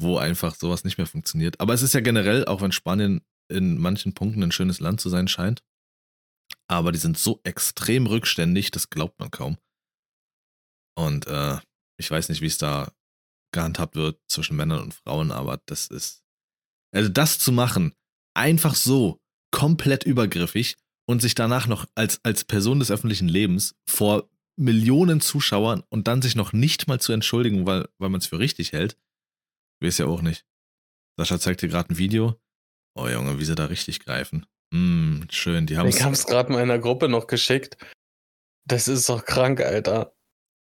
wo 0.00 0.18
einfach 0.18 0.54
sowas 0.54 0.84
nicht 0.84 0.98
mehr 0.98 1.06
funktioniert. 1.06 1.60
Aber 1.60 1.74
es 1.74 1.82
ist 1.82 1.94
ja 1.94 2.00
generell, 2.00 2.44
auch 2.44 2.60
wenn 2.60 2.72
Spanien 2.72 3.20
in 3.48 3.78
manchen 3.78 4.14
Punkten 4.14 4.42
ein 4.42 4.52
schönes 4.52 4.80
Land 4.80 5.00
zu 5.00 5.08
sein 5.08 5.28
scheint, 5.28 5.62
aber 6.68 6.92
die 6.92 6.98
sind 6.98 7.18
so 7.18 7.40
extrem 7.44 8.06
rückständig, 8.06 8.70
das 8.70 8.90
glaubt 8.90 9.18
man 9.18 9.30
kaum. 9.30 9.58
Und 10.96 11.26
äh, 11.26 11.58
ich 11.98 12.10
weiß 12.10 12.28
nicht, 12.28 12.40
wie 12.40 12.46
es 12.46 12.58
da 12.58 12.92
gehandhabt 13.52 13.96
wird 13.96 14.20
zwischen 14.28 14.56
Männern 14.56 14.82
und 14.82 14.94
Frauen, 14.94 15.32
aber 15.32 15.60
das 15.66 15.86
ist. 15.88 16.22
Also 16.94 17.08
das 17.08 17.38
zu 17.38 17.52
machen, 17.52 17.94
einfach 18.34 18.74
so, 18.74 19.20
komplett 19.50 20.04
übergriffig 20.04 20.76
und 21.06 21.20
sich 21.22 21.34
danach 21.34 21.66
noch 21.66 21.86
als, 21.94 22.22
als 22.24 22.44
Person 22.44 22.80
des 22.80 22.90
öffentlichen 22.90 23.28
Lebens 23.28 23.74
vor 23.88 24.28
Millionen 24.56 25.20
Zuschauern 25.20 25.82
und 25.88 26.08
dann 26.08 26.20
sich 26.20 26.34
noch 26.34 26.52
nicht 26.52 26.88
mal 26.88 27.00
zu 27.00 27.12
entschuldigen, 27.12 27.66
weil, 27.66 27.88
weil 27.98 28.10
man 28.10 28.20
es 28.20 28.26
für 28.26 28.38
richtig 28.38 28.72
hält, 28.72 28.98
weiß 29.80 29.98
ja 29.98 30.06
auch 30.06 30.20
nicht. 30.20 30.44
Sascha 31.16 31.38
zeigt 31.38 31.62
dir 31.62 31.68
gerade 31.68 31.92
ein 31.92 31.98
Video. 31.98 32.40
Oh 32.94 33.08
Junge, 33.08 33.38
wie 33.38 33.44
sie 33.44 33.54
da 33.54 33.66
richtig 33.66 34.00
greifen. 34.00 34.46
Mm, 34.70 35.22
schön, 35.30 35.66
die 35.66 35.76
haben 35.78 35.88
Ich 35.88 36.02
hab's 36.02 36.26
gerade 36.26 36.52
meiner 36.52 36.78
Gruppe 36.78 37.08
noch 37.08 37.26
geschickt. 37.26 37.76
Das 38.66 38.86
ist 38.88 39.08
doch 39.08 39.24
krank, 39.24 39.60
Alter. 39.60 40.12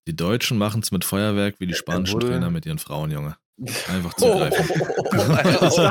Die 0.08 0.16
Deutschen 0.16 0.58
machen 0.58 0.82
es 0.82 0.90
mit 0.90 1.04
Feuerwerk 1.04 1.60
wie 1.60 1.66
die 1.68 1.74
spanischen 1.74 2.14
wurde- 2.14 2.26
Trainer 2.28 2.50
mit 2.50 2.66
ihren 2.66 2.78
Frauen, 2.78 3.10
Junge. 3.12 3.36
Einfach 3.88 4.12
Oh, 4.20 4.32
zugreifen. 4.32 4.82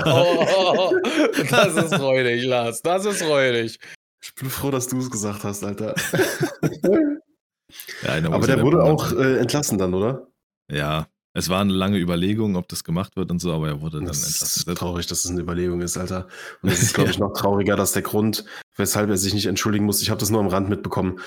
oh, 0.05 0.45
oh, 0.45 0.91
oh. 0.91 1.43
Das 1.49 1.75
ist 1.75 1.97
räudig, 1.99 2.43
Lars. 2.43 2.81
Das 2.81 3.05
ist 3.05 3.21
räudig. 3.23 3.79
Ich 4.21 4.35
bin 4.35 4.49
froh, 4.49 4.71
dass 4.71 4.87
du 4.87 4.99
es 4.99 5.09
gesagt 5.09 5.43
hast, 5.43 5.63
Alter. 5.63 5.95
Ja, 8.03 8.15
Aber 8.29 8.45
der 8.47 8.57
ja 8.57 8.63
wurde 8.63 8.83
auch 8.83 9.13
äh, 9.13 9.37
entlassen 9.39 9.77
dann, 9.77 9.93
oder? 9.93 10.27
Ja, 10.69 11.07
es 11.33 11.49
war 11.49 11.61
eine 11.61 11.73
lange 11.73 11.97
Überlegung, 11.97 12.55
ob 12.55 12.67
das 12.67 12.83
gemacht 12.83 13.15
wird 13.15 13.31
und 13.31 13.39
so, 13.39 13.53
aber 13.53 13.67
er 13.69 13.81
wurde 13.81 13.97
dann 13.97 14.07
Das 14.07 14.25
entlassen. 14.25 14.69
ist 14.71 14.77
traurig, 14.77 15.07
dass 15.07 15.23
es 15.23 15.31
eine 15.31 15.41
Überlegung 15.41 15.81
ist, 15.81 15.97
Alter. 15.97 16.27
Und 16.61 16.69
es 16.69 16.81
ist, 16.81 16.93
glaube 16.93 17.11
ich, 17.11 17.19
noch 17.19 17.33
trauriger, 17.33 17.75
dass 17.75 17.93
der 17.93 18.01
Grund, 18.01 18.43
weshalb 18.75 19.09
er 19.09 19.17
sich 19.17 19.33
nicht 19.33 19.45
entschuldigen 19.45 19.85
muss, 19.85 20.01
ich 20.01 20.09
habe 20.09 20.19
das 20.19 20.29
nur 20.29 20.41
am 20.41 20.47
Rand 20.47 20.69
mitbekommen. 20.69 21.19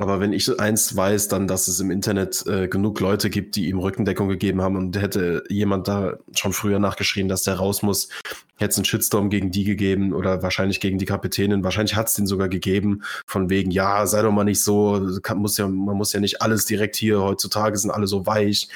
Aber 0.00 0.18
wenn 0.18 0.32
ich 0.32 0.58
eins 0.58 0.96
weiß, 0.96 1.28
dann, 1.28 1.46
dass 1.46 1.68
es 1.68 1.78
im 1.78 1.92
Internet 1.92 2.44
äh, 2.48 2.66
genug 2.66 2.98
Leute 2.98 3.30
gibt, 3.30 3.54
die 3.54 3.68
ihm 3.68 3.78
Rückendeckung 3.78 4.28
gegeben 4.28 4.60
haben 4.60 4.74
und 4.74 5.00
hätte 5.00 5.44
jemand 5.48 5.86
da 5.86 6.16
schon 6.34 6.52
früher 6.52 6.80
nachgeschrien, 6.80 7.28
dass 7.28 7.44
der 7.44 7.54
raus 7.54 7.82
muss, 7.82 8.08
hätte 8.56 8.72
es 8.72 8.76
einen 8.78 8.86
Shitstorm 8.86 9.30
gegen 9.30 9.52
die 9.52 9.62
gegeben 9.62 10.12
oder 10.12 10.42
wahrscheinlich 10.42 10.80
gegen 10.80 10.98
die 10.98 11.04
Kapitänin. 11.04 11.62
Wahrscheinlich 11.62 11.94
hat 11.94 12.08
es 12.08 12.14
den 12.14 12.26
sogar 12.26 12.48
gegeben, 12.48 13.02
von 13.24 13.50
wegen, 13.50 13.70
ja, 13.70 14.04
sei 14.08 14.22
doch 14.22 14.32
mal 14.32 14.42
nicht 14.42 14.62
so, 14.62 15.20
kann, 15.22 15.38
muss 15.38 15.58
ja, 15.58 15.68
man 15.68 15.96
muss 15.96 16.12
ja 16.12 16.18
nicht 16.18 16.42
alles 16.42 16.64
direkt 16.64 16.96
hier, 16.96 17.22
heutzutage 17.22 17.78
sind 17.78 17.92
alle 17.92 18.08
so 18.08 18.26
weich. 18.26 18.68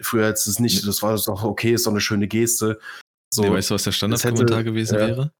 Früher 0.00 0.26
hätte 0.26 0.48
es 0.48 0.58
nicht, 0.58 0.86
das 0.86 1.02
war 1.02 1.16
doch 1.16 1.44
okay, 1.44 1.72
ist 1.72 1.86
doch 1.86 1.92
eine 1.92 2.00
schöne 2.00 2.28
Geste. 2.28 2.78
So, 3.32 3.42
nee, 3.42 3.50
weißt 3.50 3.70
du, 3.70 3.74
was 3.74 3.84
der 3.84 3.92
Standardkommentar 3.92 4.64
gewesen 4.64 4.98
ja. 4.98 5.06
wäre? 5.06 5.32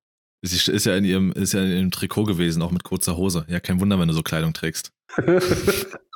Ist, 0.44 0.68
ist, 0.68 0.86
ja 0.86 0.96
in 0.96 1.04
ihrem, 1.04 1.32
ist 1.32 1.52
ja 1.52 1.62
in 1.62 1.70
ihrem 1.70 1.90
Trikot 1.90 2.24
gewesen, 2.24 2.62
auch 2.62 2.72
mit 2.72 2.82
kurzer 2.82 3.16
Hose. 3.16 3.44
Ja, 3.48 3.60
kein 3.60 3.80
Wunder, 3.80 3.98
wenn 3.98 4.08
du 4.08 4.14
so 4.14 4.22
Kleidung 4.22 4.52
trägst. 4.52 4.92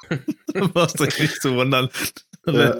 Du 0.54 0.68
brauchst 0.68 1.00
dich 1.00 1.18
nicht 1.18 1.42
zu 1.42 1.54
wundern. 1.54 1.90
Ja. 2.46 2.76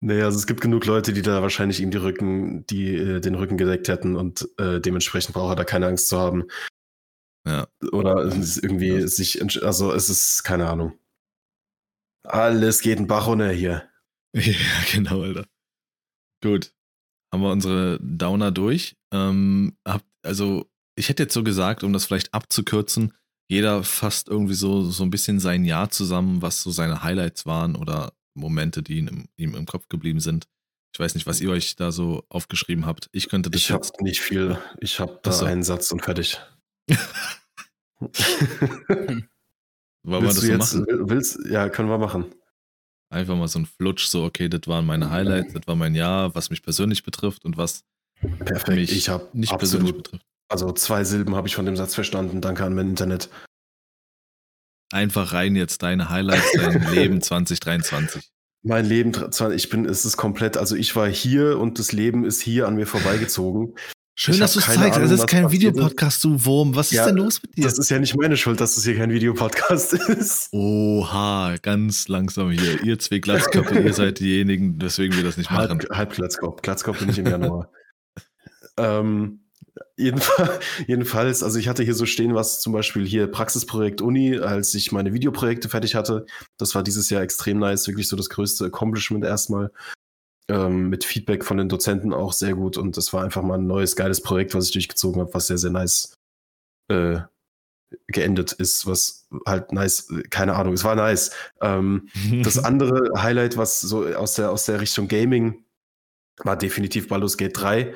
naja, 0.00 0.24
also 0.26 0.38
es 0.38 0.46
gibt 0.46 0.60
genug 0.60 0.86
Leute, 0.86 1.12
die 1.12 1.22
da 1.22 1.42
wahrscheinlich 1.42 1.80
ihm 1.80 1.90
die 1.90 1.98
Rücken, 1.98 2.66
die 2.66 2.94
äh, 2.94 3.20
den 3.20 3.34
Rücken 3.34 3.56
gedeckt 3.56 3.88
hätten 3.88 4.16
und 4.16 4.48
äh, 4.58 4.80
dementsprechend 4.80 5.34
braucht 5.34 5.52
er 5.52 5.56
da 5.56 5.64
keine 5.64 5.86
Angst 5.86 6.08
zu 6.08 6.18
haben. 6.18 6.44
Ja. 7.46 7.66
Oder 7.90 8.24
es 8.24 8.36
ist 8.36 8.62
irgendwie 8.62 8.90
Ja. 8.90 9.06
sich, 9.06 9.42
also 9.64 9.92
es 9.92 10.08
ist, 10.10 10.44
keine 10.44 10.68
Ahnung. 10.68 10.98
Alles 12.24 12.80
geht 12.80 12.98
ein 12.98 13.06
Bach 13.06 13.26
runter 13.26 13.50
hier. 13.52 13.88
Ja, 14.34 14.54
genau, 14.90 15.22
Alter. 15.22 15.46
Gut. 16.42 16.72
Haben 17.32 17.42
wir 17.42 17.50
unsere 17.52 17.98
Downer 18.00 18.50
durch. 18.50 18.96
Ähm, 19.12 19.76
habt, 19.86 20.06
also, 20.22 20.70
ich 20.96 21.08
hätte 21.10 21.24
jetzt 21.24 21.34
so 21.34 21.42
gesagt, 21.44 21.84
um 21.84 21.92
das 21.92 22.06
vielleicht 22.06 22.32
abzukürzen, 22.32 23.12
jeder 23.50 23.84
fasst 23.84 24.28
irgendwie 24.28 24.54
so, 24.54 24.84
so 24.90 25.02
ein 25.04 25.10
bisschen 25.10 25.38
sein 25.38 25.64
Jahr 25.66 25.90
zusammen, 25.90 26.40
was 26.40 26.62
so 26.62 26.70
seine 26.70 27.02
Highlights 27.02 27.44
waren 27.44 27.76
oder 27.76 28.14
Momente, 28.34 28.82
die 28.82 28.96
ihm, 28.98 29.08
im- 29.08 29.28
ihm 29.36 29.54
im 29.54 29.66
Kopf 29.66 29.88
geblieben 29.88 30.20
sind. 30.20 30.46
Ich 30.94 31.00
weiß 31.00 31.14
nicht, 31.14 31.26
was 31.26 31.40
ihr 31.42 31.50
euch 31.50 31.76
da 31.76 31.92
so 31.92 32.24
aufgeschrieben 32.30 32.86
habt. 32.86 33.08
Ich 33.12 33.28
könnte 33.28 33.50
das 33.50 33.60
Ich 33.60 33.70
habe 33.70 33.84
jetzt. 33.84 34.00
nicht 34.00 34.20
viel. 34.22 34.58
Ich 34.80 34.98
habe 35.00 35.20
da 35.22 35.32
so. 35.32 35.44
einen 35.44 35.62
Satz 35.62 35.90
und 35.92 36.02
fertig. 36.02 36.38
Wollen 40.04 40.22
wir 40.24 40.28
das 40.28 40.42
willst 40.42 40.42
du 40.42 40.46
so 40.46 40.52
jetzt, 40.52 40.74
machen? 40.74 40.86
will- 40.86 41.08
willst, 41.10 41.38
ja, 41.48 41.68
können 41.68 41.88
wir 41.88 41.98
machen. 41.98 42.26
Einfach 43.10 43.36
mal 43.36 43.48
so 43.48 43.58
ein 43.58 43.66
Flutsch, 43.66 44.06
so, 44.06 44.24
okay, 44.24 44.48
das 44.48 44.62
waren 44.66 44.86
meine 44.86 45.10
Highlights, 45.10 45.52
das 45.52 45.66
war 45.66 45.76
mein 45.76 45.94
Jahr, 45.94 46.34
was 46.34 46.48
mich 46.50 46.62
persönlich 46.62 47.02
betrifft 47.02 47.44
und 47.44 47.56
was 47.58 47.84
Perfekt. 48.38 48.68
mich 48.78 48.90
ich 48.96 49.08
habe 49.10 49.28
nicht 49.34 49.56
persönlich 49.56 49.90
absolut, 49.90 50.04
betrifft. 50.04 50.24
also 50.48 50.72
zwei 50.72 51.04
Silben 51.04 51.34
habe 51.36 51.46
ich 51.46 51.54
von 51.54 51.66
dem 51.66 51.76
Satz 51.76 51.94
verstanden. 51.94 52.40
Danke 52.40 52.64
an 52.64 52.74
mein 52.74 52.88
Internet. 52.88 53.28
Einfach 54.92 55.32
rein 55.32 55.56
jetzt 55.56 55.82
deine 55.82 56.08
Highlights, 56.10 56.52
dein 56.52 56.82
Leben 56.92 57.20
2023. 57.22 58.30
Mein 58.64 58.84
Leben, 58.86 59.12
ich 59.54 59.68
bin, 59.70 59.84
es 59.86 60.04
ist 60.04 60.16
komplett, 60.16 60.56
also 60.56 60.76
ich 60.76 60.94
war 60.94 61.08
hier 61.08 61.58
und 61.58 61.78
das 61.78 61.92
Leben 61.92 62.24
ist 62.24 62.40
hier 62.40 62.68
an 62.68 62.76
mir 62.76 62.86
vorbeigezogen. 62.86 63.74
Schön, 64.22 64.34
Ich 64.34 64.40
dass 64.40 64.52
du 64.52 64.60
es 64.60 64.66
zeigst. 64.66 64.78
Ahnung, 64.98 65.02
Es 65.06 65.10
ist 65.10 65.18
was 65.22 65.26
kein 65.26 65.46
ist. 65.46 65.50
Videopodcast, 65.52 66.22
du 66.22 66.44
Wurm. 66.44 66.76
Was 66.76 66.92
ist 66.92 66.98
Ja, 66.98 67.06
denn 67.06 67.16
los 67.16 67.42
mit 67.42 67.56
dir? 67.56 67.64
Das 67.64 67.76
ist 67.76 67.90
ja 67.90 67.98
nicht 67.98 68.16
meine 68.16 68.36
Schuld, 68.36 68.60
dass 68.60 68.76
das 68.76 68.84
hier 68.84 68.96
kein 68.96 69.10
Videopodcast 69.10 69.92
ist. 70.08 70.48
Oha, 70.52 71.56
ganz 71.60 72.06
langsam 72.06 72.50
hier. 72.52 72.84
Ihr 72.84 73.00
zwei 73.00 73.18
Glatzköpfe, 73.18 73.80
ihr 73.80 73.92
seid 73.92 74.20
diejenigen, 74.20 74.80
weswegen 74.80 75.16
wir 75.16 75.24
das 75.24 75.38
nicht 75.38 75.50
machen. 75.50 75.80
Halb, 75.80 75.90
halb 75.90 76.12
Glatzkopf. 76.12 76.62
Glatzkopf 76.62 77.00
bin 77.00 77.08
ich 77.08 77.18
im 77.18 77.26
Januar. 77.26 77.68
ähm, 78.76 79.40
jedenfalls, 79.96 80.60
jedenfalls, 80.86 81.42
also 81.42 81.58
ich 81.58 81.66
hatte 81.66 81.82
hier 81.82 81.94
so 81.96 82.06
stehen, 82.06 82.36
was 82.36 82.60
zum 82.60 82.72
Beispiel 82.72 83.04
hier 83.04 83.26
Praxisprojekt 83.26 84.00
Uni, 84.02 84.38
als 84.38 84.72
ich 84.74 84.92
meine 84.92 85.12
Videoprojekte 85.12 85.68
fertig 85.68 85.96
hatte. 85.96 86.26
Das 86.58 86.76
war 86.76 86.84
dieses 86.84 87.10
Jahr 87.10 87.22
extrem 87.22 87.58
nice, 87.58 87.88
wirklich 87.88 88.06
so 88.06 88.14
das 88.16 88.28
größte 88.28 88.66
Accomplishment 88.66 89.24
erstmal. 89.24 89.72
Ähm, 90.52 90.90
mit 90.90 91.04
Feedback 91.04 91.46
von 91.46 91.56
den 91.56 91.70
Dozenten 91.70 92.12
auch 92.12 92.34
sehr 92.34 92.52
gut 92.52 92.76
und 92.76 92.98
das 92.98 93.14
war 93.14 93.24
einfach 93.24 93.42
mal 93.42 93.58
ein 93.58 93.66
neues, 93.66 93.96
geiles 93.96 94.20
Projekt, 94.20 94.54
was 94.54 94.66
ich 94.66 94.72
durchgezogen 94.72 95.22
habe, 95.22 95.32
was 95.32 95.46
sehr, 95.46 95.56
sehr 95.56 95.70
nice 95.70 96.14
äh, 96.88 97.20
geendet 98.08 98.52
ist, 98.52 98.86
was 98.86 99.26
halt 99.46 99.72
nice, 99.72 100.12
keine 100.28 100.54
Ahnung, 100.56 100.74
es 100.74 100.84
war 100.84 100.94
nice. 100.94 101.30
Ähm, 101.62 102.08
das 102.42 102.62
andere 102.62 103.22
Highlight, 103.22 103.56
was 103.56 103.80
so 103.80 104.04
aus 104.04 104.34
der, 104.34 104.50
aus 104.50 104.66
der 104.66 104.82
Richtung 104.82 105.08
Gaming 105.08 105.64
war 106.44 106.56
definitiv 106.56 107.08
Baldur's 107.08 107.38
Gate 107.38 107.56
3. 107.56 107.94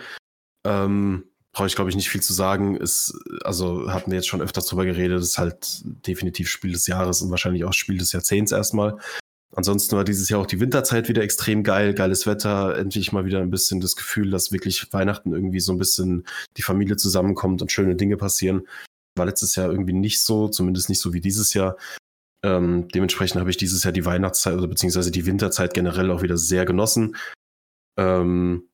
Ähm, 0.65 1.25
Brauche 1.53 1.69
ich, 1.69 1.75
glaube 1.75 1.91
ich, 1.91 1.97
nicht 1.97 2.11
viel 2.11 2.23
zu 2.23 2.35
sagen. 2.35 2.77
Ist, 2.77 3.19
also 3.43 3.91
hatten 3.91 4.11
wir 4.11 4.17
jetzt 4.17 4.29
schon 4.29 4.43
öfters 4.43 4.67
drüber 4.67 4.85
geredet, 4.85 5.23
ist 5.23 5.39
halt 5.39 5.83
definitiv 6.07 6.51
Spiel 6.51 6.73
des 6.73 6.87
Jahres 6.87 7.23
und 7.23 7.31
wahrscheinlich 7.31 7.65
auch 7.65 7.73
Spiel 7.73 7.97
des 7.99 8.13
Jahrzehnts 8.13 8.53
erstmal. 8.53 8.99
Ansonsten 9.55 9.97
war 9.97 10.05
dieses 10.05 10.29
Jahr 10.29 10.41
auch 10.41 10.47
die 10.47 10.61
Winterzeit 10.61 11.09
wieder 11.09 11.23
extrem 11.23 11.63
geil, 11.63 11.95
geiles 11.95 12.27
Wetter, 12.27 12.77
endlich 12.77 13.13
mal 13.13 13.25
wieder 13.25 13.41
ein 13.41 13.51
bisschen 13.51 13.81
das 13.81 13.97
Gefühl, 13.97 14.31
dass 14.31 14.53
wirklich 14.53 14.93
Weihnachten 14.93 15.33
irgendwie 15.33 15.61
so 15.61 15.73
ein 15.73 15.79
bisschen 15.79 16.27
die 16.57 16.63
Familie 16.63 16.97
zusammenkommt 16.97 17.63
und 17.63 17.73
schöne 17.73 17.97
Dinge 17.97 18.17
passieren. 18.17 18.67
War 19.17 19.27
letztes 19.27 19.57
Jahr 19.57 19.71
irgendwie 19.71 19.95
nicht 19.95 20.21
so, 20.21 20.49
zumindest 20.49 20.89
nicht 20.89 21.01
so 21.01 21.13
wie 21.13 21.21
dieses 21.21 21.55
Jahr. 21.55 21.77
Ähm, 22.45 22.89
dementsprechend 22.89 23.41
habe 23.41 23.51
ich 23.51 23.57
dieses 23.57 23.83
Jahr 23.85 23.93
die 23.93 24.05
Weihnachtszeit 24.05 24.55
oder 24.55 24.69
beziehungsweise 24.69 25.11
die 25.11 25.27
Winterzeit 25.27 25.73
generell 25.75 26.11
auch 26.11 26.23
wieder 26.23 26.37
sehr 26.37 26.67
genossen. 26.67 27.17
Ähm, 27.99 28.69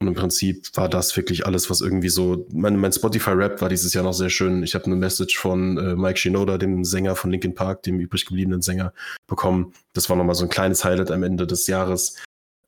und 0.00 0.08
im 0.08 0.14
Prinzip 0.14 0.66
war 0.74 0.88
das 0.88 1.14
wirklich 1.14 1.46
alles, 1.46 1.68
was 1.68 1.82
irgendwie 1.82 2.08
so. 2.08 2.46
Mein, 2.52 2.76
mein 2.76 2.92
Spotify-Rap 2.92 3.60
war 3.60 3.68
dieses 3.68 3.92
Jahr 3.92 4.02
noch 4.02 4.14
sehr 4.14 4.30
schön. 4.30 4.62
Ich 4.62 4.74
habe 4.74 4.86
eine 4.86 4.96
Message 4.96 5.36
von 5.38 5.76
äh, 5.76 5.94
Mike 5.94 6.18
Shinoda, 6.18 6.56
dem 6.56 6.86
Sänger 6.86 7.16
von 7.16 7.30
Linkin 7.30 7.54
Park, 7.54 7.82
dem 7.82 8.00
übrig 8.00 8.24
gebliebenen 8.24 8.62
Sänger, 8.62 8.94
bekommen. 9.26 9.74
Das 9.92 10.08
war 10.08 10.16
nochmal 10.16 10.34
so 10.34 10.44
ein 10.44 10.48
kleines 10.48 10.84
Highlight 10.84 11.10
am 11.10 11.22
Ende 11.22 11.46
des 11.46 11.66
Jahres. 11.66 12.16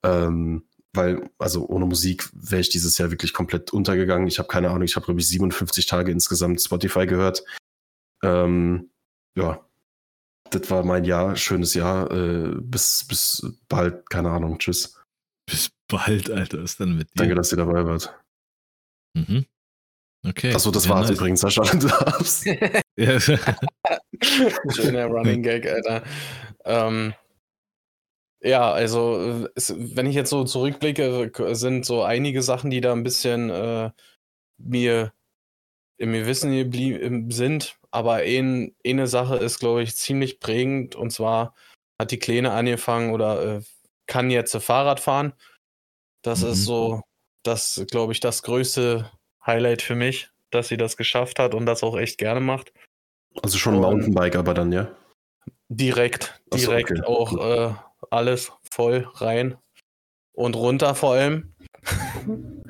Ähm, 0.02 0.64
weil, 0.92 1.30
also 1.38 1.66
ohne 1.66 1.86
Musik 1.86 2.28
wäre 2.34 2.60
ich 2.60 2.68
dieses 2.68 2.98
Jahr 2.98 3.10
wirklich 3.10 3.32
komplett 3.32 3.72
untergegangen. 3.72 4.28
Ich 4.28 4.38
habe 4.38 4.48
keine 4.48 4.68
Ahnung, 4.68 4.82
ich 4.82 4.96
habe, 4.96 5.06
glaube 5.06 5.20
ich, 5.20 5.28
57 5.28 5.86
Tage 5.86 6.12
insgesamt 6.12 6.60
Spotify 6.60 7.06
gehört. 7.06 7.44
Ähm, 8.22 8.90
ja, 9.34 9.64
das 10.50 10.70
war 10.70 10.84
mein 10.84 11.04
Jahr, 11.04 11.34
schönes 11.36 11.72
Jahr. 11.72 12.10
Äh, 12.10 12.56
bis, 12.60 13.06
bis 13.08 13.46
bald, 13.70 14.10
keine 14.10 14.30
Ahnung. 14.30 14.58
Tschüss. 14.58 15.01
Bis 15.53 15.70
bald, 15.86 16.30
Alter, 16.30 16.62
ist 16.62 16.80
dann 16.80 16.96
mit 16.96 17.09
dir. 17.11 17.12
Danke, 17.16 17.34
dass 17.34 17.53
ihr 17.53 17.59
dabei 17.59 17.84
wart. 17.84 18.18
Mhm. 19.14 19.44
Okay. 20.26 20.55
Achso, 20.55 20.70
das 20.70 20.86
Ja, 20.86 20.90
war's 20.92 21.09
nice. 21.09 21.18
übrigens, 21.18 21.40
Sascha. 21.40 21.62
Du 21.78 21.86
darfst. 21.88 22.46
Ja. 22.96 23.20
Schöner 24.70 25.07
Running 25.07 25.42
Gag, 25.42 25.66
Alter. 25.66 26.03
Ähm, 26.64 27.12
ja, 28.42 28.72
also, 28.72 29.46
es, 29.55 29.74
wenn 29.76 30.07
ich 30.07 30.14
jetzt 30.14 30.30
so 30.30 30.44
zurückblicke, 30.44 31.30
sind 31.55 31.84
so 31.84 32.03
einige 32.03 32.42
Sachen, 32.42 32.70
die 32.70 32.80
da 32.80 32.92
ein 32.92 33.03
bisschen 33.03 33.50
äh, 33.50 33.90
mir 34.59 35.12
in 35.98 36.11
mir 36.12 36.26
Wissen 36.26 36.50
geblieben 36.57 37.30
sind. 37.30 37.78
Aber 37.90 38.14
ein, 38.14 38.74
eine 38.86 39.07
Sache 39.07 39.36
ist, 39.36 39.59
glaube 39.59 39.82
ich, 39.82 39.94
ziemlich 39.96 40.40
prägend. 40.40 40.94
Und 40.96 41.11
zwar 41.11 41.55
hat 42.00 42.11
die 42.11 42.18
Kleine 42.18 42.53
angefangen 42.53 43.12
oder 43.12 43.59
äh, 43.59 43.61
kann 44.12 44.30
jetzt 44.30 44.54
Fahrrad 44.56 45.00
fahren. 45.00 45.32
Das 46.22 46.42
Mhm. 46.42 46.48
ist 46.50 46.64
so, 46.66 47.00
das, 47.44 47.82
glaube 47.90 48.12
ich, 48.12 48.20
das 48.20 48.42
größte 48.42 49.10
Highlight 49.46 49.80
für 49.80 49.94
mich, 49.94 50.28
dass 50.50 50.68
sie 50.68 50.76
das 50.76 50.98
geschafft 50.98 51.38
hat 51.38 51.54
und 51.54 51.64
das 51.64 51.82
auch 51.82 51.96
echt 51.96 52.18
gerne 52.18 52.40
macht. 52.40 52.74
Also 53.42 53.56
schon 53.56 53.76
Und- 53.76 53.80
Mountainbike, 53.80 54.36
aber 54.36 54.52
dann, 54.52 54.70
ja. 54.70 54.94
Direkt, 55.70 56.38
Ach 56.52 56.58
so, 56.58 56.66
direkt 56.70 56.90
okay. 56.90 57.02
auch 57.04 57.32
äh, 57.38 57.74
alles 58.10 58.52
voll 58.70 59.08
rein 59.14 59.56
und 60.34 60.54
runter 60.56 60.94
vor 60.94 61.14
allem. 61.14 61.54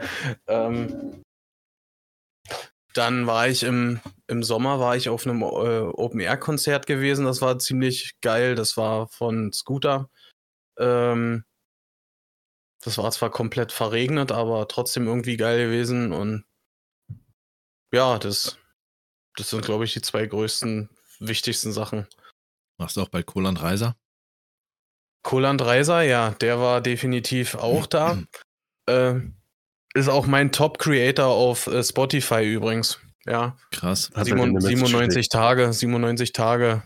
ähm, 0.46 1.22
dann 2.94 3.26
war 3.26 3.48
ich 3.48 3.64
im, 3.64 4.00
im 4.28 4.44
Sommer 4.44 4.78
war 4.78 4.94
ich 4.96 5.08
auf 5.08 5.26
einem 5.26 5.42
äh, 5.42 5.44
Open-Air-Konzert 5.44 6.86
gewesen. 6.86 7.24
Das 7.24 7.42
war 7.42 7.58
ziemlich 7.58 8.12
geil. 8.20 8.54
Das 8.54 8.76
war 8.76 9.08
von 9.08 9.52
Scooter. 9.52 10.08
Ähm, 10.78 11.44
das 12.82 12.98
war 12.98 13.10
zwar 13.12 13.30
komplett 13.30 13.72
verregnet, 13.72 14.32
aber 14.32 14.66
trotzdem 14.68 15.06
irgendwie 15.06 15.36
geil 15.36 15.66
gewesen. 15.66 16.12
Und 16.12 16.44
ja, 17.92 18.18
das, 18.18 18.58
das 19.36 19.50
sind, 19.50 19.64
glaube 19.64 19.84
ich, 19.84 19.92
die 19.92 20.02
zwei 20.02 20.26
größten, 20.26 20.88
wichtigsten 21.20 21.72
Sachen. 21.72 22.06
Machst 22.78 22.96
du 22.96 23.02
auch 23.02 23.08
bei 23.08 23.22
Koland 23.22 23.62
Reiser? 23.62 23.96
Koland 25.22 25.62
Reiser, 25.62 26.02
ja, 26.02 26.30
der 26.30 26.58
war 26.58 26.80
definitiv 26.80 27.54
auch 27.54 27.86
da. 27.86 28.20
äh, 28.86 29.20
ist 29.94 30.08
auch 30.08 30.26
mein 30.26 30.50
Top-Creator 30.50 31.26
auf 31.26 31.68
äh, 31.68 31.84
Spotify 31.84 32.42
übrigens. 32.42 32.98
Ja, 33.24 33.56
Krass. 33.70 34.10
Hat 34.14 34.24
Simon, 34.24 34.38
dir 34.38 34.44
eine 34.44 34.52
Message 34.54 34.76
97 34.76 35.28
Tage, 35.28 35.72
97 35.72 36.32
Tage. 36.32 36.82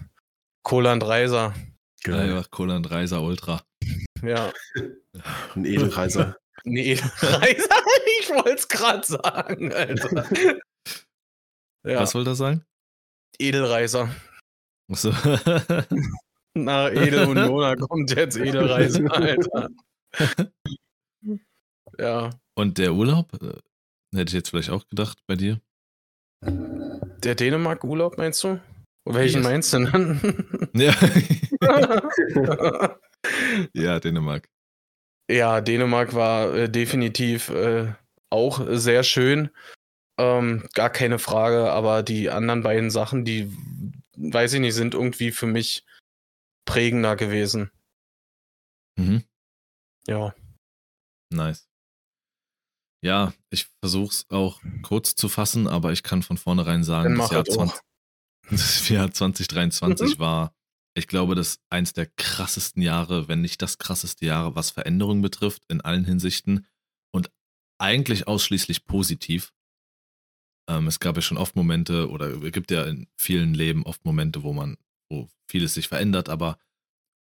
Koland 0.62 1.02
Reiser. 1.04 1.54
Geil. 2.02 2.44
Koland 2.50 2.90
Reiser 2.90 3.22
Ultra. 3.22 3.62
Ja. 4.26 4.52
Ein 5.54 5.64
Edelreiser. 5.64 6.36
Nee, 6.64 6.94
Reiser, 6.94 7.76
ich 8.20 8.28
wollte 8.30 8.54
es 8.54 8.66
gerade 8.66 9.06
sagen, 9.06 9.72
Alter. 9.72 10.26
Ja, 11.86 12.00
Was 12.00 12.14
wollte 12.16 12.30
er 12.30 12.34
sagen? 12.34 12.64
Edelreiser. 13.38 14.08
Achso. 14.90 15.10
Nach 16.54 16.90
Edeluniona 16.90 17.76
kommt 17.76 18.10
jetzt 18.16 18.36
Edelreiser, 18.36 19.12
Alter. 19.12 19.68
Ja. 21.98 22.30
Und 22.56 22.78
der 22.78 22.94
Urlaub? 22.94 23.32
Äh, 23.40 23.60
Hätte 24.16 24.30
ich 24.30 24.32
jetzt 24.32 24.48
vielleicht 24.48 24.70
auch 24.70 24.88
gedacht 24.88 25.18
bei 25.28 25.36
dir. 25.36 25.60
Der 26.42 27.34
Dänemark-Urlaub 27.36 28.18
meinst 28.18 28.42
du? 28.42 28.58
Welchen 29.04 29.42
Yes. 29.42 29.44
meinst 29.44 29.72
du 29.72 29.84
denn? 29.84 30.70
Ja. 30.72 30.94
Ja, 33.74 34.00
Dänemark. 34.00 34.48
ja, 35.30 35.60
Dänemark 35.60 36.14
war 36.14 36.54
äh, 36.54 36.68
definitiv 36.70 37.48
äh, 37.50 37.92
auch 38.30 38.64
sehr 38.68 39.02
schön. 39.02 39.50
Ähm, 40.18 40.66
gar 40.72 40.90
keine 40.90 41.18
Frage, 41.18 41.70
aber 41.72 42.02
die 42.02 42.30
anderen 42.30 42.62
beiden 42.62 42.90
Sachen, 42.90 43.24
die, 43.24 43.52
weiß 44.16 44.54
ich 44.54 44.60
nicht, 44.60 44.74
sind 44.74 44.94
irgendwie 44.94 45.30
für 45.30 45.46
mich 45.46 45.84
prägender 46.64 47.16
gewesen. 47.16 47.70
Mhm. 48.98 49.24
Ja. 50.08 50.34
Nice. 51.30 51.68
Ja, 53.04 53.34
ich 53.50 53.68
versuche 53.80 54.10
es 54.10 54.26
auch 54.30 54.60
kurz 54.82 55.14
zu 55.14 55.28
fassen, 55.28 55.68
aber 55.68 55.92
ich 55.92 56.02
kann 56.02 56.22
von 56.22 56.38
vornherein 56.38 56.82
sagen, 56.82 57.10
Dann 57.10 57.18
das 57.18 57.30
Jahr, 57.30 57.44
es 57.46 57.58
auch. 57.58 57.66
20, 57.66 57.80
das 58.50 58.88
Jahr 58.88 59.10
2023 59.12 60.14
Mhm. 60.16 60.18
war, 60.18 60.54
ich 60.96 61.08
glaube, 61.08 61.34
das 61.34 61.60
eins 61.68 61.92
der 61.92 62.06
krassesten 62.06 62.82
Jahre, 62.82 63.28
wenn 63.28 63.42
nicht 63.42 63.60
das 63.60 63.76
krasseste 63.76 64.24
Jahre, 64.24 64.54
was 64.54 64.70
Veränderungen 64.70 65.20
betrifft, 65.20 65.62
in 65.68 65.82
allen 65.82 66.06
Hinsichten 66.06 66.66
und 67.12 67.30
eigentlich 67.78 68.26
ausschließlich 68.26 68.86
positiv. 68.86 69.52
Ähm, 70.68 70.86
es 70.86 70.98
gab 70.98 71.16
ja 71.16 71.22
schon 71.22 71.36
oft 71.36 71.54
Momente 71.54 72.08
oder 72.08 72.42
es 72.42 72.52
gibt 72.52 72.70
ja 72.70 72.84
in 72.84 73.08
vielen 73.18 73.52
Leben 73.52 73.84
oft 73.84 74.04
Momente, 74.06 74.42
wo 74.42 74.54
man, 74.54 74.78
wo 75.10 75.28
vieles 75.50 75.74
sich 75.74 75.88
verändert, 75.88 76.30
aber 76.30 76.58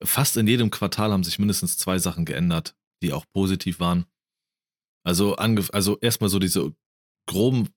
fast 0.03 0.37
in 0.37 0.47
jedem 0.47 0.71
Quartal 0.71 1.11
haben 1.11 1.25
sich 1.25 1.41
mindestens 1.41 1.77
zwei 1.77 1.99
Sachen 1.99 2.25
geändert, 2.25 2.77
die 3.03 3.13
auch 3.13 3.27
positiv 3.33 3.81
waren. 3.81 4.07
Also, 5.05 5.35
also 5.35 5.99
erstmal 5.99 6.31
so 6.31 6.39
diese 6.39 6.75
groben 7.29 7.69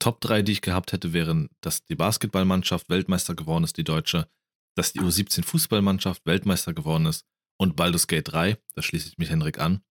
Top 0.00 0.20
3, 0.20 0.42
die 0.42 0.52
ich 0.52 0.62
gehabt 0.62 0.92
hätte, 0.92 1.12
wären, 1.12 1.48
dass 1.60 1.84
die 1.84 1.94
Basketballmannschaft 1.94 2.88
Weltmeister 2.88 3.36
geworden 3.36 3.62
ist, 3.62 3.76
die 3.76 3.84
deutsche, 3.84 4.28
dass 4.74 4.92
die 4.92 5.00
U17 5.00 5.44
Fußballmannschaft 5.44 6.24
Weltmeister 6.26 6.74
geworden 6.74 7.06
ist 7.06 7.26
und 7.58 7.76
Baldur's 7.76 8.06
Gate 8.06 8.32
3, 8.32 8.58
da 8.74 8.82
schließe 8.82 9.08
ich 9.08 9.18
mich 9.18 9.30
Henrik 9.30 9.58
an. 9.58 9.82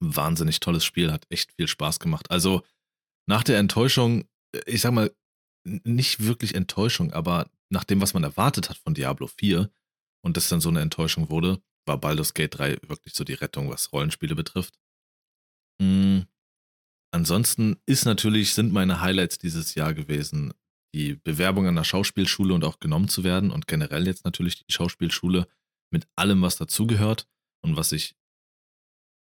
Wahnsinnig 0.00 0.60
tolles 0.60 0.84
Spiel, 0.84 1.12
hat 1.12 1.26
echt 1.30 1.52
viel 1.52 1.68
Spaß 1.68 2.00
gemacht. 2.00 2.30
Also 2.30 2.62
nach 3.28 3.42
der 3.42 3.58
Enttäuschung, 3.58 4.28
ich 4.66 4.82
sag 4.82 4.92
mal, 4.92 5.14
nicht 5.64 6.20
wirklich 6.20 6.54
Enttäuschung, 6.54 7.12
aber 7.12 7.50
nach 7.70 7.84
dem, 7.84 8.00
was 8.00 8.14
man 8.14 8.22
erwartet 8.22 8.70
hat 8.70 8.76
von 8.76 8.94
Diablo 8.94 9.26
4 9.26 9.70
und 10.22 10.36
das 10.36 10.48
dann 10.48 10.60
so 10.60 10.68
eine 10.68 10.80
Enttäuschung 10.80 11.30
wurde, 11.30 11.62
war 11.86 11.98
Baldur's 11.98 12.34
Gate 12.34 12.58
3 12.58 12.78
wirklich 12.88 13.14
so 13.14 13.24
die 13.24 13.34
Rettung, 13.34 13.70
was 13.70 13.92
Rollenspiele 13.92 14.34
betrifft. 14.34 14.78
Mm, 15.80 16.22
Ansonsten 17.16 17.80
ist 17.86 18.04
natürlich, 18.04 18.52
sind 18.52 18.74
meine 18.74 19.00
Highlights 19.00 19.38
dieses 19.38 19.74
Jahr 19.74 19.94
gewesen, 19.94 20.52
die 20.96 21.16
Bewerbung 21.16 21.66
an 21.66 21.76
der 21.76 21.84
Schauspielschule 21.84 22.54
und 22.54 22.64
auch 22.64 22.78
genommen 22.78 23.08
zu 23.08 23.22
werden 23.22 23.50
und 23.50 23.66
generell 23.66 24.06
jetzt 24.06 24.24
natürlich 24.24 24.64
die 24.64 24.72
Schauspielschule 24.72 25.46
mit 25.92 26.08
allem, 26.16 26.40
was 26.40 26.56
dazugehört 26.56 27.28
und 27.62 27.76
was 27.76 27.90
sich 27.90 28.16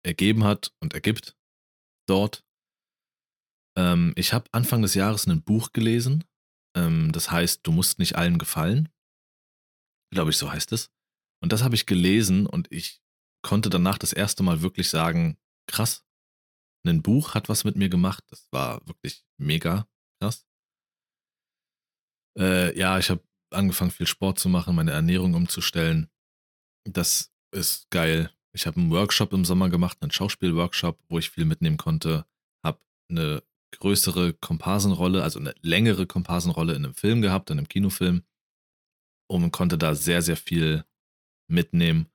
ergeben 0.03 0.45
hat 0.45 0.73
und 0.81 0.95
ergibt 0.95 1.37
dort. 2.09 2.43
Ähm, 3.77 4.15
ich 4.17 4.33
habe 4.33 4.49
Anfang 4.53 4.81
des 4.81 4.95
Jahres 4.95 5.27
ein 5.27 5.43
Buch 5.43 5.73
gelesen, 5.73 6.25
ähm, 6.75 7.13
das 7.13 7.31
heißt, 7.31 7.67
du 7.67 7.73
musst 7.73 7.99
nicht 7.99 8.17
allen 8.17 8.39
gefallen. 8.39 8.89
Glaube 10.11 10.31
ich, 10.31 10.39
so 10.39 10.51
heißt 10.51 10.73
es. 10.73 10.91
Und 11.43 11.53
das 11.53 11.63
habe 11.63 11.75
ich 11.75 11.85
gelesen 11.85 12.47
und 12.47 12.73
ich 12.73 13.03
konnte 13.43 13.69
danach 13.69 13.99
das 13.99 14.15
erste 14.15 14.43
Mal 14.43 14.63
wirklich 14.63 14.89
sagen, 14.89 15.37
krass, 15.71 16.07
ein 16.87 17.03
Buch 17.03 17.35
hat 17.35 17.51
was 17.51 17.65
mit 17.65 17.77
mir 17.77 17.91
gemacht. 17.91 18.25
Das 18.29 18.49
war 18.51 18.87
wirklich 18.87 19.27
mega 19.37 19.87
krass. 20.19 20.48
Äh, 22.39 22.79
ja, 22.79 22.99
ich 22.99 23.11
habe 23.11 23.23
angefangen, 23.51 23.91
viel 23.91 24.07
Sport 24.07 24.39
zu 24.39 24.49
machen, 24.49 24.75
meine 24.75 24.93
Ernährung 24.93 25.35
umzustellen. 25.35 26.09
Das 26.85 27.33
ist 27.53 27.91
geil. 27.91 28.31
Ich 28.53 28.67
habe 28.67 28.81
einen 28.81 28.91
Workshop 28.91 29.33
im 29.33 29.45
Sommer 29.45 29.69
gemacht, 29.69 29.99
einen 30.01 30.11
Schauspielworkshop, 30.11 30.99
wo 31.09 31.19
ich 31.19 31.31
viel 31.31 31.45
mitnehmen 31.45 31.77
konnte. 31.77 32.27
Habe 32.65 32.81
eine 33.11 33.43
größere 33.73 34.33
Komparsenrolle, 34.35 35.23
also 35.23 35.39
eine 35.39 35.55
längere 35.61 36.07
Komparsenrolle 36.07 36.75
in 36.75 36.85
einem 36.85 36.95
Film 36.95 37.23
gehabt, 37.23 37.51
in 37.51 37.59
einem 37.59 37.69
Kinofilm. 37.69 38.23
Und 39.31 39.51
konnte 39.51 39.77
da 39.77 39.95
sehr, 39.95 40.23
sehr 40.23 40.39
viel 40.39 40.85
mitnehmen 41.49 42.09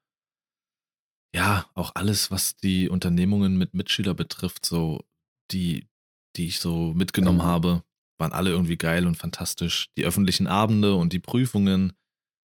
ja, 1.36 1.66
auch 1.74 1.92
alles, 1.96 2.32
was 2.32 2.56
die 2.58 2.90
Unternehmungen 2.90 3.58
mit 3.58 3.74
Mitschüler 3.74 4.14
betrifft, 4.14 4.66
so 4.66 5.04
die, 5.52 5.88
die 6.36 6.48
ich 6.48 6.60
so 6.60 6.94
mitgenommen 6.94 7.42
habe, 7.42 7.84
waren 8.24 8.32
alle 8.32 8.52
irgendwie 8.52 8.78
geil 8.78 9.06
und 9.06 9.16
fantastisch. 9.16 9.90
Die 9.98 10.06
öffentlichen 10.06 10.48
Abende 10.48 10.96
und 10.96 11.12
die 11.12 11.20
Prüfungen, 11.20 11.92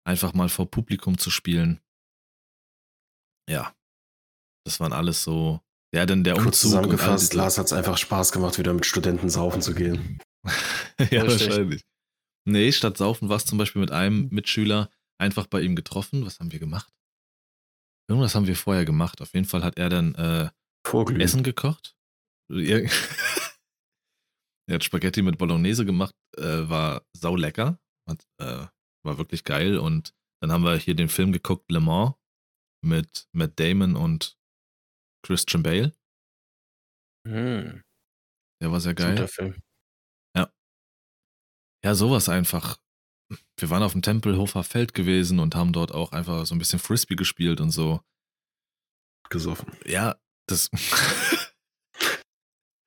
einfach 0.05 0.33
mal 0.33 0.47
vor 0.47 0.71
Publikum 0.71 1.17
zu 1.17 1.29
spielen. 1.29 1.81
Ja, 3.49 3.75
das 4.65 4.79
waren 4.79 4.93
alles 4.93 5.23
so. 5.23 5.59
Ja, 5.93 6.05
denn 6.05 6.23
der 6.23 6.35
Kurz 6.35 6.45
Umzug. 6.45 6.61
zusammengefasst, 6.61 7.33
Lars 7.33 7.57
hat 7.57 7.65
es 7.65 7.73
einfach 7.73 7.97
Spaß 7.97 8.31
gemacht, 8.31 8.57
wieder 8.57 8.73
mit 8.73 8.85
Studenten 8.85 9.29
saufen 9.29 9.61
zu 9.61 9.75
gehen. 9.75 10.19
ja, 11.11 11.23
Richtig. 11.23 11.49
wahrscheinlich. 11.49 11.83
Nee, 12.45 12.71
statt 12.71 12.97
saufen 12.97 13.27
war 13.27 13.35
es 13.35 13.45
zum 13.45 13.57
Beispiel 13.57 13.81
mit 13.81 13.91
einem 13.91 14.29
Mitschüler 14.29 14.89
einfach 15.17 15.47
bei 15.47 15.59
ihm 15.59 15.75
getroffen. 15.75 16.25
Was 16.25 16.39
haben 16.39 16.53
wir 16.53 16.59
gemacht? 16.59 16.93
Irgendwas 18.09 18.35
haben 18.35 18.47
wir 18.47 18.55
vorher 18.55 18.85
gemacht. 18.85 19.21
Auf 19.21 19.33
jeden 19.33 19.45
Fall 19.45 19.63
hat 19.63 19.77
er 19.77 19.89
dann 19.89 20.15
äh. 20.15 20.49
Essen 21.19 21.43
gekocht. 21.43 21.97
Er 24.69 24.75
hat 24.75 24.83
Spaghetti 24.83 25.21
mit 25.21 25.37
Bolognese 25.37 25.85
gemacht, 25.85 26.13
äh, 26.37 26.67
war 26.69 27.05
sau 27.15 27.35
lecker, 27.35 27.79
hat, 28.07 28.25
äh, 28.39 28.67
war 29.05 29.17
wirklich 29.17 29.43
geil. 29.43 29.77
Und 29.77 30.13
dann 30.41 30.51
haben 30.51 30.63
wir 30.63 30.75
hier 30.77 30.95
den 30.95 31.09
Film 31.09 31.31
geguckt, 31.31 31.71
Le 31.71 31.79
Mans, 31.79 32.15
mit 32.85 33.27
Matt 33.33 33.59
Damon 33.59 33.95
und 33.95 34.37
Christian 35.25 35.63
Bale. 35.63 35.95
Hm, 37.27 37.81
Der 38.61 38.71
war 38.71 38.79
sehr 38.79 38.93
geil. 38.93 39.15
guter 39.15 39.27
Film. 39.27 39.61
Ja, 41.85 41.93
sowas 41.93 42.27
einfach. 42.27 42.77
Wir 43.59 43.69
waren 43.69 43.83
auf 43.83 43.91
dem 43.93 44.01
Tempelhofer 44.01 44.63
Feld 44.63 44.93
gewesen 44.93 45.39
und 45.39 45.55
haben 45.55 45.73
dort 45.73 45.91
auch 45.93 46.11
einfach 46.11 46.45
so 46.45 46.55
ein 46.55 46.59
bisschen 46.59 46.79
Frisbee 46.79 47.15
gespielt 47.15 47.61
und 47.61 47.69
so. 47.69 48.01
gesoffen. 49.29 49.77
Ja, 49.85 50.19
das. 50.47 50.69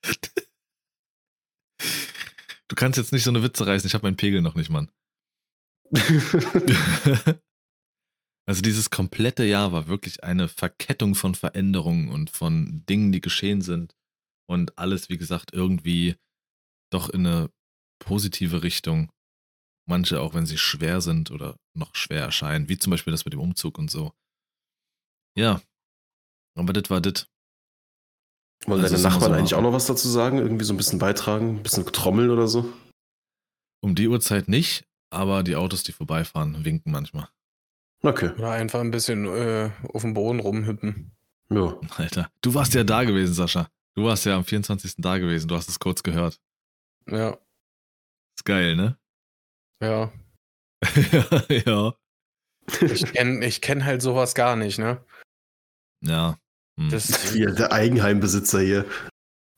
du 2.80 2.84
kannst 2.86 2.96
jetzt 2.96 3.12
nicht 3.12 3.24
so 3.24 3.30
eine 3.30 3.42
Witze 3.42 3.66
reißen, 3.66 3.86
ich 3.86 3.92
habe 3.92 4.06
meinen 4.06 4.16
Pegel 4.16 4.40
noch 4.40 4.54
nicht, 4.54 4.70
Mann. 4.70 4.90
also 8.46 8.62
dieses 8.62 8.88
komplette 8.88 9.44
Jahr 9.44 9.72
war 9.72 9.86
wirklich 9.86 10.24
eine 10.24 10.48
Verkettung 10.48 11.14
von 11.14 11.34
Veränderungen 11.34 12.08
und 12.08 12.30
von 12.30 12.86
Dingen, 12.86 13.12
die 13.12 13.20
geschehen 13.20 13.60
sind. 13.60 13.94
Und 14.48 14.78
alles, 14.78 15.10
wie 15.10 15.18
gesagt, 15.18 15.52
irgendwie 15.52 16.16
doch 16.90 17.10
in 17.10 17.26
eine 17.26 17.50
positive 17.98 18.62
Richtung. 18.62 19.12
Manche 19.86 20.18
auch, 20.22 20.32
wenn 20.32 20.46
sie 20.46 20.56
schwer 20.56 21.02
sind 21.02 21.30
oder 21.30 21.58
noch 21.76 21.94
schwer 21.94 22.22
erscheinen, 22.22 22.70
wie 22.70 22.78
zum 22.78 22.92
Beispiel 22.92 23.10
das 23.10 23.26
mit 23.26 23.34
dem 23.34 23.40
Umzug 23.40 23.76
und 23.78 23.90
so. 23.90 24.14
Ja, 25.36 25.60
aber 26.56 26.72
das 26.72 26.88
war 26.88 27.02
das. 27.02 27.28
Wollen 28.66 28.82
Das 28.82 28.90
deine 28.92 29.02
Nachbarn 29.02 29.32
so- 29.32 29.38
eigentlich 29.38 29.54
auch 29.54 29.62
noch 29.62 29.72
was 29.72 29.86
dazu 29.86 30.08
sagen? 30.08 30.38
Irgendwie 30.38 30.64
so 30.64 30.74
ein 30.74 30.76
bisschen 30.76 30.98
beitragen, 30.98 31.56
ein 31.56 31.62
bisschen 31.62 31.84
trommeln 31.86 32.30
oder 32.30 32.46
so? 32.48 32.70
Um 33.82 33.94
die 33.94 34.08
Uhrzeit 34.08 34.48
nicht, 34.48 34.84
aber 35.10 35.42
die 35.42 35.56
Autos, 35.56 35.82
die 35.82 35.92
vorbeifahren, 35.92 36.64
winken 36.64 36.92
manchmal. 36.92 37.28
Okay. 38.02 38.30
Oder 38.38 38.52
einfach 38.52 38.80
ein 38.80 38.90
bisschen 38.90 39.26
äh, 39.26 39.70
auf 39.92 40.02
dem 40.02 40.14
Boden 40.14 40.40
rumhüppen. 40.40 41.12
Ja. 41.50 41.78
Alter, 41.96 42.30
du 42.42 42.54
warst 42.54 42.74
ja 42.74 42.84
da 42.84 43.04
gewesen, 43.04 43.34
Sascha. 43.34 43.68
Du 43.96 44.04
warst 44.04 44.24
ja 44.24 44.36
am 44.36 44.44
24. 44.44 44.94
da 44.98 45.18
gewesen, 45.18 45.48
du 45.48 45.56
hast 45.56 45.68
es 45.68 45.78
kurz 45.80 46.02
gehört. 46.02 46.38
Ja, 47.10 47.36
Ist 48.36 48.44
geil, 48.44 48.76
ne? 48.76 48.98
ja. 49.82 50.12
ja. 51.66 51.94
Ich 52.82 53.04
kenne 53.12 53.44
ich 53.44 53.60
kenn 53.60 53.84
halt 53.84 54.00
sowas 54.00 54.34
gar 54.34 54.54
nicht, 54.56 54.78
ne? 54.78 55.04
Ja. 56.04 56.38
Hm. 56.80 56.88
Das, 56.88 57.32
Hier, 57.32 57.50
der 57.52 57.72
Eigenheimbesitzer 57.72 58.60
hier. 58.60 58.86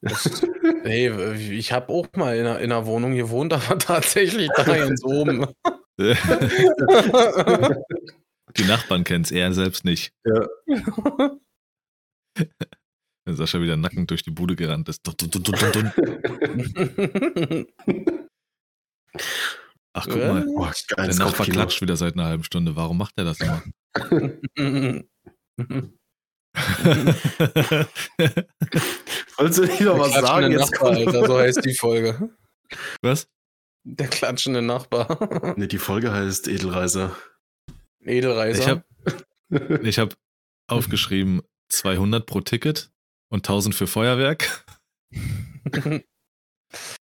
das 0.01 0.43
nee, 0.85 1.09
ich 1.57 1.73
habe 1.73 1.89
auch 1.91 2.09
mal 2.17 2.37
in 2.37 2.47
einer, 2.47 2.59
in 2.59 2.73
einer 2.73 2.85
Wohnung 2.87 3.15
gewohnt, 3.15 3.53
aber 3.55 3.79
tatsächlich 3.79 4.51
da 4.57 4.65
ganz 4.65 5.05
oben. 5.05 5.47
die 8.57 8.65
Nachbarn 8.65 9.05
kennen 9.05 9.23
es, 9.25 9.31
er 9.31 9.53
selbst 9.53 9.85
nicht. 9.85 10.13
Ja. 10.25 10.49
Wenn 13.25 13.37
Sascha 13.37 13.61
wieder 13.61 13.77
nackend 13.77 14.11
durch 14.11 14.25
die 14.25 14.33
Bude 14.33 14.57
gerannt 14.57 14.89
ist. 14.89 15.07
Dun, 15.07 15.15
dun, 15.17 15.31
dun, 15.31 15.43
dun, 15.45 15.71
dun. 15.73 17.67
Ach, 19.93 20.07
guck 20.09 20.17
mal. 20.17 20.45
Oh, 20.49 20.69
Der 20.97 21.15
Nachbar 21.15 21.47
klatscht 21.47 21.83
wieder 21.83 21.97
seit 21.97 22.15
einer 22.15 22.25
halben 22.25 22.43
Stunde. 22.43 22.75
Warum 22.75 22.99
macht 22.99 23.13
er 23.17 23.25
das 23.27 23.39
immer? 23.39 23.63
Wolltest 29.37 29.59
du 29.59 29.65
nicht 29.65 29.81
noch 29.81 29.99
was 29.99 30.13
Der 30.13 30.21
sagen? 30.23 30.51
klatschende 30.53 30.59
Jetzt 30.59 30.71
Nachbar, 30.73 30.91
Alter, 30.91 31.27
so 31.27 31.39
heißt 31.39 31.65
die 31.65 31.75
Folge. 31.75 32.31
Was? 33.01 33.29
Der 33.85 34.09
klatschende 34.09 34.63
Nachbar. 34.63 35.55
Nee, 35.59 35.67
die 35.67 35.79
Folge 35.79 36.13
heißt 36.13 36.49
Edelreiser. 36.49 37.17
Edelreiser. 38.05 38.61
Ich 38.61 38.69
hab- 38.69 38.85
Ich 39.85 39.99
habe 39.99 40.15
aufgeschrieben 40.69 41.43
200 41.69 42.25
pro 42.27 42.41
Ticket 42.41 42.91
und 43.29 43.39
1000 43.47 43.75
für 43.75 43.87
Feuerwerk. 43.87 44.65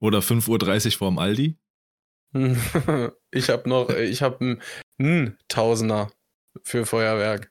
Oder 0.01 0.19
5.30 0.19 0.85
Uhr 0.87 0.91
vorm 0.97 1.17
Aldi. 1.19 1.57
ich 3.31 3.49
habe 3.49 3.69
noch, 3.69 3.89
ich 3.89 4.21
habe 4.21 4.59
einen 4.99 5.37
Tausender 5.47 6.11
für 6.63 6.85
Feuerwerk. 6.85 7.50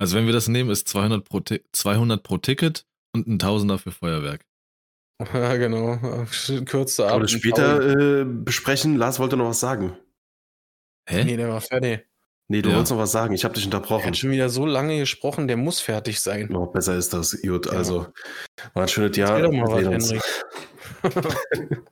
Also 0.00 0.16
wenn 0.16 0.26
wir 0.26 0.32
das 0.32 0.48
nehmen, 0.48 0.70
ist 0.70 0.86
200 0.88 1.24
pro, 1.28 1.40
Ti 1.40 1.62
200 1.72 2.22
pro 2.22 2.38
Ticket 2.38 2.86
und 3.14 3.26
ein 3.26 3.38
Tausender 3.38 3.78
für 3.78 3.90
Feuerwerk. 3.92 4.44
Ja, 5.34 5.56
genau. 5.56 5.96
Kürzer 6.64 7.06
ab. 7.08 7.12
Aber 7.14 7.22
das 7.22 7.32
später 7.32 8.20
äh, 8.20 8.24
besprechen. 8.24 8.94
Lars 8.96 9.18
wollte 9.18 9.36
noch 9.36 9.48
was 9.48 9.58
sagen. 9.58 9.96
Hä? 11.08 11.24
Nee, 11.24 11.36
der 11.36 11.48
war 11.48 11.60
fertig. 11.60 12.06
Nee, 12.48 12.62
du 12.62 12.68
Ja. 12.68 12.76
wolltest 12.76 12.92
noch 12.92 12.98
was 12.98 13.10
sagen. 13.10 13.34
Ich 13.34 13.42
habe 13.44 13.52
dich 13.54 13.64
Er 13.64 13.66
unterbrochen. 13.66 14.06
hat 14.06 14.16
schon 14.16 14.30
wieder 14.30 14.48
so 14.48 14.64
lange 14.64 14.96
gesprochen, 15.00 15.48
der 15.48 15.56
muss 15.56 15.80
fertig 15.80 16.20
sein. 16.20 16.46
Noch 16.50 16.68
besser 16.68 16.94
ist 16.96 17.12
das. 17.12 17.36
Gut, 17.42 17.66
Ja. 17.66 17.72
also 17.72 18.06
war 18.74 18.82
ein 18.84 18.88
schönes 18.88 19.16
Jahr. 19.16 19.38
Erzähl 19.40 19.50
doch 19.50 19.52
mal 19.68 19.86
was. 19.86 20.12
Henrik. 20.12 20.22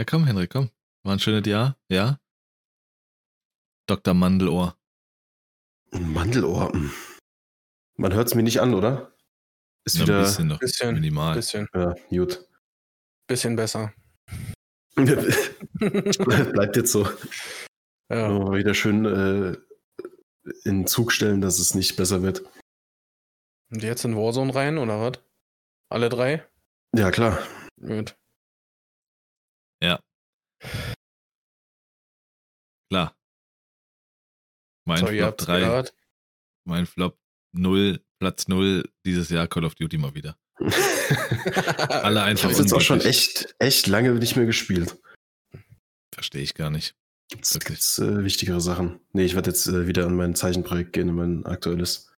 Ja, 0.00 0.04
komm, 0.06 0.24
Henrik, 0.24 0.50
komm. 0.50 0.70
War 1.04 1.12
ein 1.12 1.18
schönes 1.18 1.46
Jahr, 1.46 1.76
ja? 1.90 2.18
Dr. 3.86 4.14
Mandelohr. 4.14 4.76
Ein 5.92 6.12
Mandelohr. 6.12 6.72
hm. 6.72 6.90
Man 7.96 8.14
hört 8.14 8.28
es 8.28 8.34
mir 8.34 8.42
nicht 8.42 8.60
an, 8.60 8.74
oder? 8.74 9.14
Ist 9.84 9.96
Ja, 9.96 10.02
ein 10.02 10.08
wieder. 10.08 10.20
bisschen 10.22 10.46
noch. 10.48 10.58
Bisschen, 10.58 10.94
Minimal. 10.94 11.34
bisschen, 11.34 11.68
Ja, 11.74 11.94
gut. 12.10 12.48
bisschen 13.26 13.56
besser. 13.56 13.92
Bleibt 14.96 16.76
jetzt 16.76 16.92
so. 16.92 17.08
Ja. 18.10 18.28
Mal 18.28 18.58
wieder 18.58 18.74
schön 18.74 19.04
äh, 19.04 19.56
in 20.64 20.80
den 20.80 20.86
Zug 20.86 21.12
stellen, 21.12 21.40
dass 21.40 21.58
es 21.58 21.74
nicht 21.74 21.96
besser 21.96 22.22
wird. 22.22 22.42
Und 23.70 23.82
jetzt 23.82 24.04
in 24.04 24.16
Warzone 24.16 24.54
rein, 24.54 24.78
oder 24.78 25.00
was? 25.00 25.22
Alle 25.90 26.08
drei? 26.08 26.46
Ja, 26.94 27.10
klar. 27.10 27.38
Gut. 27.80 28.16
Klar. 32.92 33.14
Mein 34.86 34.98
So, 34.98 35.06
ihr 35.06 35.18
Flop 35.22 35.26
habt's 35.26 35.44
3, 35.46 35.60
gehört. 35.60 35.94
mein 36.64 36.86
Flop 36.86 37.18
0, 37.52 38.00
Platz 38.18 38.48
0, 38.48 38.84
dieses 39.04 39.28
Jahr 39.30 39.46
Call 39.48 39.64
of 39.64 39.74
Duty 39.74 39.98
mal 39.98 40.14
wieder. 40.14 40.36
Alle 40.58 42.20
Ich 42.20 42.26
einfach 42.26 42.50
habe 42.50 42.60
jetzt 42.60 42.72
auch 42.72 42.80
schon 42.80 43.00
echt, 43.00 43.54
echt 43.58 43.86
lange 43.86 44.12
nicht 44.14 44.36
mehr 44.36 44.46
gespielt. 44.46 44.98
Verstehe 46.14 46.42
ich 46.42 46.54
gar 46.54 46.70
nicht. 46.70 46.94
Gibt's, 47.30 47.54
Wirklich. 47.54 47.78
gibt's 47.78 47.98
äh, 47.98 48.24
wichtigere 48.24 48.60
Sachen? 48.60 49.00
Nee, 49.12 49.24
ich 49.24 49.34
werde 49.34 49.50
jetzt 49.50 49.66
äh, 49.68 49.86
wieder 49.86 50.06
an 50.06 50.16
mein 50.16 50.34
Zeichenprojekt 50.34 50.92
gehen, 50.92 51.08
in 51.08 51.14
mein 51.14 51.46
aktuelles. 51.46 52.12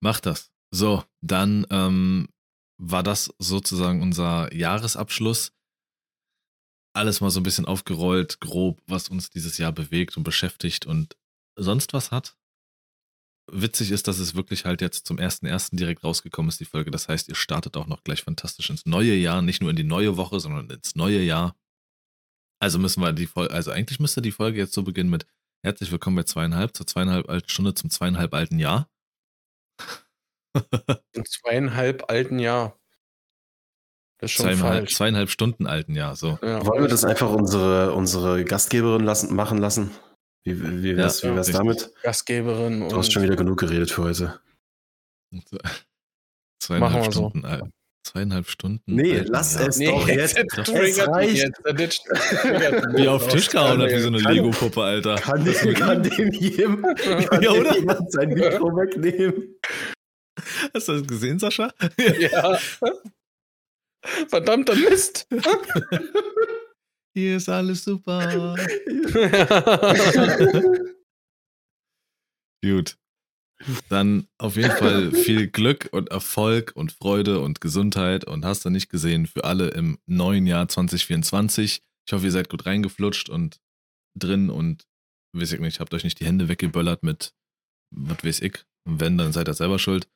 Mach 0.00 0.20
das. 0.20 0.50
So, 0.70 1.04
dann 1.20 1.66
ähm, 1.70 2.28
war 2.78 3.02
das 3.02 3.32
sozusagen 3.38 4.02
unser 4.02 4.52
Jahresabschluss. 4.54 5.52
Alles 6.94 7.20
mal 7.20 7.30
so 7.30 7.40
ein 7.40 7.42
bisschen 7.42 7.66
aufgerollt, 7.66 8.40
grob, 8.40 8.80
was 8.86 9.08
uns 9.08 9.30
dieses 9.30 9.58
Jahr 9.58 9.72
bewegt 9.72 10.16
und 10.16 10.22
beschäftigt 10.22 10.86
und 10.86 11.16
sonst 11.56 11.92
was 11.92 12.10
hat. 12.10 12.36
Witzig 13.50 13.90
ist, 13.90 14.08
dass 14.08 14.18
es 14.18 14.34
wirklich 14.34 14.64
halt 14.64 14.80
jetzt 14.80 15.06
zum 15.06 15.18
1.1. 15.18 15.76
direkt 15.76 16.02
rausgekommen 16.04 16.48
ist, 16.48 16.60
die 16.60 16.64
Folge. 16.64 16.90
Das 16.90 17.08
heißt, 17.08 17.28
ihr 17.28 17.34
startet 17.34 17.76
auch 17.76 17.86
noch 17.86 18.04
gleich 18.04 18.22
fantastisch 18.22 18.70
ins 18.70 18.86
neue 18.86 19.14
Jahr, 19.14 19.42
nicht 19.42 19.60
nur 19.60 19.70
in 19.70 19.76
die 19.76 19.84
neue 19.84 20.16
Woche, 20.16 20.40
sondern 20.40 20.70
ins 20.70 20.94
neue 20.94 21.20
Jahr. 21.20 21.56
Also 22.60 22.78
müssen 22.78 23.02
wir 23.02 23.12
die 23.12 23.26
Folge, 23.26 23.52
also 23.52 23.70
eigentlich 23.70 24.00
müsste 24.00 24.22
die 24.22 24.32
Folge 24.32 24.58
jetzt 24.58 24.72
so 24.72 24.82
beginnen 24.82 25.10
mit 25.10 25.26
Herzlich 25.64 25.90
willkommen 25.90 26.16
bei 26.16 26.24
zweieinhalb, 26.24 26.76
zur 26.76 26.86
zweieinhalb 26.86 27.30
alten 27.30 27.48
Stunde 27.48 27.72
zum 27.72 27.88
zweieinhalb 27.88 28.34
alten 28.34 28.58
Jahr. 28.58 28.86
Im 31.12 31.24
zweieinhalb 31.24 32.10
alten 32.10 32.38
Jahr. 32.38 32.78
Das 34.24 34.30
ist 34.30 34.36
schon 34.36 34.46
zweieinhalb, 34.46 34.74
falsch. 34.78 34.94
zweieinhalb 34.96 35.30
Stunden 35.30 35.66
alten 35.66 35.94
Jahr, 35.94 36.16
so. 36.16 36.38
Ja, 36.42 36.64
Wollen 36.66 36.82
wir 36.82 36.88
das 36.88 37.04
einfach 37.04 37.30
unsere, 37.30 37.92
unsere 37.92 38.44
Gastgeberin 38.44 39.04
lassen, 39.04 39.34
machen 39.34 39.58
lassen? 39.58 39.90
Wie, 40.44 40.82
wie, 40.82 40.96
wär's, 40.96 41.22
Ja, 41.22 41.30
wie 41.32 41.36
wär's 41.36 41.48
richtig. 41.48 41.58
damit? 41.58 41.90
Gastgeberin 42.02 42.88
Du 42.88 42.96
hast 42.96 43.12
schon 43.12 43.22
wieder 43.22 43.36
genug 43.36 43.58
geredet 43.60 43.90
für 43.90 44.04
heute. 44.04 44.40
Zweieinhalb 46.60 46.92
Machen 46.92 47.04
wir 47.04 47.12
so. 47.12 47.28
Stunden 47.28 47.44
alt. 47.44 47.64
Zweieinhalb 48.06 48.48
Stunden. 48.48 48.82
Nee, 48.94 49.18
alten 49.18 49.32
lass 49.32 49.54
Jahr. 49.54 49.68
es 49.68 49.78
doch 49.78 50.08
jetzt. 50.08 50.36
das 50.56 50.66
Doch, 50.68 50.74
es 50.74 51.06
reicht. 51.08 51.36
jetzt. 51.78 52.04
Wie 52.06 53.08
auf 53.08 53.26
den 53.26 53.30
Tisch 53.30 53.48
gehauen 53.48 53.80
hat, 53.80 53.90
wie 53.90 54.00
so 54.00 54.08
eine 54.08 54.18
Lego-Puppe, 54.18 54.82
Alter. 54.82 55.14
Kann, 55.16 55.44
kann 55.74 56.02
dem 56.02 56.32
jemand, 56.32 56.98
kann 56.98 57.42
Ja, 57.42 57.52
dem 57.52 57.60
oder? 57.62 57.78
jemand 57.78 58.12
sein 58.12 58.28
Mikro 58.30 58.76
wegnehmen? 58.76 59.54
Hast 60.74 60.88
du 60.88 60.92
das 60.98 61.06
gesehen, 61.06 61.38
Sascha? 61.38 61.72
ja. 62.18 62.58
Verdammter 64.28 64.74
Mist. 64.74 65.26
Hier 67.14 67.36
ist 67.36 67.48
alles 67.48 67.84
super. 67.84 68.56
Gut. 72.62 72.96
Dann 73.88 74.26
auf 74.38 74.56
jeden 74.56 74.72
Fall 74.76 75.12
viel 75.12 75.46
Glück 75.46 75.88
und 75.92 76.10
Erfolg 76.10 76.72
und 76.74 76.92
Freude 76.92 77.40
und 77.40 77.60
Gesundheit 77.60 78.24
und 78.24 78.44
hast 78.44 78.64
du 78.64 78.70
nicht 78.70 78.90
gesehen 78.90 79.26
für 79.26 79.44
alle 79.44 79.68
im 79.68 79.98
neuen 80.06 80.46
Jahr 80.46 80.68
2024. 80.68 81.80
Ich 82.06 82.12
hoffe, 82.12 82.24
ihr 82.24 82.32
seid 82.32 82.50
gut 82.50 82.66
reingeflutscht 82.66 83.28
und 83.30 83.60
drin 84.18 84.50
und 84.50 84.84
weiß 85.34 85.52
ich 85.52 85.60
nicht, 85.60 85.80
habt 85.80 85.94
euch 85.94 86.04
nicht 86.04 86.20
die 86.20 86.26
Hände 86.26 86.48
weggeböllert 86.48 87.02
mit 87.02 87.32
was 87.96 88.24
weiß 88.24 88.40
ich. 88.40 88.64
Und 88.86 89.00
wenn, 89.00 89.16
dann 89.16 89.32
seid 89.32 89.48
ihr 89.48 89.54
selber 89.54 89.78
schuld. 89.78 90.08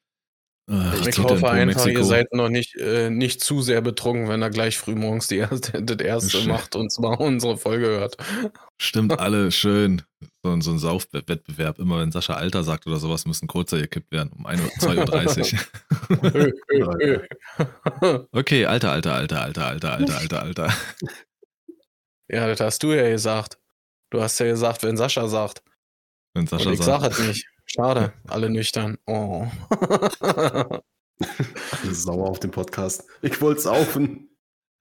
Ach, 0.70 1.06
Ich 1.06 1.18
hoffe 1.18 1.34
einfach, 1.48 1.56
ihr 1.56 1.64
Mexiko. 1.66 2.02
seid 2.02 2.34
noch 2.34 2.50
nicht, 2.50 2.76
äh, 2.76 3.08
nicht 3.08 3.42
zu 3.42 3.62
sehr 3.62 3.80
betrunken, 3.80 4.28
wenn 4.28 4.42
er 4.42 4.50
gleich 4.50 4.76
frühmorgens 4.76 5.26
die 5.28 5.38
erste, 5.38 5.82
das 5.86 5.96
erste 5.98 6.46
macht 6.46 6.76
und 6.76 6.92
zwar 6.92 7.18
unsere 7.20 7.56
Folge 7.56 7.86
hört. 7.86 8.18
Stimmt, 8.78 9.12
alle 9.18 9.50
schön. 9.50 10.02
So, 10.44 10.52
ein- 10.52 10.60
so 10.60 10.70
ein 10.72 10.78
Saufwettbewerb. 10.78 11.78
Immer 11.78 12.00
wenn 12.00 12.12
Sascha 12.12 12.34
Alter 12.34 12.62
sagt 12.64 12.86
oder 12.86 12.98
sowas, 12.98 13.24
müssen 13.26 13.48
kurzer 13.48 13.78
gekippt 13.78 14.12
werden. 14.12 14.30
Um 14.36 14.44
1 14.46 14.60
Uhr, 14.60 14.68
2.30 14.78 15.54
Uhr. 15.54 15.58
Okay, 18.32 18.66
Alter, 18.66 18.92
Alter, 18.92 19.14
Alter, 19.14 19.42
Alter, 19.42 19.66
Alter, 19.66 19.92
Alter, 19.94 20.18
Alter, 20.18 20.42
Alter. 20.42 20.72
ja, 22.28 22.46
das 22.46 22.60
hast 22.60 22.82
du 22.82 22.92
ja 22.92 23.08
gesagt. 23.08 23.58
Du 24.10 24.20
hast 24.22 24.38
ja 24.38 24.46
gesagt, 24.46 24.82
wenn 24.82 24.96
Sascha 24.96 25.28
sagt. 25.28 25.62
Wenn 26.34 26.42
Und 26.42 26.50
Sascha 26.50 26.70
ich 26.72 26.80
sag 26.82 27.00
sagt. 27.02 27.18
es 27.18 27.26
nicht. 27.26 27.46
Schade, 27.70 28.12
alle 28.26 28.48
nüchtern. 28.50 28.98
Oh. 29.06 29.46
Sauer 31.84 32.28
auf 32.30 32.40
den 32.40 32.50
Podcast. 32.50 33.04
Ich 33.22 33.40
wollte 33.40 33.60
saufen. 33.60 34.30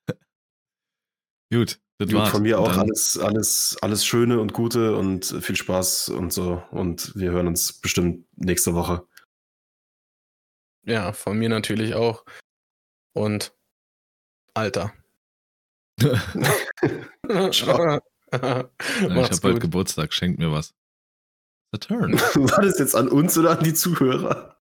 Gut, 1.52 1.80
Das 1.98 2.08
Gut, 2.10 2.18
war's. 2.18 2.30
von 2.30 2.44
mir 2.44 2.60
auch 2.60 2.70
dann- 2.70 2.80
alles, 2.82 3.18
alles, 3.18 3.78
alles 3.82 4.06
Schöne 4.06 4.40
und 4.40 4.54
Gute 4.54 4.96
und 4.96 5.26
viel 5.26 5.56
Spaß 5.56 6.10
und 6.10 6.32
so. 6.32 6.64
Und 6.72 7.14
wir 7.16 7.32
hören 7.32 7.48
uns 7.48 7.74
bestimmt 7.74 8.26
nächste 8.36 8.74
Woche. 8.76 9.06
Ja, 10.86 11.12
von 11.12 11.38
mir 11.38 11.50
natürlich 11.50 11.94
auch. 11.96 12.24
Und 13.14 13.54
Alter. 14.54 14.94
Ciao. 17.52 18.00
Ich 18.32 18.42
habe 18.42 18.72
bald. 19.42 19.60
Geburtstag, 19.60 20.14
schenkt 20.14 20.40
mir 20.40 20.52
was. 20.52 20.74
The 21.72 21.80
turn. 21.80 22.14
War 22.36 22.62
das 22.62 22.80
jetzt 22.80 22.96
an 22.96 23.10
uns 23.10 23.38
oder 23.38 23.58
an 23.58 23.64
die 23.64 23.74
Zuhörer? 23.74 24.57